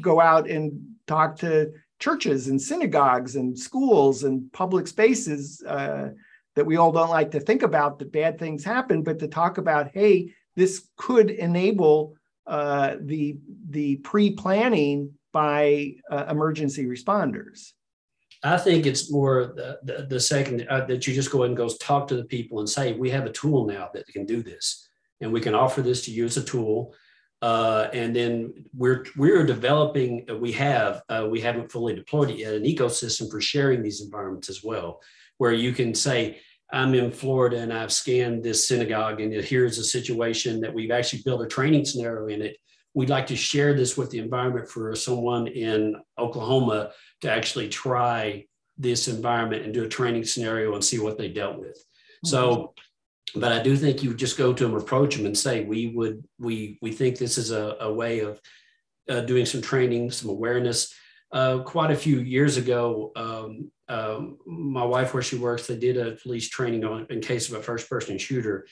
go 0.00 0.20
out 0.20 0.48
and 0.48 0.80
talk 1.06 1.36
to 1.38 1.72
churches 2.00 2.48
and 2.48 2.60
synagogues 2.60 3.36
and 3.36 3.58
schools 3.58 4.24
and 4.24 4.52
public 4.52 4.86
spaces? 4.86 5.62
Uh, 5.66 6.10
that 6.54 6.66
we 6.66 6.76
all 6.76 6.92
don't 6.92 7.10
like 7.10 7.32
to 7.32 7.40
think 7.40 7.62
about 7.62 7.98
that 7.98 8.12
bad 8.12 8.38
things 8.38 8.64
happen, 8.64 9.02
but 9.02 9.18
to 9.18 9.28
talk 9.28 9.58
about, 9.58 9.90
hey, 9.92 10.32
this 10.56 10.88
could 10.96 11.30
enable 11.30 12.14
uh, 12.46 12.96
the 13.00 13.38
the 13.70 13.96
pre-planning 13.96 15.12
by 15.34 15.90
uh, 16.10 16.24
emergency 16.30 16.86
responders. 16.86 17.72
I 18.42 18.58
think 18.58 18.86
it's 18.86 19.10
more 19.10 19.52
the, 19.56 19.78
the, 19.82 20.06
the 20.06 20.20
second 20.20 20.66
uh, 20.68 20.84
that 20.86 21.06
you 21.06 21.14
just 21.14 21.30
go 21.30 21.42
ahead 21.42 21.50
and 21.50 21.56
go 21.56 21.68
talk 21.68 22.08
to 22.08 22.16
the 22.16 22.24
people 22.24 22.60
and 22.60 22.68
say, 22.68 22.92
we 22.92 23.10
have 23.10 23.26
a 23.26 23.32
tool 23.32 23.66
now 23.66 23.90
that 23.94 24.06
can 24.06 24.24
do 24.24 24.42
this, 24.42 24.88
and 25.20 25.32
we 25.32 25.40
can 25.40 25.54
offer 25.54 25.82
this 25.82 26.04
to 26.04 26.10
you 26.10 26.24
as 26.24 26.36
a 26.36 26.44
tool. 26.44 26.94
Uh, 27.42 27.88
and 27.92 28.14
then 28.14 28.52
we're 28.74 29.04
we're 29.16 29.44
developing. 29.44 30.26
We 30.40 30.52
have 30.52 31.02
uh, 31.08 31.26
we 31.30 31.40
haven't 31.40 31.72
fully 31.72 31.94
deployed 31.94 32.30
it 32.30 32.38
yet. 32.38 32.54
An 32.54 32.64
ecosystem 32.64 33.30
for 33.30 33.40
sharing 33.40 33.82
these 33.82 34.00
environments 34.00 34.48
as 34.48 34.62
well, 34.62 35.00
where 35.38 35.52
you 35.52 35.72
can 35.72 35.94
say, 35.94 36.40
"I'm 36.72 36.94
in 36.94 37.10
Florida 37.10 37.58
and 37.58 37.72
I've 37.72 37.92
scanned 37.92 38.42
this 38.42 38.66
synagogue, 38.68 39.20
and 39.20 39.32
here's 39.32 39.78
a 39.78 39.84
situation 39.84 40.60
that 40.62 40.72
we've 40.72 40.90
actually 40.90 41.22
built 41.24 41.42
a 41.42 41.46
training 41.46 41.84
scenario 41.84 42.28
in 42.28 42.40
it. 42.40 42.56
We'd 42.94 43.10
like 43.10 43.26
to 43.28 43.36
share 43.36 43.74
this 43.74 43.96
with 43.96 44.10
the 44.10 44.18
environment 44.18 44.68
for 44.68 44.94
someone 44.94 45.48
in 45.48 45.96
Oklahoma 46.18 46.92
to 47.22 47.30
actually 47.30 47.68
try 47.68 48.46
this 48.78 49.08
environment 49.08 49.64
and 49.64 49.74
do 49.74 49.84
a 49.84 49.88
training 49.88 50.24
scenario 50.24 50.74
and 50.74 50.84
see 50.84 50.98
what 50.98 51.18
they 51.18 51.28
dealt 51.28 51.58
with." 51.58 51.76
Mm-hmm. 51.76 52.28
So 52.28 52.74
but 53.34 53.52
I 53.52 53.62
do 53.62 53.76
think 53.76 54.02
you 54.02 54.14
just 54.14 54.38
go 54.38 54.52
to 54.52 54.64
them, 54.64 54.74
approach 54.74 55.16
them, 55.16 55.26
and 55.26 55.36
say, 55.36 55.64
"We 55.64 55.88
would, 55.88 56.24
we, 56.38 56.78
we 56.80 56.92
think 56.92 57.18
this 57.18 57.36
is 57.36 57.50
a, 57.50 57.76
a 57.80 57.92
way 57.92 58.20
of 58.20 58.40
uh, 59.08 59.20
doing 59.22 59.46
some 59.46 59.62
training, 59.62 60.10
some 60.10 60.30
awareness." 60.30 60.94
Uh, 61.32 61.58
quite 61.58 61.90
a 61.90 61.96
few 61.96 62.20
years 62.20 62.56
ago, 62.56 63.10
um, 63.16 63.70
um, 63.88 64.38
my 64.46 64.84
wife, 64.84 65.12
where 65.12 65.22
she 65.22 65.36
works, 65.36 65.66
they 65.66 65.76
did 65.76 65.96
a 65.96 66.12
police 66.12 66.48
training 66.48 66.84
on 66.84 67.06
in 67.10 67.20
case 67.20 67.48
of 67.48 67.58
a 67.58 67.62
first-person 67.62 68.18
shooter, 68.18 68.66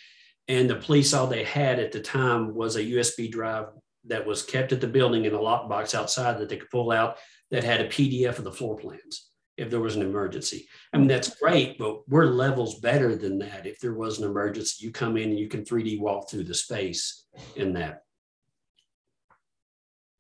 and 0.47 0.71
the 0.71 0.77
police 0.77 1.13
all 1.13 1.27
they 1.27 1.45
had 1.45 1.81
at 1.81 1.91
the 1.91 2.01
time 2.01 2.55
was 2.55 2.77
a 2.77 2.85
USB 2.85 3.31
drive 3.31 3.67
that 4.07 4.27
was 4.27 4.43
kept 4.43 4.73
at 4.73 4.81
the 4.81 4.87
building 4.87 5.25
in 5.25 5.35
a 5.35 5.39
lockbox 5.39 5.95
outside 5.95 6.39
that 6.39 6.49
they 6.49 6.57
could 6.57 6.71
pull 6.71 6.91
out 6.91 7.19
that 7.51 7.65
had 7.65 7.81
a 7.81 7.89
PDF 7.89 8.39
of 8.39 8.45
the 8.45 8.53
floor 8.53 8.77
plans 8.77 9.29
if 9.57 9.71
there 9.71 9.81
was 9.81 9.97
an 9.97 10.03
emergency. 10.03 10.67
I 10.93 10.99
mean, 10.99 11.09
that's 11.09 11.37
great, 11.37 11.79
but 11.79 12.09
we're 12.09 12.27
levels 12.27 12.81
better 12.81 13.15
than 13.15 13.39
that. 13.39 13.67
If 13.67 13.79
there 13.81 13.95
was 13.95 14.19
an 14.19 14.25
emergency, 14.25 14.85
you 14.85 14.93
come 14.93 15.17
in 15.17 15.31
and 15.31 15.39
you 15.39 15.49
can 15.49 15.65
3D 15.65 16.01
walk 16.01 16.31
through 16.31 16.45
the 16.45 16.55
space 16.55 17.27
in 17.57 17.75
that. 17.75 18.03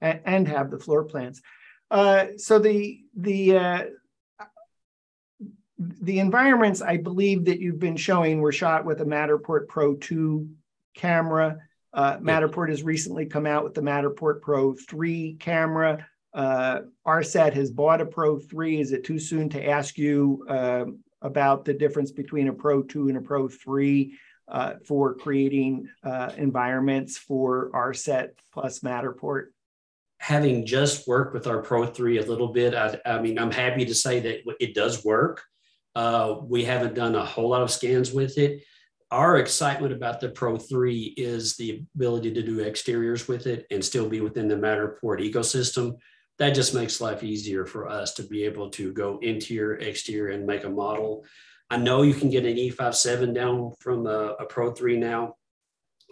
And, 0.00 0.48
have 0.48 0.70
the 0.70 0.80
floor 0.80 1.04
plans. 1.04 1.40
Uh, 1.88 2.26
so 2.36 2.58
the 2.58 3.00
the 3.16 3.56
uh, 3.56 3.82
the 5.78 6.18
environments 6.18 6.82
I 6.82 6.96
believe 6.96 7.44
that 7.44 7.60
you've 7.60 7.78
been 7.78 7.96
showing 7.96 8.40
were 8.40 8.50
shot 8.50 8.84
with 8.84 9.00
a 9.00 9.04
Matterport 9.04 9.68
Pro 9.68 9.94
2 9.94 10.48
camera. 10.96 11.58
Uh, 11.94 12.16
Matterport 12.18 12.70
has 12.70 12.82
recently 12.82 13.26
come 13.26 13.46
out 13.46 13.64
with 13.64 13.74
the 13.74 13.80
Matterport 13.80 14.40
Pro 14.40 14.74
3 14.74 15.36
camera. 15.38 16.06
Uh, 16.32 16.80
RSET 17.06 17.52
has 17.52 17.70
bought 17.70 18.00
a 18.00 18.06
Pro 18.06 18.38
3. 18.38 18.80
Is 18.80 18.92
it 18.92 19.04
too 19.04 19.18
soon 19.18 19.48
to 19.50 19.68
ask 19.68 19.98
you 19.98 20.44
uh, 20.48 20.84
about 21.20 21.64
the 21.64 21.74
difference 21.74 22.10
between 22.10 22.48
a 22.48 22.52
Pro 22.52 22.82
2 22.82 23.08
and 23.08 23.18
a 23.18 23.20
Pro 23.20 23.48
3 23.48 24.14
uh, 24.48 24.74
for 24.86 25.14
creating 25.14 25.88
uh, 26.02 26.32
environments 26.36 27.18
for 27.18 27.70
RSET 27.74 28.30
plus 28.52 28.80
Matterport? 28.80 29.46
Having 30.18 30.64
just 30.66 31.06
worked 31.06 31.34
with 31.34 31.46
our 31.46 31.60
Pro 31.60 31.86
3 31.86 32.18
a 32.18 32.24
little 32.24 32.48
bit, 32.48 32.74
I, 32.74 32.98
I 33.04 33.20
mean, 33.20 33.38
I'm 33.38 33.50
happy 33.50 33.84
to 33.84 33.94
say 33.94 34.20
that 34.20 34.40
it 34.60 34.74
does 34.74 35.04
work. 35.04 35.42
Uh, 35.94 36.36
we 36.42 36.64
haven't 36.64 36.94
done 36.94 37.14
a 37.14 37.24
whole 37.24 37.50
lot 37.50 37.60
of 37.60 37.70
scans 37.70 38.12
with 38.12 38.38
it. 38.38 38.62
Our 39.12 39.36
excitement 39.36 39.92
about 39.92 40.20
the 40.20 40.30
Pro 40.30 40.56
3 40.56 41.12
is 41.18 41.54
the 41.58 41.82
ability 41.94 42.32
to 42.32 42.42
do 42.42 42.64
exteriors 42.64 43.28
with 43.28 43.46
it 43.46 43.66
and 43.70 43.84
still 43.84 44.08
be 44.08 44.22
within 44.22 44.48
the 44.48 44.54
Matterport 44.54 45.20
ecosystem 45.20 45.98
that 46.38 46.54
just 46.54 46.74
makes 46.74 46.98
life 46.98 47.22
easier 47.22 47.66
for 47.66 47.86
us 47.86 48.14
to 48.14 48.22
be 48.22 48.42
able 48.44 48.70
to 48.70 48.90
go 48.94 49.18
interior, 49.20 49.74
exterior, 49.74 50.32
and 50.34 50.46
make 50.46 50.64
a 50.64 50.70
model. 50.70 51.26
I 51.68 51.76
know 51.76 52.00
you 52.00 52.14
can 52.14 52.30
get 52.30 52.46
an 52.46 52.56
E57 52.56 53.34
down 53.34 53.74
from 53.80 54.06
a, 54.06 54.34
a 54.40 54.46
Pro 54.46 54.72
3 54.72 54.96
now. 54.96 55.36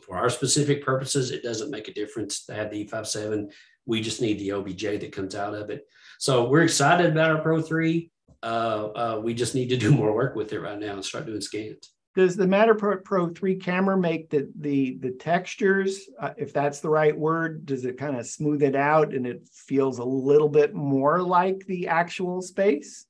For 0.03 0.19
our 0.19 0.29
specific 0.29 0.85
purposes, 0.85 1.31
it 1.31 1.43
doesn't 1.43 1.71
make 1.71 1.89
a 1.89 1.95
difference 1.95 2.45
to 2.47 2.55
have 2.55 2.71
the 2.71 2.85
E57. 2.85 3.51
We 3.87 4.03
just 4.03 4.21
need 4.21 4.39
the 4.39 4.53
OBJ 4.53 4.83
that 5.01 5.13
comes 5.13 5.35
out 5.35 5.55
of 5.55 5.71
it. 5.71 5.87
So 6.19 6.51
we're 6.51 6.65
excited 6.65 7.13
about 7.13 7.31
our 7.31 7.41
Pro 7.41 7.63
3. 7.63 8.11
Uh, 8.43 8.47
uh, 8.47 9.21
we 9.25 9.33
just 9.33 9.55
need 9.55 9.71
to 9.71 9.79
do 9.79 9.91
more 9.91 10.15
work 10.15 10.37
with 10.37 10.53
it 10.53 10.61
right 10.61 10.79
now 10.79 10.93
and 10.93 11.05
start 11.05 11.25
doing 11.25 11.41
scans 11.41 11.91
does 12.17 12.37
the 12.37 12.47
Matterport 12.47 13.05
Pro 13.05 13.29
3 13.29 13.57
camera 13.57 13.97
make 13.97 14.31
the 14.31 14.51
the 14.59 14.99
the 15.01 15.13
textures, 15.13 16.09
uh, 16.19 16.31
if 16.37 16.53
that's 16.53 16.81
the 16.81 16.89
right 16.89 17.17
word, 17.17 17.65
does 17.67 17.85
it 17.85 17.99
kind 17.99 18.17
of 18.17 18.27
smooth 18.27 18.63
it 18.63 18.75
out 18.75 19.15
and 19.15 19.27
it 19.27 19.49
feels 19.53 19.99
a 19.99 20.05
little 20.05 20.49
bit 20.49 20.75
more 20.75 21.23
like 21.23 21.65
the 21.67 21.89
actual 21.89 22.43
space? 22.43 23.07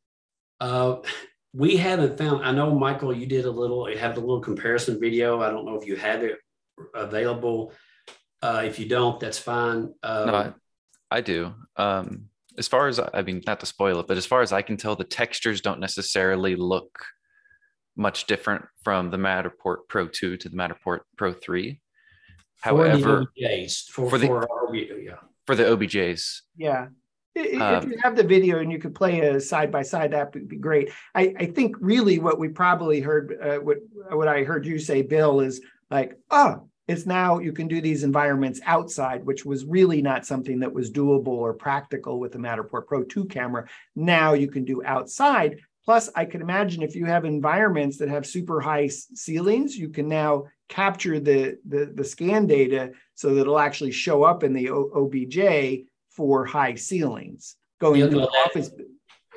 Uh, 0.61 0.97
we 1.55 1.77
haven't 1.77 2.19
found. 2.19 2.45
I 2.45 2.53
know 2.53 2.79
Michael, 2.79 3.15
you 3.15 3.27
did 3.27 3.47
a 3.47 3.51
little. 3.51 3.91
You 3.91 3.97
had 3.97 4.17
a 4.17 4.21
little 4.21 4.41
comparison 4.41 5.01
video. 5.01 5.41
I 5.41 5.51
don't 5.51 5.65
know 5.65 5.77
if 5.77 5.87
you 5.87 5.97
have 5.97 6.23
it 6.23 6.39
available. 6.95 7.73
Uh, 8.43 8.63
if 8.65 8.79
you 8.79 8.87
don't, 8.87 9.19
that's 9.19 9.39
fine. 9.39 9.95
Um, 10.03 10.27
no, 10.27 10.35
I, 10.35 10.53
I 11.11 11.21
do. 11.23 11.55
Um, 11.77 12.27
as 12.59 12.69
far 12.69 12.89
as 12.89 13.01
I 13.01 13.23
mean, 13.23 13.43
not 13.47 13.61
to 13.61 13.67
spoil 13.67 14.01
it, 14.01 14.07
but 14.07 14.19
as 14.19 14.27
far 14.27 14.43
as 14.43 14.53
I 14.53 14.61
can 14.61 14.77
tell, 14.77 14.95
the 14.95 15.05
textures 15.05 15.63
don't 15.63 15.81
necessarily 15.81 16.55
look 16.57 17.05
much 17.97 18.27
different 18.27 18.65
from 18.83 19.11
the 19.11 19.17
Matterport 19.17 19.89
Pro 19.89 20.07
2 20.07 20.37
to 20.37 20.49
the 20.49 20.57
Matterport 20.57 21.01
Pro 21.17 21.33
3. 21.33 21.81
However, 22.61 22.99
for 22.99 23.27
the 23.37 23.43
OBJs, 23.43 23.87
for, 23.87 24.11
for 24.11 24.19
the, 24.19 24.27
for, 24.27 24.75
yeah. 24.75 25.15
for 25.47 25.55
the 25.55 25.65
OBJs. 25.65 26.41
Yeah. 26.57 26.89
If 27.35 27.61
um, 27.61 27.91
you 27.91 27.97
have 28.03 28.17
the 28.17 28.25
video 28.25 28.59
and 28.59 28.73
you 28.73 28.79
could 28.79 28.95
play 28.95 29.21
a 29.21 29.41
side 29.41 29.71
by 29.71 29.83
side, 29.83 30.11
that 30.13 30.35
would 30.35 30.49
be 30.49 30.57
great. 30.57 30.91
I, 31.15 31.35
I 31.39 31.47
think 31.47 31.77
really 31.81 32.19
what 32.19 32.39
we 32.41 32.49
probably 32.49 33.01
heard, 33.01 33.39
uh, 33.41 33.57
what 33.59 33.79
what 34.11 34.27
I 34.27 34.43
heard 34.43 34.67
you 34.67 34.79
say, 34.79 35.03
Bill, 35.03 35.41
is 35.41 35.61
like, 35.91 36.19
oh, 36.31 36.69
it's 36.89 37.07
now 37.07 37.39
you 37.39 37.53
can 37.53 37.69
do 37.69 37.81
these 37.81 38.03
environments 38.03 38.61
outside, 38.67 39.25
which 39.25 39.45
was 39.45 39.65
really 39.65 40.03
not 40.03 40.27
something 40.27 40.59
that 40.59 40.73
was 40.73 40.91
doable 40.91 41.29
or 41.29 41.55
practical 41.55 42.19
with 42.19 42.33
the 42.33 42.39
Matterport 42.39 42.87
Pro 42.89 43.05
2 43.05 43.27
camera. 43.27 43.69
Now 43.95 44.33
you 44.33 44.49
can 44.49 44.65
do 44.65 44.83
outside, 44.85 45.61
Plus, 45.85 46.11
I 46.15 46.25
can 46.25 46.43
imagine 46.43 46.83
if 46.83 46.95
you 46.95 47.07
have 47.07 47.25
environments 47.25 47.97
that 47.99 48.09
have 48.09 48.27
super 48.27 48.61
high 48.61 48.89
ceilings, 48.89 49.77
you 49.77 49.89
can 49.89 50.09
now 50.09 50.45
capture 50.69 51.19
the, 51.19 51.59
the, 51.67 51.93
the 51.95 52.05
scan 52.05 52.47
data 52.47 52.93
so 53.15 53.35
that 53.35 53.41
it'll 53.43 53.59
actually 53.59 53.91
show 53.91 54.23
up 54.23 54.45
in 54.45 54.53
the 54.53 54.69
OBJ 54.71 55.87
for 56.11 56.45
high 56.45 56.75
ceilings 56.75 57.57
going 57.81 58.01
yeah, 58.01 58.07
into 58.07 58.19
the 58.19 58.27
office. 58.27 58.71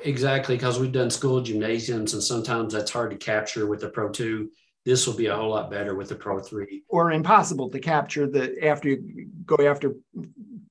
Exactly, 0.04 0.56
because 0.56 0.78
we've 0.78 0.92
done 0.92 1.10
school 1.10 1.40
gymnasiums, 1.40 2.12
and 2.12 2.22
sometimes 2.22 2.74
that's 2.74 2.90
hard 2.90 3.10
to 3.10 3.16
capture 3.16 3.66
with 3.66 3.80
the 3.80 3.88
Pro 3.88 4.10
2. 4.10 4.50
This 4.84 5.06
will 5.06 5.14
be 5.14 5.26
a 5.26 5.36
whole 5.36 5.50
lot 5.50 5.70
better 5.70 5.94
with 5.94 6.10
the 6.10 6.14
Pro 6.14 6.40
3. 6.40 6.84
Or 6.88 7.10
impossible 7.10 7.70
to 7.70 7.80
capture 7.80 8.26
the 8.26 8.62
after 8.62 8.90
you 8.90 9.28
go 9.46 9.56
after 9.66 9.94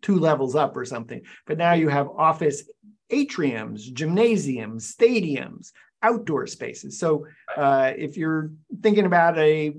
two 0.03 0.19
levels 0.19 0.55
up 0.55 0.78
or 0.78 0.86
something. 0.86 1.21
But 1.47 1.57
now 1.57 1.74
you 1.74 1.89
have 1.89 2.09
office 2.09 2.63
atriums, 3.12 3.91
gymnasiums, 3.91 4.93
stadiums, 4.95 5.72
outdoor 6.01 6.47
spaces. 6.47 6.99
So 6.99 7.26
uh, 7.56 7.93
if 7.97 8.18
you're 8.18 8.51
thinking 8.82 9.06
about 9.06 9.38
a 9.38 9.74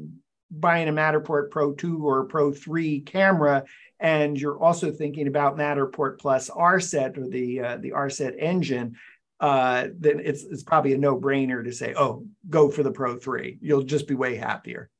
buying 0.50 0.88
a 0.88 0.92
Matterport 0.92 1.50
Pro 1.50 1.72
2 1.72 2.06
or 2.06 2.24
Pro 2.24 2.52
3 2.52 3.00
camera, 3.00 3.64
and 4.00 4.38
you're 4.38 4.58
also 4.58 4.90
thinking 4.90 5.28
about 5.28 5.56
Matterport 5.56 6.18
Plus 6.18 6.50
RSET 6.50 7.18
or 7.18 7.28
the 7.28 7.60
uh, 7.60 7.76
the 7.78 7.90
RSET 7.90 8.34
engine, 8.38 8.96
uh, 9.40 9.88
then 9.98 10.20
it's 10.20 10.44
it's 10.44 10.62
probably 10.62 10.94
a 10.94 10.98
no 10.98 11.18
brainer 11.18 11.64
to 11.64 11.72
say, 11.72 11.94
oh, 11.96 12.26
go 12.48 12.70
for 12.70 12.82
the 12.82 12.92
Pro 12.92 13.16
3. 13.16 13.58
You'll 13.60 13.82
just 13.82 14.08
be 14.08 14.14
way 14.14 14.36
happier. 14.36 14.90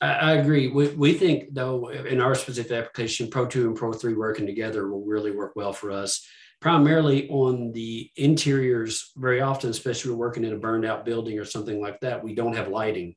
I, 0.00 0.12
I 0.12 0.32
agree. 0.34 0.68
We, 0.68 0.88
we 0.88 1.12
think 1.14 1.52
though 1.52 1.88
in 1.88 2.20
our 2.20 2.34
specific 2.34 2.72
application, 2.72 3.30
Pro 3.30 3.46
2 3.46 3.68
and 3.68 3.76
Pro 3.76 3.92
3 3.92 4.14
working 4.14 4.46
together 4.46 4.88
will 4.88 5.04
really 5.04 5.30
work 5.30 5.52
well 5.56 5.72
for 5.72 5.90
us 5.90 6.26
primarily 6.60 7.28
on 7.30 7.72
the 7.72 8.10
interiors 8.16 9.12
very 9.16 9.40
often 9.40 9.70
especially 9.70 10.10
we're 10.10 10.16
working 10.18 10.44
in 10.44 10.52
a 10.52 10.58
burned 10.58 10.84
out 10.84 11.04
building 11.04 11.38
or 11.38 11.44
something 11.44 11.80
like 11.80 11.98
that 12.00 12.22
we 12.22 12.34
don't 12.34 12.56
have 12.56 12.68
lighting. 12.68 13.14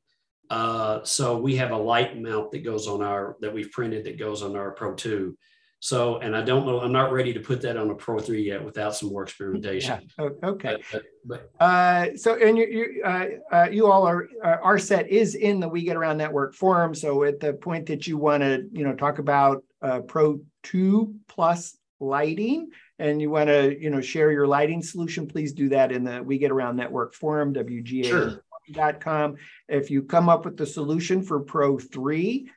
Uh, 0.50 1.02
so 1.04 1.38
we 1.38 1.56
have 1.56 1.70
a 1.70 1.76
light 1.76 2.20
mount 2.20 2.50
that 2.50 2.62
goes 2.62 2.86
on 2.86 3.02
our 3.02 3.36
that 3.40 3.52
we've 3.52 3.72
printed 3.72 4.04
that 4.04 4.18
goes 4.18 4.42
on 4.42 4.56
our 4.56 4.72
pro 4.72 4.94
2 4.94 5.36
so 5.80 6.18
and 6.18 6.36
i 6.36 6.42
don't 6.42 6.66
know 6.66 6.80
i'm 6.80 6.92
not 6.92 7.12
ready 7.12 7.32
to 7.32 7.40
put 7.40 7.62
that 7.62 7.78
on 7.78 7.90
a 7.90 7.94
pro 7.94 8.18
3 8.18 8.42
yet 8.42 8.62
without 8.62 8.94
some 8.94 9.08
more 9.08 9.22
experimentation. 9.22 10.08
Yeah. 10.18 10.28
okay. 10.42 10.76
But, 10.92 11.02
but, 11.24 11.50
but. 11.58 11.64
Uh, 11.64 12.16
so 12.16 12.36
and 12.36 12.58
you 12.58 12.66
you, 12.66 13.02
uh, 13.04 13.26
uh, 13.50 13.68
you 13.70 13.90
all 13.90 14.06
are 14.06 14.28
uh, 14.42 14.58
RSET 14.58 15.08
is 15.08 15.34
in 15.34 15.60
the 15.60 15.68
we 15.68 15.82
get 15.82 15.96
around 15.96 16.18
network 16.18 16.54
forum. 16.54 16.94
So 16.94 17.24
at 17.24 17.40
the 17.40 17.54
point 17.54 17.86
that 17.86 18.06
you 18.06 18.18
want 18.18 18.42
to 18.42 18.66
you 18.72 18.84
know 18.84 18.94
talk 18.94 19.18
about 19.18 19.64
uh, 19.82 20.00
pro 20.00 20.40
2 20.64 21.14
plus 21.28 21.76
lighting 22.00 22.70
and 22.98 23.20
you 23.20 23.30
want 23.30 23.48
to 23.48 23.76
you 23.80 23.90
know 23.90 24.00
share 24.00 24.30
your 24.30 24.46
lighting 24.46 24.82
solution 24.82 25.26
please 25.26 25.52
do 25.52 25.68
that 25.68 25.92
in 25.92 26.04
the 26.04 26.22
we 26.22 26.38
get 26.38 26.50
around 26.50 26.76
network 26.76 27.14
forum 27.14 27.52
wgan.com 27.52 29.36
sure. 29.36 29.40
if 29.68 29.90
you 29.90 30.02
come 30.02 30.28
up 30.28 30.44
with 30.44 30.56
the 30.56 30.66
solution 30.66 31.22
for 31.22 31.40
pro 31.40 31.78
3 31.78 32.48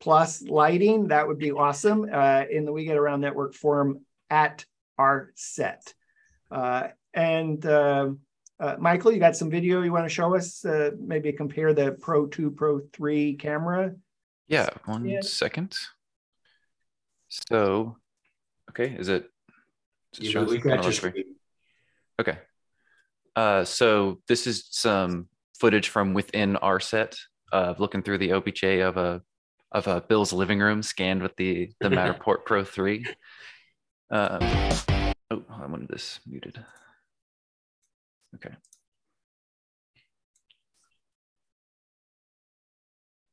plus 0.00 0.42
lighting 0.42 1.08
that 1.08 1.26
would 1.26 1.38
be 1.38 1.52
awesome 1.52 2.08
uh, 2.12 2.44
in 2.50 2.64
the 2.64 2.72
we 2.72 2.84
get 2.84 2.96
around 2.96 3.20
network 3.20 3.54
forum 3.54 4.00
at 4.30 4.64
RSET 4.98 5.80
uh, 6.50 6.88
and 7.14 7.64
uh, 7.66 8.10
uh 8.58 8.76
michael 8.78 9.12
you 9.12 9.20
got 9.20 9.36
some 9.36 9.50
video 9.50 9.82
you 9.82 9.92
want 9.92 10.04
to 10.04 10.14
show 10.14 10.34
us 10.34 10.64
uh, 10.64 10.90
maybe 10.98 11.32
compare 11.32 11.74
the 11.74 11.92
pro 12.00 12.26
2 12.26 12.50
pro 12.50 12.80
3 12.92 13.34
camera 13.34 13.92
yeah 14.48 14.68
one 14.86 15.06
yeah. 15.06 15.20
second 15.20 15.76
So, 17.28 17.96
okay, 18.70 18.94
is 18.98 19.08
it? 19.08 19.28
Is 20.20 20.34
it 20.34 20.46
we 20.46 20.58
got 20.58 21.02
your 21.02 21.12
Okay. 22.20 22.38
Uh, 23.34 23.64
so 23.64 24.20
this 24.28 24.46
is 24.46 24.66
some 24.70 25.28
footage 25.58 25.88
from 25.88 26.14
within 26.14 26.56
RSET 26.62 27.16
of 27.52 27.80
looking 27.80 28.02
through 28.02 28.18
the 28.18 28.32
OBJ 28.32 28.64
of 28.64 28.96
a 28.96 29.22
of 29.72 29.86
a 29.86 30.00
Bill's 30.00 30.32
living 30.32 30.60
room 30.60 30.82
scanned 30.82 31.22
with 31.22 31.36
the 31.36 31.70
the 31.80 31.88
Matterport 31.90 32.44
Pro 32.44 32.64
3. 32.64 33.06
Um, 34.10 34.38
oh, 35.30 35.44
I 35.50 35.66
wanted 35.66 35.88
this 35.88 36.20
muted. 36.26 36.64
Okay. 38.36 38.54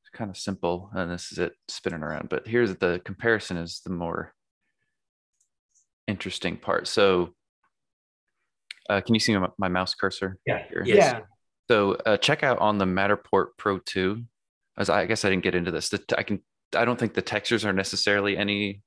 It's 0.01 0.09
kind 0.13 0.29
of 0.29 0.37
simple, 0.37 0.89
and 0.93 1.11
this 1.11 1.31
is 1.31 1.37
it 1.37 1.53
spinning 1.67 2.03
around. 2.03 2.29
But 2.29 2.47
here's 2.47 2.75
the 2.75 3.01
comparison 3.05 3.57
is 3.57 3.81
the 3.85 3.91
more 3.91 4.33
interesting 6.07 6.57
part. 6.57 6.87
So 6.87 7.33
uh, 8.89 9.01
can 9.01 9.13
you 9.13 9.19
see 9.19 9.35
my, 9.37 9.49
my 9.57 9.67
mouse 9.67 9.95
cursor? 9.95 10.37
Yeah. 10.45 10.63
Here? 10.69 10.83
Yes. 10.85 10.97
Yeah. 10.97 11.19
So 11.69 11.93
uh, 12.05 12.17
check 12.17 12.43
out 12.43 12.59
on 12.59 12.77
the 12.77 12.85
Matterport 12.85 13.47
Pro 13.57 13.79
2. 13.79 14.21
As 14.77 14.89
I, 14.89 15.01
I 15.01 15.05
guess 15.05 15.23
I 15.23 15.29
didn't 15.29 15.43
get 15.43 15.55
into 15.55 15.71
this. 15.71 15.89
The, 15.89 16.03
I 16.17 16.23
can. 16.23 16.41
I 16.75 16.85
don't 16.85 16.99
think 16.99 17.13
the 17.13 17.21
textures 17.21 17.65
are 17.65 17.73
necessarily 17.73 18.35
any 18.35 18.81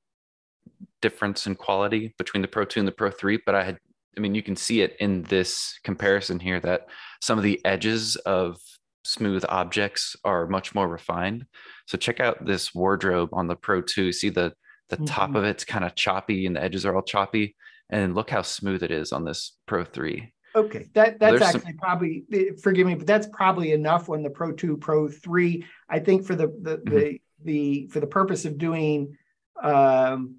difference 1.00 1.46
in 1.46 1.54
quality 1.54 2.12
between 2.18 2.42
the 2.42 2.48
Pro 2.48 2.64
2 2.64 2.80
and 2.80 2.88
the 2.88 2.92
Pro 2.92 3.10
3, 3.10 3.40
but 3.46 3.54
I 3.54 3.64
had. 3.64 3.78
I 4.16 4.20
mean, 4.20 4.34
you 4.34 4.42
can 4.42 4.56
see 4.56 4.80
it 4.80 4.96
in 4.98 5.22
this 5.24 5.78
comparison 5.84 6.40
here 6.40 6.58
that 6.60 6.86
some 7.20 7.36
of 7.36 7.44
the 7.44 7.62
edges 7.66 8.16
of 8.16 8.56
smooth 9.04 9.44
objects 9.48 10.16
are 10.24 10.46
much 10.46 10.74
more 10.74 10.88
refined. 10.88 11.46
So 11.86 11.98
check 11.98 12.18
out 12.18 12.44
this 12.44 12.74
wardrobe 12.74 13.28
on 13.32 13.46
the 13.46 13.56
Pro 13.56 13.82
2. 13.82 14.12
See 14.12 14.30
the 14.30 14.52
the 14.88 14.96
mm-hmm. 14.96 15.06
top 15.06 15.34
of 15.34 15.44
it's 15.44 15.64
kind 15.64 15.84
of 15.84 15.94
choppy 15.94 16.46
and 16.46 16.56
the 16.56 16.62
edges 16.62 16.86
are 16.86 16.94
all 16.94 17.02
choppy 17.02 17.56
and 17.90 18.14
look 18.14 18.30
how 18.30 18.42
smooth 18.42 18.82
it 18.82 18.90
is 18.90 19.12
on 19.12 19.24
this 19.24 19.52
Pro 19.66 19.84
3. 19.84 20.32
Okay, 20.54 20.88
that 20.94 21.20
that's 21.20 21.42
actually 21.42 21.60
some... 21.60 21.76
probably 21.78 22.24
forgive 22.62 22.86
me, 22.86 22.94
but 22.94 23.06
that's 23.06 23.28
probably 23.32 23.72
enough 23.72 24.08
on 24.08 24.22
the 24.22 24.30
Pro 24.30 24.52
2, 24.52 24.78
Pro 24.78 25.08
3. 25.08 25.64
I 25.88 25.98
think 25.98 26.24
for 26.24 26.34
the 26.34 26.46
the 26.62 26.78
mm-hmm. 26.78 26.94
the, 26.94 27.20
the 27.44 27.86
for 27.88 28.00
the 28.00 28.06
purpose 28.06 28.46
of 28.46 28.56
doing 28.56 29.16
um, 29.62 30.36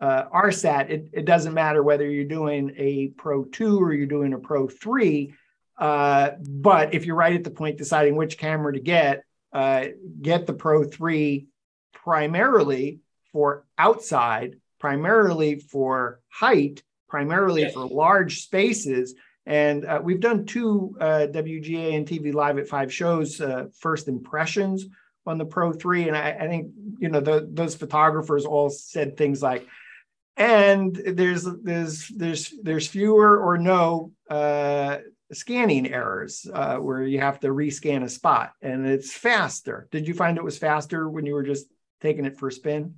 uh, 0.00 0.24
RSET, 0.30 0.90
it, 0.90 1.10
it 1.12 1.24
doesn't 1.26 1.52
matter 1.52 1.82
whether 1.82 2.08
you're 2.10 2.24
doing 2.24 2.72
a 2.76 3.08
Pro 3.18 3.44
2 3.44 3.78
or 3.78 3.92
you're 3.92 4.06
doing 4.06 4.32
a 4.32 4.38
Pro 4.38 4.66
3. 4.66 5.34
Uh, 5.76 6.30
but 6.40 6.94
if 6.94 7.04
you're 7.06 7.16
right 7.16 7.34
at 7.34 7.44
the 7.44 7.50
point 7.50 7.78
deciding 7.78 8.16
which 8.16 8.38
camera 8.38 8.72
to 8.72 8.80
get, 8.80 9.24
uh, 9.52 9.86
get 10.20 10.46
the 10.46 10.52
Pro 10.54 10.84
3 10.84 11.46
primarily 11.92 13.00
for 13.32 13.64
outside 13.78 14.56
primarily 14.78 15.56
for 15.56 16.20
height, 16.28 16.82
primarily 17.08 17.62
yes. 17.62 17.74
for 17.74 17.86
large 17.86 18.42
spaces. 18.42 19.14
And 19.46 19.84
uh, 19.84 20.00
we've 20.02 20.20
done 20.20 20.46
two 20.46 20.96
uh, 21.00 21.26
WGAN 21.30 22.06
TV 22.08 22.34
Live 22.34 22.58
at 22.58 22.68
Five 22.68 22.92
shows, 22.92 23.40
uh, 23.40 23.66
first 23.78 24.08
impressions 24.08 24.86
on 25.26 25.38
the 25.38 25.44
Pro 25.44 25.72
3. 25.72 26.08
And 26.08 26.16
I, 26.16 26.30
I 26.30 26.48
think, 26.48 26.72
you 26.98 27.08
know, 27.08 27.20
the, 27.20 27.48
those 27.50 27.74
photographers 27.74 28.44
all 28.44 28.70
said 28.70 29.16
things 29.16 29.42
like, 29.42 29.66
and 30.36 30.96
there's 30.96 31.44
there's 31.44 32.08
there's 32.08 32.54
there's 32.62 32.86
fewer 32.86 33.38
or 33.38 33.58
no 33.58 34.12
uh, 34.30 34.98
scanning 35.32 35.92
errors 35.92 36.46
uh, 36.52 36.76
where 36.76 37.02
you 37.02 37.20
have 37.20 37.40
to 37.40 37.48
rescan 37.48 38.04
a 38.04 38.08
spot 38.08 38.52
and 38.62 38.86
it's 38.86 39.12
faster. 39.12 39.86
Did 39.90 40.08
you 40.08 40.14
find 40.14 40.38
it 40.38 40.44
was 40.44 40.56
faster 40.56 41.08
when 41.08 41.26
you 41.26 41.34
were 41.34 41.42
just 41.42 41.66
taking 42.00 42.24
it 42.24 42.38
for 42.38 42.48
a 42.48 42.52
spin? 42.52 42.94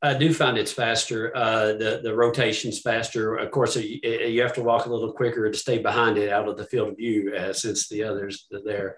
I 0.00 0.14
do 0.14 0.32
find 0.32 0.56
it's 0.56 0.72
faster. 0.72 1.36
Uh, 1.36 1.72
the 1.72 2.00
the 2.04 2.14
rotation's 2.14 2.80
faster. 2.80 3.36
Of 3.36 3.50
course, 3.50 3.76
you, 3.76 3.98
you, 4.02 4.42
have 4.42 4.52
to 4.54 4.62
walk 4.62 4.86
a 4.86 4.92
little 4.92 5.12
quicker 5.12 5.50
to 5.50 5.58
stay 5.58 5.78
behind 5.78 6.18
it 6.18 6.30
out 6.30 6.48
of 6.48 6.56
the 6.56 6.66
field 6.66 6.90
of 6.90 6.96
view, 6.96 7.34
uh, 7.34 7.52
since 7.52 7.88
the 7.88 8.04
others 8.04 8.46
are 8.52 8.62
there. 8.64 8.96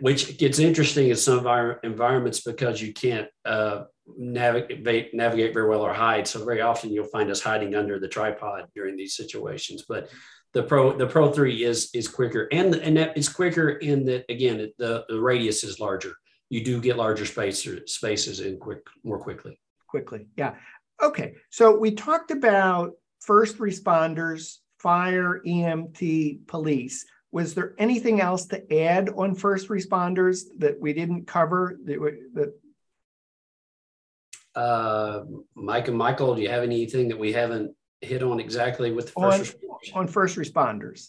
Which 0.00 0.38
gets 0.38 0.58
interesting 0.58 1.08
in 1.08 1.16
some 1.16 1.38
of 1.38 1.46
our 1.46 1.80
environments 1.82 2.40
because 2.40 2.80
you 2.80 2.92
can't 2.92 3.28
uh, 3.44 3.84
navigate 4.16 5.12
navigate 5.14 5.52
very 5.52 5.68
well 5.68 5.80
or 5.80 5.92
hide. 5.92 6.28
So 6.28 6.44
very 6.44 6.60
often 6.60 6.92
you'll 6.92 7.06
find 7.06 7.28
us 7.28 7.40
hiding 7.40 7.74
under 7.74 7.98
the 7.98 8.08
tripod 8.08 8.66
during 8.72 8.96
these 8.96 9.16
situations. 9.16 9.84
But 9.88 10.10
the 10.52 10.62
pro 10.62 10.96
the 10.96 11.08
Pro 11.08 11.32
Three 11.32 11.64
is 11.64 11.90
is 11.92 12.06
quicker, 12.06 12.46
and 12.52 12.72
and 12.76 12.96
that 12.98 13.18
is 13.18 13.28
quicker 13.28 13.70
in 13.70 14.04
that 14.04 14.24
again 14.28 14.70
the 14.78 15.04
the 15.08 15.20
radius 15.20 15.64
is 15.64 15.80
larger. 15.80 16.14
You 16.50 16.62
do 16.62 16.80
get 16.80 16.96
larger 16.96 17.26
spaces 17.26 17.92
spaces 17.92 18.38
in 18.38 18.58
quick 18.58 18.86
more 19.02 19.18
quickly 19.18 19.58
quickly. 19.96 20.26
Yeah. 20.36 20.54
Okay. 21.02 21.34
So 21.50 21.78
we 21.78 21.92
talked 21.92 22.30
about 22.30 22.92
first 23.20 23.58
responders, 23.58 24.58
fire, 24.78 25.40
EMT, 25.46 26.46
police. 26.46 27.06
Was 27.32 27.54
there 27.54 27.74
anything 27.78 28.20
else 28.20 28.46
to 28.46 28.84
add 28.84 29.08
on 29.08 29.34
first 29.34 29.68
responders 29.68 30.42
that 30.58 30.78
we 30.78 30.92
didn't 30.92 31.26
cover? 31.26 31.78
That, 31.84 32.18
that... 32.34 34.60
Uh, 34.60 35.24
Mike 35.54 35.88
and 35.88 35.96
Michael, 35.96 36.34
do 36.34 36.42
you 36.42 36.50
have 36.50 36.62
anything 36.62 37.08
that 37.08 37.18
we 37.18 37.32
haven't 37.32 37.74
hit 38.02 38.22
on 38.22 38.38
exactly 38.38 38.92
with 38.92 39.06
the 39.06 39.20
first 39.20 39.56
on, 39.94 40.00
on 40.00 40.08
first 40.08 40.36
responders? 40.36 41.08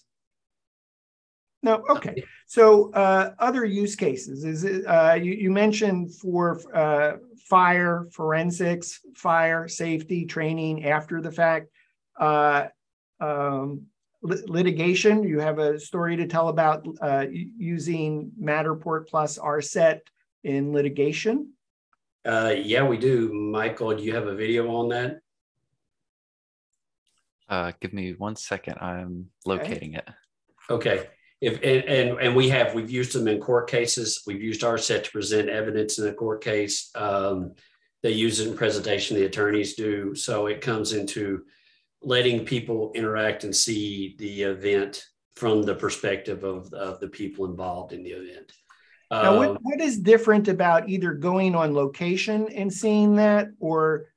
No, 1.63 1.83
okay. 1.89 2.23
So 2.45 2.91
uh, 2.93 3.33
other 3.39 3.65
use 3.65 3.95
cases 3.95 4.43
is 4.43 4.63
it, 4.63 4.85
uh, 4.85 5.15
you, 5.15 5.33
you, 5.33 5.51
mentioned 5.51 6.13
for 6.13 6.61
uh, 6.73 7.17
fire 7.49 8.07
forensics, 8.11 9.01
fire 9.15 9.67
safety 9.67 10.25
training 10.25 10.85
after 10.85 11.19
the 11.19 11.31
fact, 11.31 11.69
uh, 12.19 12.67
um, 13.19 13.83
litigation. 14.21 15.23
You 15.23 15.39
have 15.39 15.57
a 15.57 15.79
story 15.79 16.15
to 16.17 16.27
tell 16.27 16.49
about 16.49 16.87
uh, 17.01 17.25
using 17.31 18.31
Matterport 18.41 19.07
plus 19.07 19.39
RSET 19.39 20.01
in 20.43 20.73
litigation. 20.73 21.53
Uh, 22.23 22.53
yeah, 22.55 22.83
we 22.83 22.97
do. 22.97 23.33
Michael, 23.33 23.95
do 23.95 24.03
you 24.03 24.13
have 24.13 24.27
a 24.27 24.35
video 24.35 24.69
on 24.69 24.89
that? 24.89 25.19
give 27.79 27.93
me 27.93 28.13
one 28.13 28.35
second. 28.35 28.77
I'm 28.79 29.27
locating 29.45 29.97
okay. 29.97 30.03
it. 30.07 30.13
Okay 30.69 31.07
if 31.41 31.55
and, 31.55 31.83
and, 31.85 32.19
and 32.19 32.35
we 32.35 32.49
have 32.49 32.73
we've 32.73 32.89
used 32.89 33.13
them 33.13 33.27
in 33.27 33.39
court 33.39 33.69
cases. 33.69 34.23
We've 34.25 34.41
used 34.41 34.61
RSET 34.61 35.03
to 35.03 35.11
present 35.11 35.49
evidence 35.49 35.99
in 35.99 36.07
a 36.07 36.13
court 36.13 36.43
case. 36.43 36.89
Um, 36.95 37.53
they 38.03 38.11
use 38.11 38.39
it 38.39 38.47
in 38.47 38.55
presentation. 38.55 39.17
The 39.17 39.25
attorneys 39.25 39.75
do. 39.75 40.15
So 40.15 40.47
it 40.47 40.61
comes 40.61 40.93
into 40.93 41.43
letting 42.01 42.45
people 42.45 42.91
interact 42.95 43.43
and 43.43 43.55
see 43.55 44.15
the 44.19 44.43
event 44.43 45.03
from 45.35 45.63
the 45.63 45.75
perspective 45.75 46.43
of, 46.43 46.73
of 46.73 46.99
the 46.99 47.07
people 47.07 47.45
involved 47.45 47.93
in 47.93 48.03
the 48.03 48.11
event. 48.11 48.51
Now, 49.09 49.37
what, 49.37 49.49
um, 49.49 49.57
what 49.61 49.79
is 49.79 49.99
different 49.99 50.47
about 50.47 50.89
either 50.89 51.13
going 51.13 51.55
on 51.55 51.73
location 51.73 52.49
and 52.49 52.71
seeing 52.71 53.15
that, 53.15 53.47
or 53.59 54.07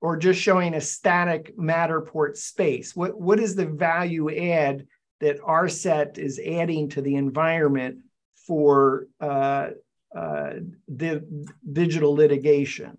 or 0.00 0.16
just 0.16 0.40
showing 0.40 0.74
a 0.74 0.80
static 0.80 1.56
Matterport 1.56 2.36
space? 2.36 2.96
What 2.96 3.20
what 3.20 3.38
is 3.38 3.54
the 3.54 3.66
value 3.66 4.34
add 4.34 4.86
that 5.20 5.40
RSET 5.40 6.18
is 6.18 6.40
adding 6.44 6.88
to 6.90 7.02
the 7.02 7.16
environment 7.16 7.98
for 8.46 9.06
uh, 9.20 9.70
uh, 10.16 10.52
the 10.88 11.24
digital 11.72 12.14
litigation? 12.14 12.98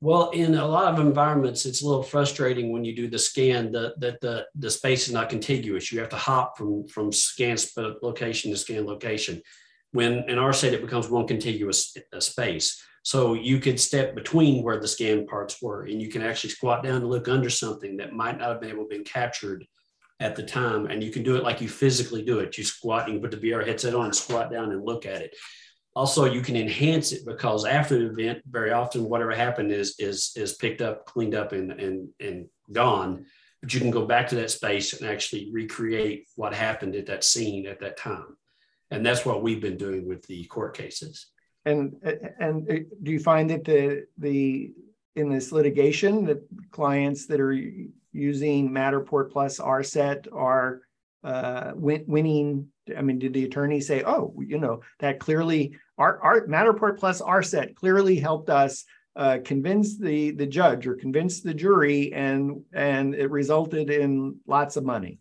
Well, 0.00 0.30
in 0.30 0.54
a 0.54 0.66
lot 0.66 0.94
of 0.94 1.04
environments, 1.04 1.66
it's 1.66 1.82
a 1.82 1.86
little 1.86 2.04
frustrating 2.04 2.70
when 2.70 2.84
you 2.84 2.94
do 2.94 3.08
the 3.08 3.18
scan 3.18 3.72
that 3.72 3.98
the, 3.98 4.16
the, 4.20 4.46
the 4.54 4.70
space 4.70 5.08
is 5.08 5.12
not 5.12 5.28
contiguous. 5.28 5.90
You 5.90 5.98
have 5.98 6.10
to 6.10 6.16
hop 6.16 6.56
from, 6.56 6.86
from 6.86 7.10
scan 7.10 7.56
location 8.00 8.52
to 8.52 8.56
scan 8.56 8.86
location. 8.86 9.42
When 9.90 10.28
in 10.28 10.36
RSET, 10.36 10.72
it 10.72 10.82
becomes 10.82 11.08
one 11.08 11.26
contiguous 11.26 11.96
uh, 12.12 12.20
space. 12.20 12.80
So 13.02 13.34
you 13.34 13.58
could 13.58 13.80
step 13.80 14.14
between 14.14 14.62
where 14.62 14.78
the 14.78 14.86
scan 14.86 15.26
parts 15.26 15.60
were, 15.60 15.86
and 15.86 16.00
you 16.00 16.10
can 16.10 16.22
actually 16.22 16.50
squat 16.50 16.84
down 16.84 16.96
and 16.96 17.08
look 17.08 17.26
under 17.26 17.50
something 17.50 17.96
that 17.96 18.12
might 18.12 18.38
not 18.38 18.50
have 18.50 18.60
been 18.60 18.70
able 18.70 18.84
to 18.84 18.98
be 18.98 19.02
captured 19.02 19.66
at 20.20 20.36
the 20.36 20.42
time. 20.42 20.86
And 20.86 21.02
you 21.02 21.10
can 21.10 21.22
do 21.22 21.36
it 21.36 21.42
like 21.42 21.60
you 21.60 21.68
physically 21.68 22.24
do 22.24 22.40
it. 22.40 22.58
You 22.58 22.64
squat, 22.64 23.06
you 23.08 23.14
can 23.14 23.22
put 23.22 23.30
the 23.30 23.50
VR 23.50 23.66
headset 23.66 23.94
on 23.94 24.06
and 24.06 24.14
squat 24.14 24.50
down 24.50 24.72
and 24.72 24.84
look 24.84 25.06
at 25.06 25.22
it. 25.22 25.34
Also, 25.94 26.24
you 26.26 26.42
can 26.42 26.56
enhance 26.56 27.12
it 27.12 27.26
because 27.26 27.64
after 27.64 27.98
the 27.98 28.10
event, 28.10 28.42
very 28.48 28.70
often 28.70 29.08
whatever 29.08 29.32
happened 29.32 29.72
is 29.72 29.96
is 29.98 30.32
is 30.36 30.54
picked 30.54 30.80
up, 30.80 31.06
cleaned 31.06 31.34
up, 31.34 31.52
and 31.52 31.72
and 31.72 32.08
and 32.20 32.46
gone. 32.70 33.24
But 33.60 33.74
you 33.74 33.80
can 33.80 33.90
go 33.90 34.06
back 34.06 34.28
to 34.28 34.36
that 34.36 34.52
space 34.52 34.92
and 34.92 35.10
actually 35.10 35.50
recreate 35.52 36.28
what 36.36 36.54
happened 36.54 36.94
at 36.94 37.06
that 37.06 37.24
scene 37.24 37.66
at 37.66 37.80
that 37.80 37.96
time. 37.96 38.36
And 38.92 39.04
that's 39.04 39.26
what 39.26 39.42
we've 39.42 39.60
been 39.60 39.76
doing 39.76 40.06
with 40.06 40.24
the 40.26 40.44
court 40.44 40.76
cases. 40.76 41.26
And 41.64 41.96
and 42.38 42.66
do 43.02 43.10
you 43.10 43.18
find 43.18 43.50
that 43.50 43.64
the 43.64 44.06
the 44.18 44.72
in 45.16 45.28
this 45.28 45.50
litigation 45.50 46.24
that 46.26 46.40
clients 46.70 47.26
that 47.26 47.40
are 47.40 47.58
using 48.18 48.70
Matterport 48.70 49.30
plus 49.30 49.58
RSET 49.58 50.26
are 50.32 50.82
uh, 51.24 51.72
win- 51.74 52.04
winning? 52.06 52.68
I 52.96 53.02
mean, 53.02 53.18
did 53.18 53.34
the 53.34 53.44
attorney 53.44 53.80
say, 53.80 54.02
"Oh, 54.04 54.34
you 54.38 54.58
know, 54.58 54.80
that 55.00 55.20
clearly 55.20 55.76
our, 55.96 56.20
our 56.20 56.46
Matterport 56.46 56.98
plus 56.98 57.20
RSET 57.20 57.74
clearly 57.74 58.16
helped 58.16 58.50
us 58.50 58.84
uh, 59.16 59.38
convince 59.44 59.98
the 59.98 60.30
the 60.30 60.46
judge 60.46 60.86
or 60.86 60.94
convince 60.94 61.40
the 61.40 61.52
jury, 61.52 62.12
and 62.12 62.62
and 62.72 63.14
it 63.14 63.30
resulted 63.30 63.90
in 63.90 64.36
lots 64.46 64.76
of 64.76 64.84
money. 64.84 65.18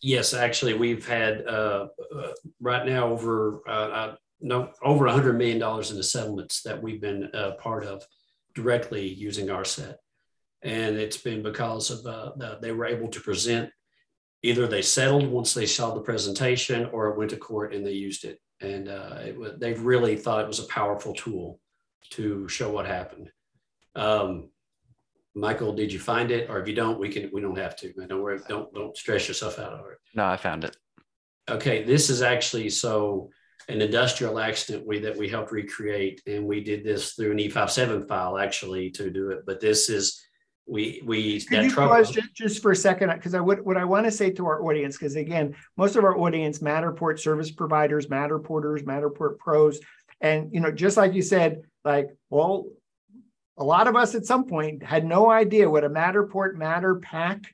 Yes, 0.00 0.32
actually, 0.32 0.74
we've 0.74 1.06
had 1.06 1.46
uh, 1.46 1.88
uh, 2.14 2.32
right 2.60 2.86
now 2.86 3.08
over 3.08 3.60
uh, 3.68 3.70
uh, 3.70 4.14
no 4.40 4.70
over 4.82 5.06
a 5.06 5.12
hundred 5.12 5.36
million 5.36 5.58
dollars 5.58 5.90
in 5.90 5.96
the 5.96 6.02
settlements 6.02 6.62
that 6.62 6.80
we've 6.80 7.00
been 7.00 7.28
uh, 7.34 7.52
part 7.60 7.84
of 7.84 8.06
directly 8.54 9.06
using 9.06 9.48
RSET, 9.48 9.96
and 10.62 10.96
it's 10.96 11.16
been 11.16 11.42
because 11.42 11.90
of 11.90 12.02
the, 12.02 12.58
they 12.60 12.72
were 12.72 12.86
able 12.86 13.08
to 13.08 13.20
present 13.20 13.70
either 14.42 14.66
they 14.66 14.82
settled 14.82 15.28
once 15.28 15.52
they 15.52 15.66
saw 15.66 15.94
the 15.94 16.00
presentation, 16.00 16.86
or 16.92 17.08
it 17.08 17.18
went 17.18 17.30
to 17.30 17.36
court 17.36 17.74
and 17.74 17.86
they 17.86 17.92
used 17.92 18.24
it, 18.24 18.40
and 18.60 18.88
it, 18.88 19.60
they 19.60 19.74
really 19.74 20.16
thought 20.16 20.42
it 20.42 20.48
was 20.48 20.60
a 20.60 20.68
powerful 20.68 21.12
tool 21.14 21.60
to 22.10 22.48
show 22.48 22.70
what 22.70 22.86
happened. 22.86 23.30
Um, 23.94 24.50
Michael, 25.34 25.72
did 25.74 25.92
you 25.92 25.98
find 25.98 26.30
it? 26.30 26.50
Or 26.50 26.58
if 26.58 26.66
you 26.66 26.74
don't, 26.74 26.98
we 26.98 27.08
can 27.08 27.30
we 27.32 27.40
don't 27.40 27.58
have 27.58 27.76
to. 27.76 27.92
Don't 27.92 28.22
worry, 28.22 28.40
don't 28.48 28.72
don't 28.74 28.96
stress 28.96 29.28
yourself 29.28 29.58
out 29.58 29.72
over 29.72 29.92
it. 29.92 29.98
No, 30.14 30.24
I 30.24 30.36
found 30.36 30.64
it. 30.64 30.76
Okay, 31.48 31.84
this 31.84 32.10
is 32.10 32.22
actually 32.22 32.70
so 32.70 33.30
an 33.68 33.80
industrial 33.80 34.40
accident 34.40 34.86
we 34.86 34.98
that 35.00 35.16
we 35.16 35.28
helped 35.28 35.52
recreate, 35.52 36.22
and 36.26 36.46
we 36.46 36.62
did 36.62 36.82
this 36.82 37.12
through 37.12 37.32
an 37.32 37.38
E57 37.38 38.08
file 38.08 38.38
actually 38.38 38.90
to 38.90 39.10
do 39.10 39.30
it. 39.30 39.40
But 39.46 39.60
this 39.60 39.88
is 39.88 40.20
we 40.70 41.02
we 41.04 41.40
Could 41.40 41.64
you 41.64 41.74
pause 41.74 42.10
just, 42.10 42.32
just 42.34 42.62
for 42.62 42.70
a 42.70 42.76
second 42.76 43.10
because 43.10 43.34
I 43.34 43.40
would 43.40 43.64
what 43.64 43.76
I 43.76 43.84
want 43.84 44.06
to 44.06 44.12
say 44.12 44.30
to 44.30 44.46
our 44.46 44.62
audience 44.62 44.96
because 44.96 45.16
again 45.16 45.56
most 45.76 45.96
of 45.96 46.04
our 46.04 46.16
audience 46.16 46.60
Matterport 46.60 47.18
service 47.18 47.50
providers 47.50 48.06
Matterporters 48.06 48.84
Matterport 48.84 49.38
pros 49.38 49.80
and 50.20 50.52
you 50.54 50.60
know 50.60 50.70
just 50.70 50.96
like 50.96 51.12
you 51.12 51.22
said 51.22 51.62
like 51.84 52.08
well 52.30 52.66
a 53.58 53.64
lot 53.64 53.88
of 53.88 53.96
us 53.96 54.14
at 54.14 54.24
some 54.24 54.44
point 54.44 54.82
had 54.82 55.04
no 55.04 55.30
idea 55.30 55.68
what 55.68 55.84
a 55.84 55.90
Matterport 55.90 56.54
MatterPak 56.54 57.44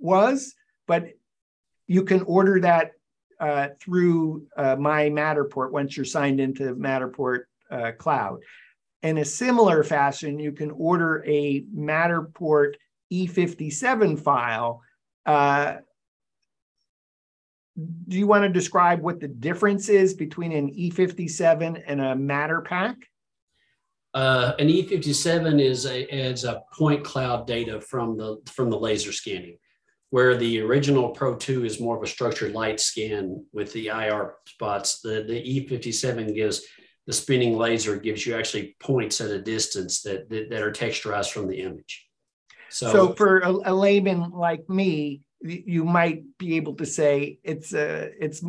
was, 0.00 0.54
but 0.88 1.10
you 1.86 2.02
can 2.02 2.22
order 2.22 2.60
that 2.60 2.92
uh, 3.38 3.68
through 3.80 4.46
uh, 4.56 4.74
my 4.76 5.10
Matterport 5.10 5.70
once 5.70 5.96
you're 5.96 6.04
signed 6.04 6.40
into 6.40 6.74
Matterport 6.74 7.42
uh, 7.70 7.92
Cloud. 7.92 8.40
In 9.02 9.18
a 9.18 9.24
similar 9.24 9.82
fashion, 9.82 10.38
you 10.38 10.52
can 10.52 10.70
order 10.70 11.24
a 11.26 11.62
Matterport 11.76 12.74
E57 13.12 14.20
file. 14.20 14.82
Uh, 15.26 15.76
do 18.08 18.18
you 18.18 18.26
want 18.26 18.44
to 18.44 18.48
describe 18.48 19.00
what 19.00 19.18
the 19.18 19.28
difference 19.28 19.88
is 19.88 20.14
between 20.14 20.52
an 20.52 20.70
E57 20.72 21.82
and 21.86 22.00
a 22.00 22.14
MatterPak? 22.14 22.96
Uh, 24.14 24.52
an 24.58 24.68
E57 24.68 25.60
is 25.60 25.86
a, 25.86 26.06
a 26.44 26.62
point 26.76 27.02
cloud 27.02 27.46
data 27.46 27.80
from 27.80 28.16
the, 28.16 28.36
from 28.46 28.68
the 28.70 28.78
laser 28.78 29.10
scanning, 29.10 29.56
where 30.10 30.36
the 30.36 30.60
original 30.60 31.10
Pro 31.10 31.34
2 31.34 31.64
is 31.64 31.80
more 31.80 31.96
of 31.96 32.02
a 32.02 32.06
structured 32.06 32.52
light 32.52 32.78
scan 32.78 33.44
with 33.52 33.72
the 33.72 33.88
IR 33.88 34.34
spots. 34.46 35.00
The, 35.00 35.24
the 35.26 35.66
E57 35.66 36.34
gives 36.34 36.62
the 37.06 37.12
spinning 37.12 37.56
laser 37.56 37.96
gives 37.96 38.26
you 38.26 38.34
actually 38.34 38.76
points 38.80 39.20
at 39.20 39.30
a 39.30 39.40
distance 39.40 40.02
that, 40.02 40.28
that, 40.30 40.50
that 40.50 40.62
are 40.62 40.72
texturized 40.72 41.30
from 41.30 41.48
the 41.48 41.60
image. 41.60 42.06
So, 42.70 42.92
so 42.92 43.12
for 43.14 43.40
a, 43.40 43.50
a, 43.50 43.74
layman 43.74 44.30
like 44.30 44.68
me, 44.68 45.22
you 45.42 45.84
might 45.84 46.24
be 46.38 46.56
able 46.56 46.74
to 46.76 46.86
say 46.86 47.38
it's 47.42 47.74
a 47.74 48.10
it's 48.18 48.42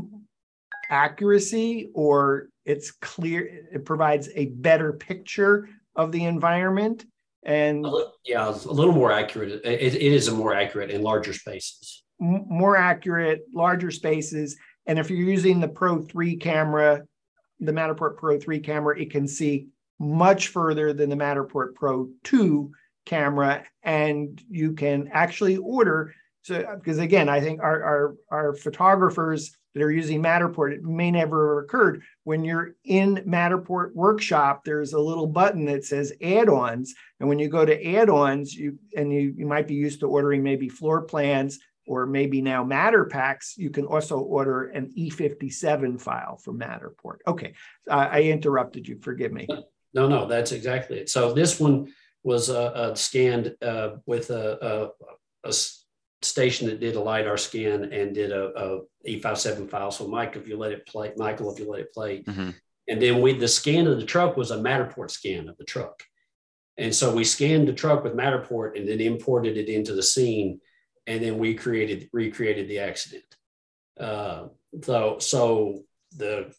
accuracy 0.89 1.89
or 1.93 2.49
it's 2.65 2.91
clear 2.91 3.67
it 3.73 3.83
provides 3.83 4.29
a 4.35 4.45
better 4.45 4.93
picture 4.93 5.67
of 5.95 6.11
the 6.11 6.23
environment 6.23 7.05
and 7.45 7.85
yeah 8.23 8.47
a 8.47 8.71
little 8.71 8.93
more 8.93 9.11
accurate. 9.11 9.61
It, 9.65 9.95
it 9.95 10.01
is 10.01 10.29
a 10.29 10.31
more 10.31 10.53
accurate 10.53 10.91
in 10.91 11.01
larger 11.01 11.33
spaces. 11.33 12.03
More 12.19 12.77
accurate 12.77 13.41
larger 13.53 13.91
spaces. 13.91 14.55
And 14.85 14.99
if 14.99 15.09
you're 15.09 15.19
using 15.19 15.59
the 15.59 15.67
pro 15.67 16.01
3 16.01 16.37
camera 16.37 17.03
the 17.59 17.71
matterport 17.71 18.17
pro 18.17 18.39
3 18.39 18.59
camera 18.59 18.99
it 18.99 19.11
can 19.11 19.27
see 19.27 19.67
much 19.99 20.47
further 20.47 20.93
than 20.93 21.09
the 21.09 21.15
matterport 21.15 21.75
pro 21.75 22.09
2 22.23 22.71
camera 23.05 23.63
and 23.83 24.41
you 24.49 24.73
can 24.73 25.09
actually 25.11 25.57
order 25.57 26.13
so 26.41 26.75
because 26.75 26.97
again 26.97 27.29
i 27.29 27.39
think 27.39 27.61
our 27.61 27.83
our, 27.83 28.15
our 28.29 28.53
photographers 28.55 29.57
that 29.73 29.81
are 29.81 29.91
using 29.91 30.21
Matterport, 30.21 30.73
it 30.73 30.83
may 30.83 31.09
never 31.09 31.55
have 31.55 31.63
occurred. 31.65 32.03
When 32.23 32.43
you're 32.43 32.75
in 32.83 33.23
Matterport 33.27 33.93
Workshop, 33.93 34.63
there's 34.63 34.93
a 34.93 34.99
little 34.99 35.27
button 35.27 35.65
that 35.65 35.83
says 35.83 36.13
add-ons. 36.21 36.93
And 37.19 37.27
when 37.27 37.39
you 37.39 37.49
go 37.49 37.65
to 37.65 37.95
add-ons, 37.95 38.53
you 38.53 38.77
and 38.95 39.11
you, 39.11 39.33
you 39.35 39.45
might 39.45 39.67
be 39.67 39.73
used 39.73 40.01
to 40.01 40.07
ordering 40.07 40.43
maybe 40.43 40.69
floor 40.69 41.01
plans 41.01 41.59
or 41.87 42.05
maybe 42.05 42.41
now 42.41 42.63
MatterPaks, 42.63 43.57
you 43.57 43.69
can 43.69 43.85
also 43.85 44.19
order 44.19 44.65
an 44.65 44.91
E57 44.97 45.99
file 45.99 46.37
from 46.37 46.59
Matterport. 46.59 47.17
Okay, 47.27 47.53
uh, 47.89 48.07
I 48.11 48.23
interrupted 48.23 48.87
you. 48.87 48.99
Forgive 49.01 49.31
me. 49.31 49.47
No, 49.93 50.07
no, 50.07 50.25
that's 50.25 50.51
exactly 50.51 50.99
it. 50.99 51.09
So 51.09 51.33
this 51.33 51.59
one 51.59 51.93
was 52.23 52.49
uh, 52.49 52.63
uh, 52.63 52.95
scanned 52.95 53.55
uh, 53.61 53.97
with 54.05 54.29
a, 54.31 54.91
a, 55.45 55.49
a 55.49 55.53
station 56.21 56.67
that 56.67 56.79
did 56.79 56.95
a 56.95 56.99
LiDAR 56.99 57.37
scan 57.37 57.91
and 57.91 58.15
did 58.15 58.31
a 58.31 58.45
a 58.45 58.81
E57 59.07 59.69
file. 59.69 59.91
So 59.91 60.07
Mike, 60.07 60.35
if 60.35 60.47
you 60.47 60.57
let 60.57 60.71
it 60.71 60.87
play, 60.87 61.13
Michael, 61.17 61.51
if 61.51 61.59
you 61.59 61.69
let 61.69 61.81
it 61.81 61.93
play. 61.93 62.23
Mm-hmm. 62.23 62.49
And 62.87 63.01
then 63.01 63.21
we, 63.21 63.33
the 63.33 63.47
scan 63.47 63.87
of 63.87 63.97
the 63.97 64.05
truck 64.05 64.35
was 64.35 64.51
a 64.51 64.57
Matterport 64.57 65.11
scan 65.11 65.47
of 65.47 65.57
the 65.57 65.63
truck. 65.63 66.03
And 66.77 66.93
so 66.93 67.13
we 67.13 67.23
scanned 67.23 67.67
the 67.67 67.73
truck 67.73 68.03
with 68.03 68.15
Matterport 68.15 68.77
and 68.77 68.87
then 68.87 68.99
imported 68.99 69.57
it 69.57 69.69
into 69.69 69.93
the 69.93 70.03
scene. 70.03 70.59
And 71.07 71.23
then 71.23 71.37
we 71.37 71.53
created, 71.55 72.09
recreated 72.13 72.67
the 72.67 72.79
accident. 72.79 73.25
Uh, 73.99 74.47
so, 74.81 75.19
so 75.19 75.83
the 76.15 76.53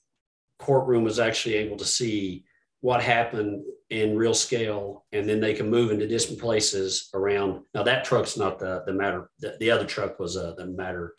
courtroom 0.58 1.04
was 1.04 1.18
actually 1.18 1.54
able 1.54 1.76
to 1.78 1.84
see 1.84 2.44
what 2.84 3.02
happened 3.02 3.64
in 3.88 4.14
real 4.14 4.34
scale, 4.34 5.06
and 5.10 5.26
then 5.26 5.40
they 5.40 5.54
can 5.54 5.70
move 5.70 5.90
into 5.90 6.06
different 6.06 6.38
places 6.38 7.08
around. 7.14 7.62
Now 7.72 7.82
that 7.84 8.04
truck's 8.04 8.36
not 8.36 8.58
the 8.58 8.82
the 8.86 8.92
matter. 8.92 9.30
The, 9.38 9.56
the 9.58 9.70
other 9.70 9.86
truck 9.86 10.20
was 10.20 10.36
uh, 10.36 10.52
the 10.58 10.66
matter 10.66 11.14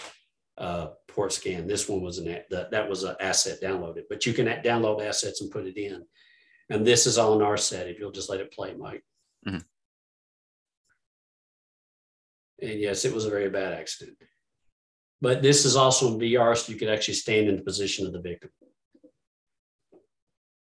uh, 0.60 0.90
port 1.08 1.34
scan. 1.34 1.66
This 1.66 1.90
one 1.90 2.04
was 2.04 2.20
an 2.20 2.38
that 2.52 2.70
that 2.70 2.88
was 2.88 3.04
an 3.04 3.16
asset 3.20 3.58
downloaded, 3.64 4.04
but 4.10 4.28
you 4.28 4.34
can 4.34 4.46
download 4.46 5.04
assets 5.04 5.42
and 5.42 5.50
put 5.50 5.66
it 5.66 5.76
in. 5.76 6.06
And 6.70 6.86
this 6.86 7.08
is 7.08 7.18
on 7.18 7.40
RSET. 7.40 7.90
If 7.90 7.98
you'll 7.98 8.12
just 8.12 8.30
let 8.30 8.42
it 8.42 8.54
play, 8.54 8.76
Mike. 8.76 9.04
Mm-hmm. 9.48 9.58
And 12.62 12.80
yes, 12.80 13.06
it 13.06 13.14
was 13.14 13.26
a 13.26 13.30
very 13.30 13.50
bad 13.50 13.74
accident. 13.74 14.18
But 15.22 15.42
this 15.42 15.66
is 15.66 15.76
also 15.76 16.14
in 16.14 16.20
VR, 16.20 16.56
so 16.56 16.72
you 16.72 16.78
could 16.78 16.90
actually 16.90 17.16
stand 17.16 17.48
in 17.48 17.56
the 17.56 17.64
position 17.64 18.06
of 18.06 18.14
the 18.14 18.22
victim 18.22 18.52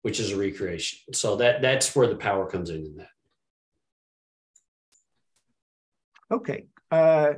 which 0.03 0.21
is 0.21 0.33
a 0.33 0.37
recreation. 0.39 0.99
So 1.13 1.37
that 1.37 1.61
that's 1.61 1.95
where 1.95 2.07
the 2.07 2.17
power 2.17 2.49
comes 2.49 2.71
in 2.71 2.77
in 2.77 2.97
that. 2.97 3.11
Okay, 6.31 6.67
uh, 6.91 7.35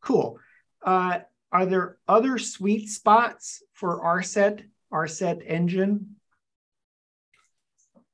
cool. 0.00 0.38
Uh, 0.84 1.20
are 1.52 1.66
there 1.66 1.98
other 2.08 2.38
sweet 2.38 2.88
spots 2.88 3.62
for 3.72 4.00
RSET, 4.00 4.62
RSET 4.92 5.42
engine? 5.46 6.16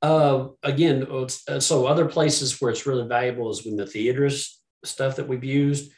Uh, 0.01 0.49
again, 0.63 1.05
uh, 1.11 1.27
so 1.59 1.85
other 1.85 2.05
places 2.05 2.61
where 2.61 2.71
it's 2.71 2.85
really 2.85 3.07
valuable 3.07 3.49
is 3.49 3.65
when 3.65 3.75
the 3.75 3.85
theaters 3.85 4.58
stuff 4.83 5.15
that 5.17 5.27
we've 5.27 5.43
used. 5.43 5.91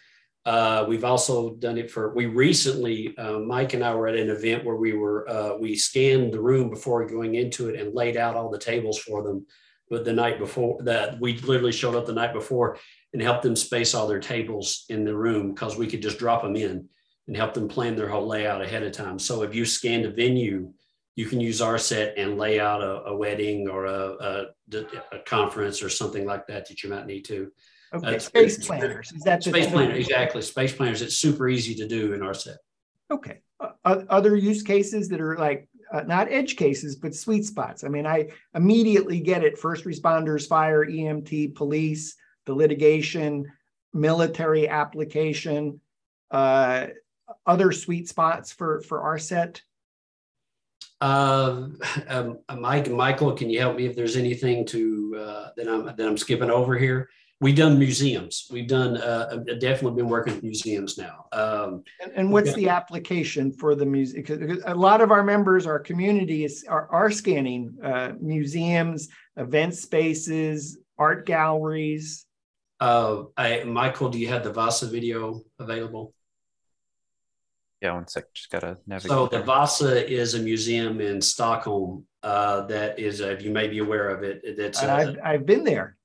Uh, 0.45 0.85
we've 0.87 1.03
also 1.03 1.51
done 1.55 1.77
it 1.77 1.91
for. 1.91 2.13
We 2.15 2.25
recently, 2.25 3.15
uh, 3.17 3.39
Mike 3.39 3.73
and 3.73 3.83
I 3.83 3.93
were 3.93 4.07
at 4.07 4.15
an 4.15 4.29
event 4.29 4.65
where 4.65 4.75
we 4.75 4.93
were 4.93 5.29
uh, 5.29 5.57
we 5.57 5.75
scanned 5.75 6.33
the 6.33 6.41
room 6.41 6.69
before 6.69 7.05
going 7.05 7.35
into 7.35 7.69
it 7.69 7.79
and 7.79 7.93
laid 7.93 8.17
out 8.17 8.35
all 8.35 8.49
the 8.49 8.57
tables 8.57 8.97
for 8.97 9.21
them. 9.21 9.45
But 9.89 10.05
the 10.05 10.13
night 10.13 10.39
before 10.39 10.81
that, 10.83 11.19
we 11.19 11.37
literally 11.39 11.73
showed 11.73 11.95
up 11.95 12.05
the 12.05 12.13
night 12.13 12.33
before 12.33 12.77
and 13.13 13.21
helped 13.21 13.43
them 13.43 13.55
space 13.55 13.93
all 13.93 14.07
their 14.07 14.19
tables 14.21 14.85
in 14.89 15.03
the 15.03 15.15
room 15.15 15.53
because 15.53 15.77
we 15.77 15.85
could 15.85 16.01
just 16.01 16.17
drop 16.17 16.41
them 16.41 16.55
in 16.55 16.87
and 17.27 17.37
help 17.37 17.53
them 17.53 17.67
plan 17.67 17.95
their 17.95 18.07
whole 18.07 18.25
layout 18.25 18.61
ahead 18.61 18.83
of 18.83 18.93
time. 18.93 19.19
So 19.19 19.43
if 19.43 19.53
you 19.53 19.65
scanned 19.65 20.05
a 20.05 20.11
venue, 20.11 20.73
you 21.15 21.25
can 21.25 21.41
use 21.41 21.61
RSET 21.61 22.13
and 22.17 22.37
lay 22.37 22.59
out 22.59 22.81
a, 22.81 23.03
a 23.03 23.15
wedding 23.15 23.69
or 23.69 23.85
a, 23.85 24.45
a, 24.71 24.85
a 25.11 25.19
conference 25.25 25.83
or 25.83 25.89
something 25.89 26.25
like 26.25 26.47
that 26.47 26.67
that 26.67 26.83
you 26.83 26.89
might 26.89 27.05
need 27.05 27.25
to. 27.25 27.51
Okay, 27.93 28.15
uh, 28.15 28.19
space 28.19 28.65
planners. 28.65 29.11
Is 29.11 29.23
that 29.23 29.43
space 29.43 29.69
planner? 29.69 29.93
Exactly, 29.93 30.41
space 30.41 30.73
planners. 30.73 31.01
It's 31.01 31.17
super 31.17 31.49
easy 31.49 31.75
to 31.75 31.87
do 31.87 32.13
in 32.13 32.21
RSET. 32.21 32.55
Okay. 33.11 33.41
Uh, 33.59 34.03
other 34.09 34.35
use 34.35 34.63
cases 34.63 35.09
that 35.09 35.19
are 35.19 35.37
like 35.37 35.67
uh, 35.91 36.01
not 36.01 36.31
edge 36.31 36.55
cases, 36.55 36.95
but 36.95 37.13
sweet 37.13 37.45
spots. 37.45 37.83
I 37.83 37.89
mean, 37.89 38.07
I 38.07 38.29
immediately 38.55 39.19
get 39.19 39.43
it. 39.43 39.57
First 39.57 39.83
responders, 39.83 40.47
fire, 40.47 40.85
EMT, 40.85 41.53
police, 41.53 42.15
the 42.45 42.53
litigation, 42.53 43.51
military 43.93 44.69
application. 44.69 45.81
Uh, 46.31 46.87
other 47.45 47.71
sweet 47.71 48.07
spots 48.07 48.53
for 48.53 48.81
for 48.81 48.99
RSET. 48.99 49.61
Uh, 51.01 51.67
um, 52.07 52.39
Mike 52.57 52.89
Michael, 52.89 53.33
can 53.33 53.49
you 53.49 53.59
help 53.59 53.75
me 53.75 53.85
if 53.85 53.95
there's 53.95 54.15
anything 54.15 54.65
to 54.67 55.15
uh, 55.19 55.49
that 55.57 55.67
I'm 55.67 55.85
that 55.85 56.07
I'm 56.07 56.17
skipping 56.17 56.49
over 56.49 56.77
here? 56.77 57.09
We've 57.41 57.55
done 57.55 57.79
museums. 57.79 58.45
We've 58.51 58.67
done 58.67 58.97
uh, 58.97 59.37
definitely 59.59 59.95
been 59.95 60.09
working 60.09 60.35
with 60.35 60.43
museums 60.43 60.99
now. 60.99 61.25
Um, 61.31 61.83
and, 61.99 62.11
and, 62.15 62.31
what's 62.31 62.53
the 62.53 62.69
application 62.69 63.51
for 63.51 63.73
the 63.73 63.85
music? 63.85 64.27
Because 64.27 64.61
a 64.67 64.75
lot 64.75 65.01
of 65.01 65.09
our 65.09 65.23
members, 65.23 65.65
our 65.65 65.79
community 65.79 66.45
is 66.45 66.63
are, 66.69 66.87
are 66.91 67.09
scanning 67.09 67.75
uh, 67.83 68.11
museums, 68.21 69.09
event 69.37 69.73
spaces, 69.73 70.77
art 70.99 71.25
galleries. 71.25 72.27
Uh, 72.79 73.23
I, 73.35 73.63
Michael, 73.63 74.09
do 74.09 74.19
you 74.19 74.27
have 74.27 74.43
the 74.43 74.53
Vasa 74.53 74.85
video 74.85 75.41
available? 75.57 76.13
Yeah, 77.81 77.93
one 77.93 78.07
sec. 78.07 78.31
Just 78.35 78.51
gotta 78.51 78.77
navigate. 78.85 79.09
So 79.09 79.25
the 79.25 79.41
Vasa 79.41 80.07
is 80.07 80.35
a 80.35 80.39
museum 80.39 81.01
in 81.01 81.19
Stockholm 81.19 82.05
uh, 82.21 82.67
that 82.67 82.99
is, 82.99 83.19
uh, 83.19 83.37
you 83.39 83.49
may 83.49 83.67
be 83.67 83.79
aware 83.79 84.09
of 84.09 84.21
it. 84.21 84.55
That's 84.55 84.83
uh, 84.83 84.93
I've, 84.93 85.17
I've 85.23 85.45
been 85.47 85.63
there. 85.63 85.97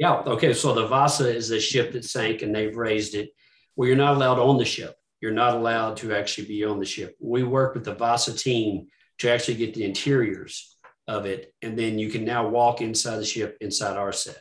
Yeah. 0.00 0.22
Okay. 0.26 0.54
So 0.54 0.72
the 0.72 0.86
Vasa 0.86 1.28
is 1.28 1.50
the 1.50 1.60
ship 1.60 1.92
that 1.92 2.06
sank, 2.06 2.40
and 2.40 2.54
they've 2.54 2.74
raised 2.74 3.14
it. 3.14 3.28
Well, 3.76 3.86
you're 3.86 3.98
not 3.98 4.16
allowed 4.16 4.38
on 4.38 4.56
the 4.56 4.64
ship. 4.64 4.96
You're 5.20 5.30
not 5.30 5.54
allowed 5.54 5.98
to 5.98 6.14
actually 6.14 6.48
be 6.48 6.64
on 6.64 6.78
the 6.78 6.86
ship. 6.86 7.16
We 7.20 7.42
work 7.42 7.74
with 7.74 7.84
the 7.84 7.94
Vasa 7.94 8.34
team 8.34 8.86
to 9.18 9.30
actually 9.30 9.56
get 9.56 9.74
the 9.74 9.84
interiors 9.84 10.74
of 11.06 11.26
it, 11.26 11.52
and 11.60 11.78
then 11.78 11.98
you 11.98 12.08
can 12.08 12.24
now 12.24 12.48
walk 12.48 12.80
inside 12.80 13.16
the 13.16 13.26
ship 13.26 13.58
inside 13.60 13.98
RSET. 13.98 14.36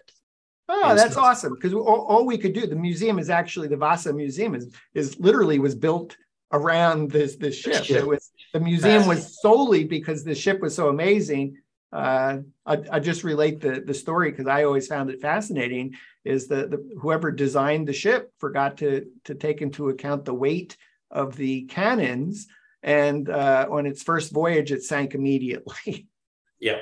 Oh, 0.70 0.96
that's 0.96 1.18
awesome! 1.18 1.56
Because 1.56 1.74
all, 1.74 2.06
all, 2.08 2.26
we 2.26 2.38
could 2.38 2.54
do, 2.54 2.66
the 2.66 2.76
museum 2.76 3.20
is 3.20 3.30
actually 3.30 3.68
the 3.68 3.76
Vasa 3.76 4.14
Museum 4.14 4.56
is 4.56 4.74
is 4.94 5.20
literally 5.20 5.60
was 5.60 5.76
built 5.76 6.16
around 6.54 7.12
this 7.12 7.36
this 7.36 7.58
ship. 7.58 7.84
ship. 7.84 7.98
It 7.98 8.08
was 8.08 8.32
the 8.54 8.62
museum 8.62 9.08
was 9.08 9.42
solely 9.42 9.84
because 9.84 10.24
the 10.24 10.36
ship 10.36 10.62
was 10.62 10.74
so 10.74 10.88
amazing. 10.88 11.58
Uh, 11.92 12.40
I, 12.66 12.84
I 12.92 13.00
just 13.00 13.24
relate 13.24 13.62
the 13.62 13.82
the 13.86 13.94
story 13.94 14.32
because 14.32 14.48
I 14.48 14.64
always 14.64 14.88
found 14.88 15.10
it 15.10 15.22
fascinating. 15.22 15.96
Is 16.24 16.48
that 16.48 16.70
the 16.70 16.98
whoever 17.02 17.32
designed 17.32 17.88
the 17.88 17.94
ship 17.94 18.32
forgot 18.38 18.78
to 18.78 19.08
to 19.26 19.36
take 19.36 19.62
into 19.62 19.90
account 19.90 20.26
the 20.26 20.34
weight 20.34 20.78
of 21.10 21.36
the 21.36 21.64
cannons, 21.64 22.48
and 22.84 23.30
uh, 23.30 23.68
on 23.72 23.86
its 23.86 24.04
first 24.04 24.32
voyage, 24.32 24.72
it 24.72 24.84
sank 24.84 25.16
immediately. 25.16 26.08
Yeah. 26.62 26.82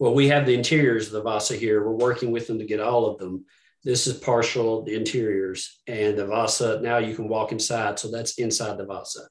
Well, 0.00 0.14
we 0.14 0.26
have 0.30 0.46
the 0.46 0.54
interiors 0.54 1.06
of 1.06 1.12
the 1.12 1.22
Vasa 1.22 1.54
here. 1.54 1.80
We're 1.86 1.94
working 1.94 2.32
with 2.32 2.48
them 2.48 2.58
to 2.58 2.64
get 2.64 2.80
all 2.80 3.06
of 3.06 3.18
them. 3.18 3.44
This 3.84 4.08
is 4.08 4.18
partial, 4.18 4.82
the 4.82 4.96
interiors, 4.96 5.80
and 5.86 6.18
the 6.18 6.26
Vasa. 6.26 6.80
Now 6.82 6.98
you 6.98 7.14
can 7.14 7.28
walk 7.28 7.52
inside. 7.52 8.00
So 8.00 8.10
that's 8.10 8.36
inside 8.36 8.78
the 8.78 8.84
Vasa 8.84 9.28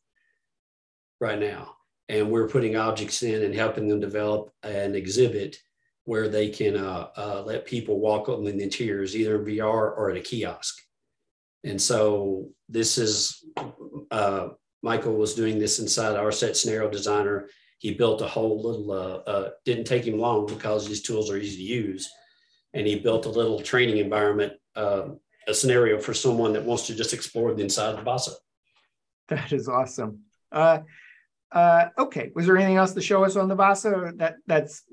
right 1.20 1.38
now. 1.38 1.75
And 2.08 2.30
we're 2.30 2.47
putting 2.47 2.76
objects 2.76 3.24
in 3.24 3.43
and 3.43 3.53
helping 3.53 3.88
them 3.88 3.99
develop 3.99 4.51
an 4.64 4.95
exhibit 4.95 5.58
where 6.03 6.30
they 6.30 6.49
can 6.49 6.78
uh, 6.78 7.08
uh, 7.18 7.43
let 7.45 7.66
people 7.66 7.99
walk 7.99 8.30
on 8.30 8.45
in 8.45 8.58
the 8.58 8.64
interiors, 8.64 9.16
either 9.16 9.36
in 9.38 9.45
VR 9.45 9.66
or 9.66 10.12
at 10.12 10.18
a 10.18 10.22
kiosk. 10.22 10.78
And 11.64 11.82
so 11.82 12.49
this 12.70 12.99
is, 12.99 13.43
uh, 14.12 14.49
Michael 14.84 15.16
was 15.16 15.34
doing 15.34 15.58
this 15.58 15.80
inside 15.80 16.16
RSET 16.16 16.56
scenario 16.56 16.91
designer. 16.91 17.49
He 17.80 17.95
built 17.95 18.22
a 18.22 18.28
whole 18.28 18.62
little, 18.62 18.91
uh, 18.91 19.30
uh, 19.30 19.49
didn't 19.66 19.86
take 19.86 20.06
him 20.06 20.20
long 20.20 20.45
because 20.45 20.88
these 20.88 21.01
tools 21.01 21.32
are 21.32 21.38
easy 21.38 21.58
to 21.58 21.64
use 21.64 22.08
and 22.76 22.86
he 22.86 22.99
built 22.99 23.26
a 23.26 23.30
little 23.30 23.60
training 23.60 23.97
environment, 23.97 24.53
uh, 24.76 25.08
a 25.47 25.53
scenario 25.53 25.97
for 25.97 26.14
someone 26.14 26.53
that 26.53 26.64
wants 26.64 26.86
to 26.88 26.93
just 26.93 27.14
explore 27.14 27.53
the 27.53 27.64
inside 27.64 27.91
of 27.91 27.95
the 27.95 28.03
Vasa. 28.03 28.32
That 29.30 29.53
is 29.53 29.68
awesome. 29.68 30.20
Uh, 31.56 31.58
uh, 31.58 31.89
okay, 31.97 32.32
was 32.36 32.45
there 32.45 32.58
anything 32.58 32.76
else 32.76 32.93
to 32.93 33.01
show 33.01 33.24
us 33.24 33.36
on 33.36 33.47
the 33.47 33.56
Vasa? 33.56 34.12
That 34.18 34.36
that's 34.45 34.84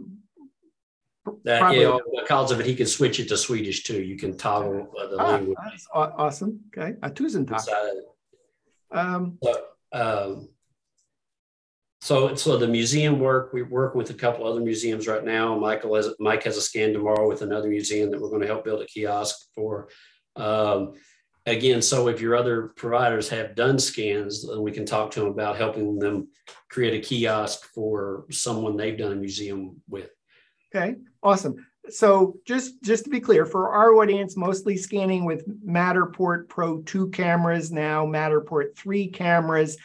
that 1.45 1.61
probably... 1.61 1.81
know, 1.81 2.01
because 2.21 2.53
of 2.53 2.61
it, 2.61 2.67
he 2.67 2.75
can 2.75 2.87
switch 2.87 3.21
it 3.21 3.29
to 3.29 3.37
Swedish 3.37 3.83
too. 3.83 4.01
You 4.01 4.17
can 4.17 4.37
toggle 4.37 4.89
uh, 4.99 5.07
the 5.09 5.17
ah, 5.19 5.31
language. 5.33 5.59
That's 5.63 5.87
awesome. 5.93 6.61
Okay, 6.69 6.97
a 7.03 7.11
tusen 7.11 7.51
Um, 8.93 9.39
so, 9.43 9.65
um, 9.93 10.49
so, 12.01 12.35
so 12.35 12.57
the 12.57 12.67
museum 12.67 13.21
work, 13.21 13.53
we 13.53 13.63
work 13.63 13.95
with 13.95 14.11
a 14.11 14.15
couple 14.15 14.47
other 14.47 14.61
museums 14.61 15.07
right 15.07 15.25
now. 15.25 15.57
Michael 15.59 15.95
has, 15.95 16.15
Mike 16.19 16.43
has 16.45 16.57
a 16.57 16.61
scan 16.61 16.93
tomorrow 16.93 17.29
with 17.29 17.43
another 17.43 17.69
museum 17.69 18.11
that 18.11 18.21
we're 18.21 18.29
going 18.29 18.41
to 18.41 18.47
help 18.47 18.65
build 18.65 18.83
a 18.83 18.87
kiosk 18.87 19.37
for. 19.55 19.89
Um, 20.35 20.95
again, 21.47 21.83
so 21.83 22.09
if 22.09 22.21
your 22.21 22.37
other 22.37 22.69
providers 22.77 23.29
have 23.29 23.55
done 23.55 23.79
scans, 23.79 24.47
we 24.59 24.73
can 24.73 24.87
talk 24.87 25.11
to 25.13 25.21
them 25.21 25.29
about 25.29 25.57
helping 25.57 25.99
them 25.99 26.29
create 26.71 26.95
a 26.95 27.07
kiosk 27.07 27.65
for 27.75 28.27
someone 28.31 28.77
they've 28.77 28.99
done 28.99 29.13
a 29.13 29.17
museum 29.17 29.81
with. 29.89 30.11
Okay, 30.75 30.97
awesome. 31.23 31.57
So 31.91 32.37
just 32.47 32.81
just 32.83 33.05
to 33.05 33.11
be 33.11 33.21
clear, 33.21 33.45
for 33.45 33.71
our 33.71 33.95
audience, 33.95 34.37
mostly 34.37 34.77
scanning 34.77 35.25
with 35.25 35.45
Matterport 35.67 36.49
Pro 36.49 36.81
2 36.83 37.11
cameras 37.11 37.73
now, 37.73 38.07
Matterport 38.07 38.77
3 38.77 39.09
cameras, 39.09 39.77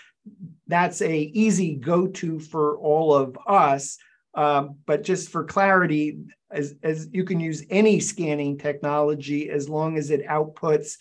that's 0.67 1.01
a 1.01 1.17
easy 1.17 1.75
go-to 1.75 2.39
for 2.39 2.77
all 2.77 3.13
of 3.15 3.37
us. 3.47 3.97
Um, 4.35 4.77
but 4.85 5.03
just 5.03 5.29
for 5.29 5.45
clarity, 5.45 6.19
as, 6.51 6.75
as 6.83 7.09
you 7.11 7.23
can 7.23 7.39
use 7.39 7.65
any 7.71 7.99
scanning 7.99 8.59
technology 8.59 9.49
as 9.49 9.67
long 9.67 9.97
as 9.97 10.11
it 10.11 10.27
outputs 10.27 10.97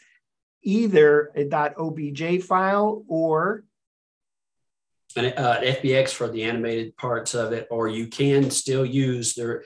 either 0.67 1.31
a 1.35 1.49
.obj 1.79 2.43
file 2.43 3.05
or 3.09 3.65
an 5.15 5.27
uh, 5.37 5.61
FBX 5.63 6.11
for 6.11 6.29
the 6.29 6.43
animated 6.43 6.97
parts 6.97 7.35
of 7.35 7.53
it, 7.53 7.67
or 7.71 7.89
you 7.89 8.09
can 8.09 8.51
still 8.51 8.85
use 8.85 9.35
their 9.35 9.65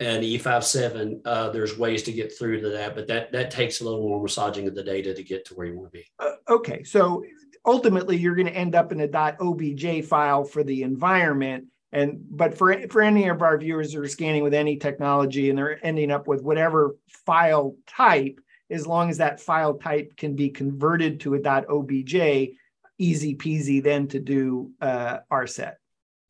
an 0.00 0.22
E57. 0.22 1.20
Uh, 1.26 1.50
there's 1.50 1.76
ways 1.78 2.02
to 2.04 2.12
get 2.12 2.36
through 2.36 2.60
to 2.62 2.70
that, 2.70 2.94
but 2.94 3.06
that 3.08 3.32
that 3.32 3.50
takes 3.50 3.80
a 3.80 3.84
little 3.84 4.00
more 4.00 4.22
massaging 4.22 4.66
of 4.66 4.74
the 4.74 4.82
data 4.82 5.14
to 5.14 5.22
get 5.22 5.44
to 5.46 5.54
where 5.54 5.66
you 5.66 5.78
want 5.78 5.92
to 5.92 5.98
be. 5.98 6.06
Uh, 6.18 6.32
okay, 6.48 6.82
so 6.82 7.22
ultimately 7.64 8.16
you're 8.16 8.34
going 8.34 8.46
to 8.46 8.56
end 8.56 8.74
up 8.74 8.92
in 8.92 9.00
a 9.00 9.36
.obj 9.40 10.04
file 10.04 10.44
for 10.44 10.64
the 10.64 10.82
environment. 10.82 11.66
And 11.92 12.24
but 12.30 12.56
for 12.56 12.88
for 12.88 13.02
any 13.02 13.28
of 13.28 13.42
our 13.42 13.58
viewers 13.58 13.92
who 13.92 14.02
are 14.02 14.08
scanning 14.08 14.42
with 14.42 14.54
any 14.54 14.76
technology 14.76 15.50
and 15.50 15.58
they're 15.58 15.84
ending 15.84 16.10
up 16.10 16.28
with 16.28 16.42
whatever 16.42 16.96
file 17.26 17.76
type, 17.86 18.40
as 18.70 18.86
long 18.86 19.10
as 19.10 19.18
that 19.18 19.40
file 19.40 19.74
type 19.74 20.16
can 20.16 20.36
be 20.36 20.50
converted 20.50 21.20
to 21.20 21.34
a 21.34 21.40
.obj, 21.40 22.56
easy 22.98 23.34
peasy 23.34 23.82
then 23.82 24.06
to 24.08 24.20
do 24.20 24.70
uh, 24.80 25.18
RSET. 25.30 25.74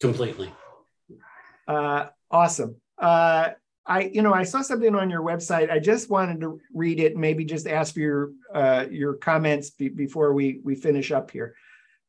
Completely. 0.00 0.52
Uh, 1.68 2.06
awesome. 2.30 2.76
Uh, 2.98 3.50
I, 3.86 4.02
you 4.12 4.22
know, 4.22 4.32
I 4.32 4.44
saw 4.44 4.62
something 4.62 4.94
on 4.94 5.10
your 5.10 5.22
website. 5.22 5.70
I 5.70 5.78
just 5.78 6.10
wanted 6.10 6.40
to 6.40 6.60
read 6.72 7.00
it, 7.00 7.16
maybe 7.16 7.44
just 7.44 7.66
ask 7.66 7.94
for 7.94 8.00
your 8.00 8.30
uh, 8.54 8.86
your 8.90 9.14
comments 9.14 9.70
be, 9.70 9.88
before 9.88 10.32
we 10.32 10.60
we 10.62 10.74
finish 10.74 11.10
up 11.10 11.30
here. 11.30 11.54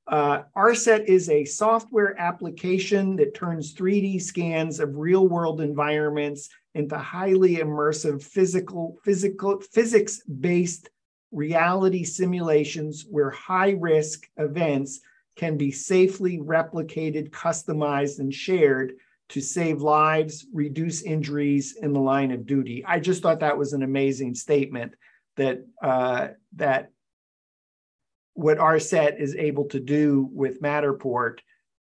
Uh, 0.07 0.43
RSET 0.57 1.05
is 1.05 1.29
a 1.29 1.45
software 1.45 2.19
application 2.19 3.15
that 3.15 3.33
turns 3.33 3.73
3D 3.73 4.21
scans 4.21 4.79
of 4.79 4.97
real 4.97 5.27
world 5.27 5.61
environments 5.61 6.49
into 6.73 6.97
highly 6.97 7.57
immersive 7.57 8.23
physical, 8.23 8.97
physical, 9.03 9.59
physics 9.59 10.21
based 10.23 10.89
reality 11.31 12.03
simulations 12.03 13.05
where 13.09 13.29
high 13.31 13.71
risk 13.71 14.27
events 14.37 15.01
can 15.35 15.57
be 15.57 15.71
safely 15.71 16.39
replicated, 16.39 17.29
customized, 17.29 18.19
and 18.19 18.33
shared 18.33 18.93
to 19.29 19.41
save 19.41 19.81
lives, 19.81 20.45
reduce 20.53 21.03
injuries 21.03 21.77
in 21.81 21.93
the 21.93 21.99
line 21.99 22.31
of 22.31 22.45
duty. 22.45 22.83
I 22.85 22.99
just 22.99 23.21
thought 23.21 23.39
that 23.39 23.57
was 23.57 23.71
an 23.71 23.81
amazing 23.81 24.35
statement 24.35 24.93
that 25.37 25.65
uh, 25.81 26.29
that 26.57 26.91
what 28.33 28.57
RSET 28.57 29.19
is 29.19 29.35
able 29.35 29.65
to 29.69 29.79
do 29.79 30.29
with 30.33 30.61
Matterport 30.61 31.39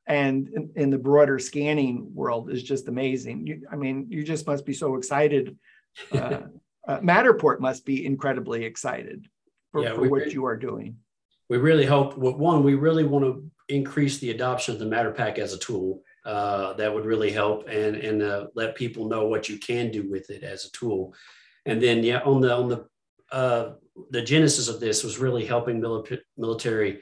and 0.09 0.49
in, 0.49 0.71
in, 0.75 0.89
the 0.89 0.97
broader 0.97 1.37
scanning 1.37 2.11
world 2.13 2.49
is 2.51 2.63
just 2.63 2.87
amazing. 2.87 3.45
You, 3.45 3.61
I 3.71 3.75
mean, 3.75 4.07
you 4.09 4.23
just 4.23 4.47
must 4.47 4.65
be 4.65 4.73
so 4.73 4.95
excited. 4.95 5.57
Uh, 6.13 6.41
uh, 6.87 6.99
Matterport 6.99 7.59
must 7.59 7.83
be 7.83 8.05
incredibly 8.05 8.63
excited 8.63 9.27
for, 9.71 9.83
yeah, 9.83 9.93
for 9.95 10.01
what 10.01 10.21
really, 10.21 10.31
you 10.31 10.45
are 10.45 10.55
doing. 10.55 10.95
We 11.49 11.57
really 11.57 11.85
hope. 11.85 12.15
One, 12.17 12.63
we 12.63 12.75
really 12.75 13.03
want 13.03 13.25
to 13.25 13.51
increase 13.67 14.19
the 14.19 14.31
adoption 14.31 14.73
of 14.73 14.79
the 14.79 14.85
MatterPak 14.85 15.39
as 15.39 15.53
a 15.53 15.57
tool 15.57 16.03
uh, 16.25 16.73
that 16.73 16.93
would 16.93 17.05
really 17.05 17.31
help 17.31 17.67
and 17.67 17.95
and 17.95 18.21
uh, 18.21 18.47
let 18.55 18.75
people 18.75 19.07
know 19.07 19.25
what 19.25 19.49
you 19.49 19.57
can 19.57 19.91
do 19.91 20.09
with 20.09 20.29
it 20.29 20.43
as 20.43 20.65
a 20.65 20.71
tool. 20.71 21.13
And 21.65 21.81
then 21.81 22.03
yeah, 22.03 22.19
on 22.19 22.39
the 22.39 22.55
on 22.55 22.69
the 22.69 22.85
uh, 23.31 23.73
the 24.11 24.21
genesis 24.21 24.67
of 24.67 24.79
this 24.79 25.03
was 25.03 25.19
really 25.19 25.45
helping 25.45 25.81
mili- 25.81 26.21
military 26.37 27.01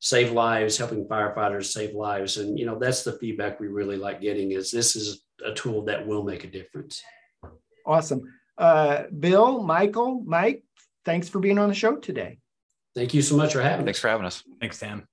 save 0.00 0.32
lives, 0.32 0.76
helping 0.76 1.06
firefighters 1.06 1.66
save 1.66 1.94
lives, 1.94 2.36
and 2.36 2.58
you 2.58 2.66
know 2.66 2.78
that's 2.78 3.02
the 3.02 3.12
feedback 3.18 3.60
we 3.60 3.68
really 3.68 3.96
like 3.96 4.20
getting. 4.20 4.52
Is 4.52 4.70
this 4.70 4.96
is 4.96 5.24
a 5.44 5.52
tool 5.52 5.84
that 5.84 6.06
will 6.06 6.22
make 6.22 6.44
a 6.44 6.48
difference. 6.48 7.02
Awesome, 7.86 8.22
uh, 8.58 9.04
Bill, 9.18 9.62
Michael, 9.62 10.22
Mike, 10.26 10.62
thanks 11.04 11.28
for 11.28 11.40
being 11.40 11.58
on 11.58 11.68
the 11.68 11.74
show 11.74 11.96
today. 11.96 12.38
Thank 12.94 13.14
you 13.14 13.22
so 13.22 13.36
much 13.36 13.52
for 13.52 13.62
having. 13.62 13.84
Thanks 13.84 14.00
for 14.00 14.08
having 14.08 14.26
us. 14.26 14.42
Thanks, 14.60 14.78
Dan. 14.78 15.06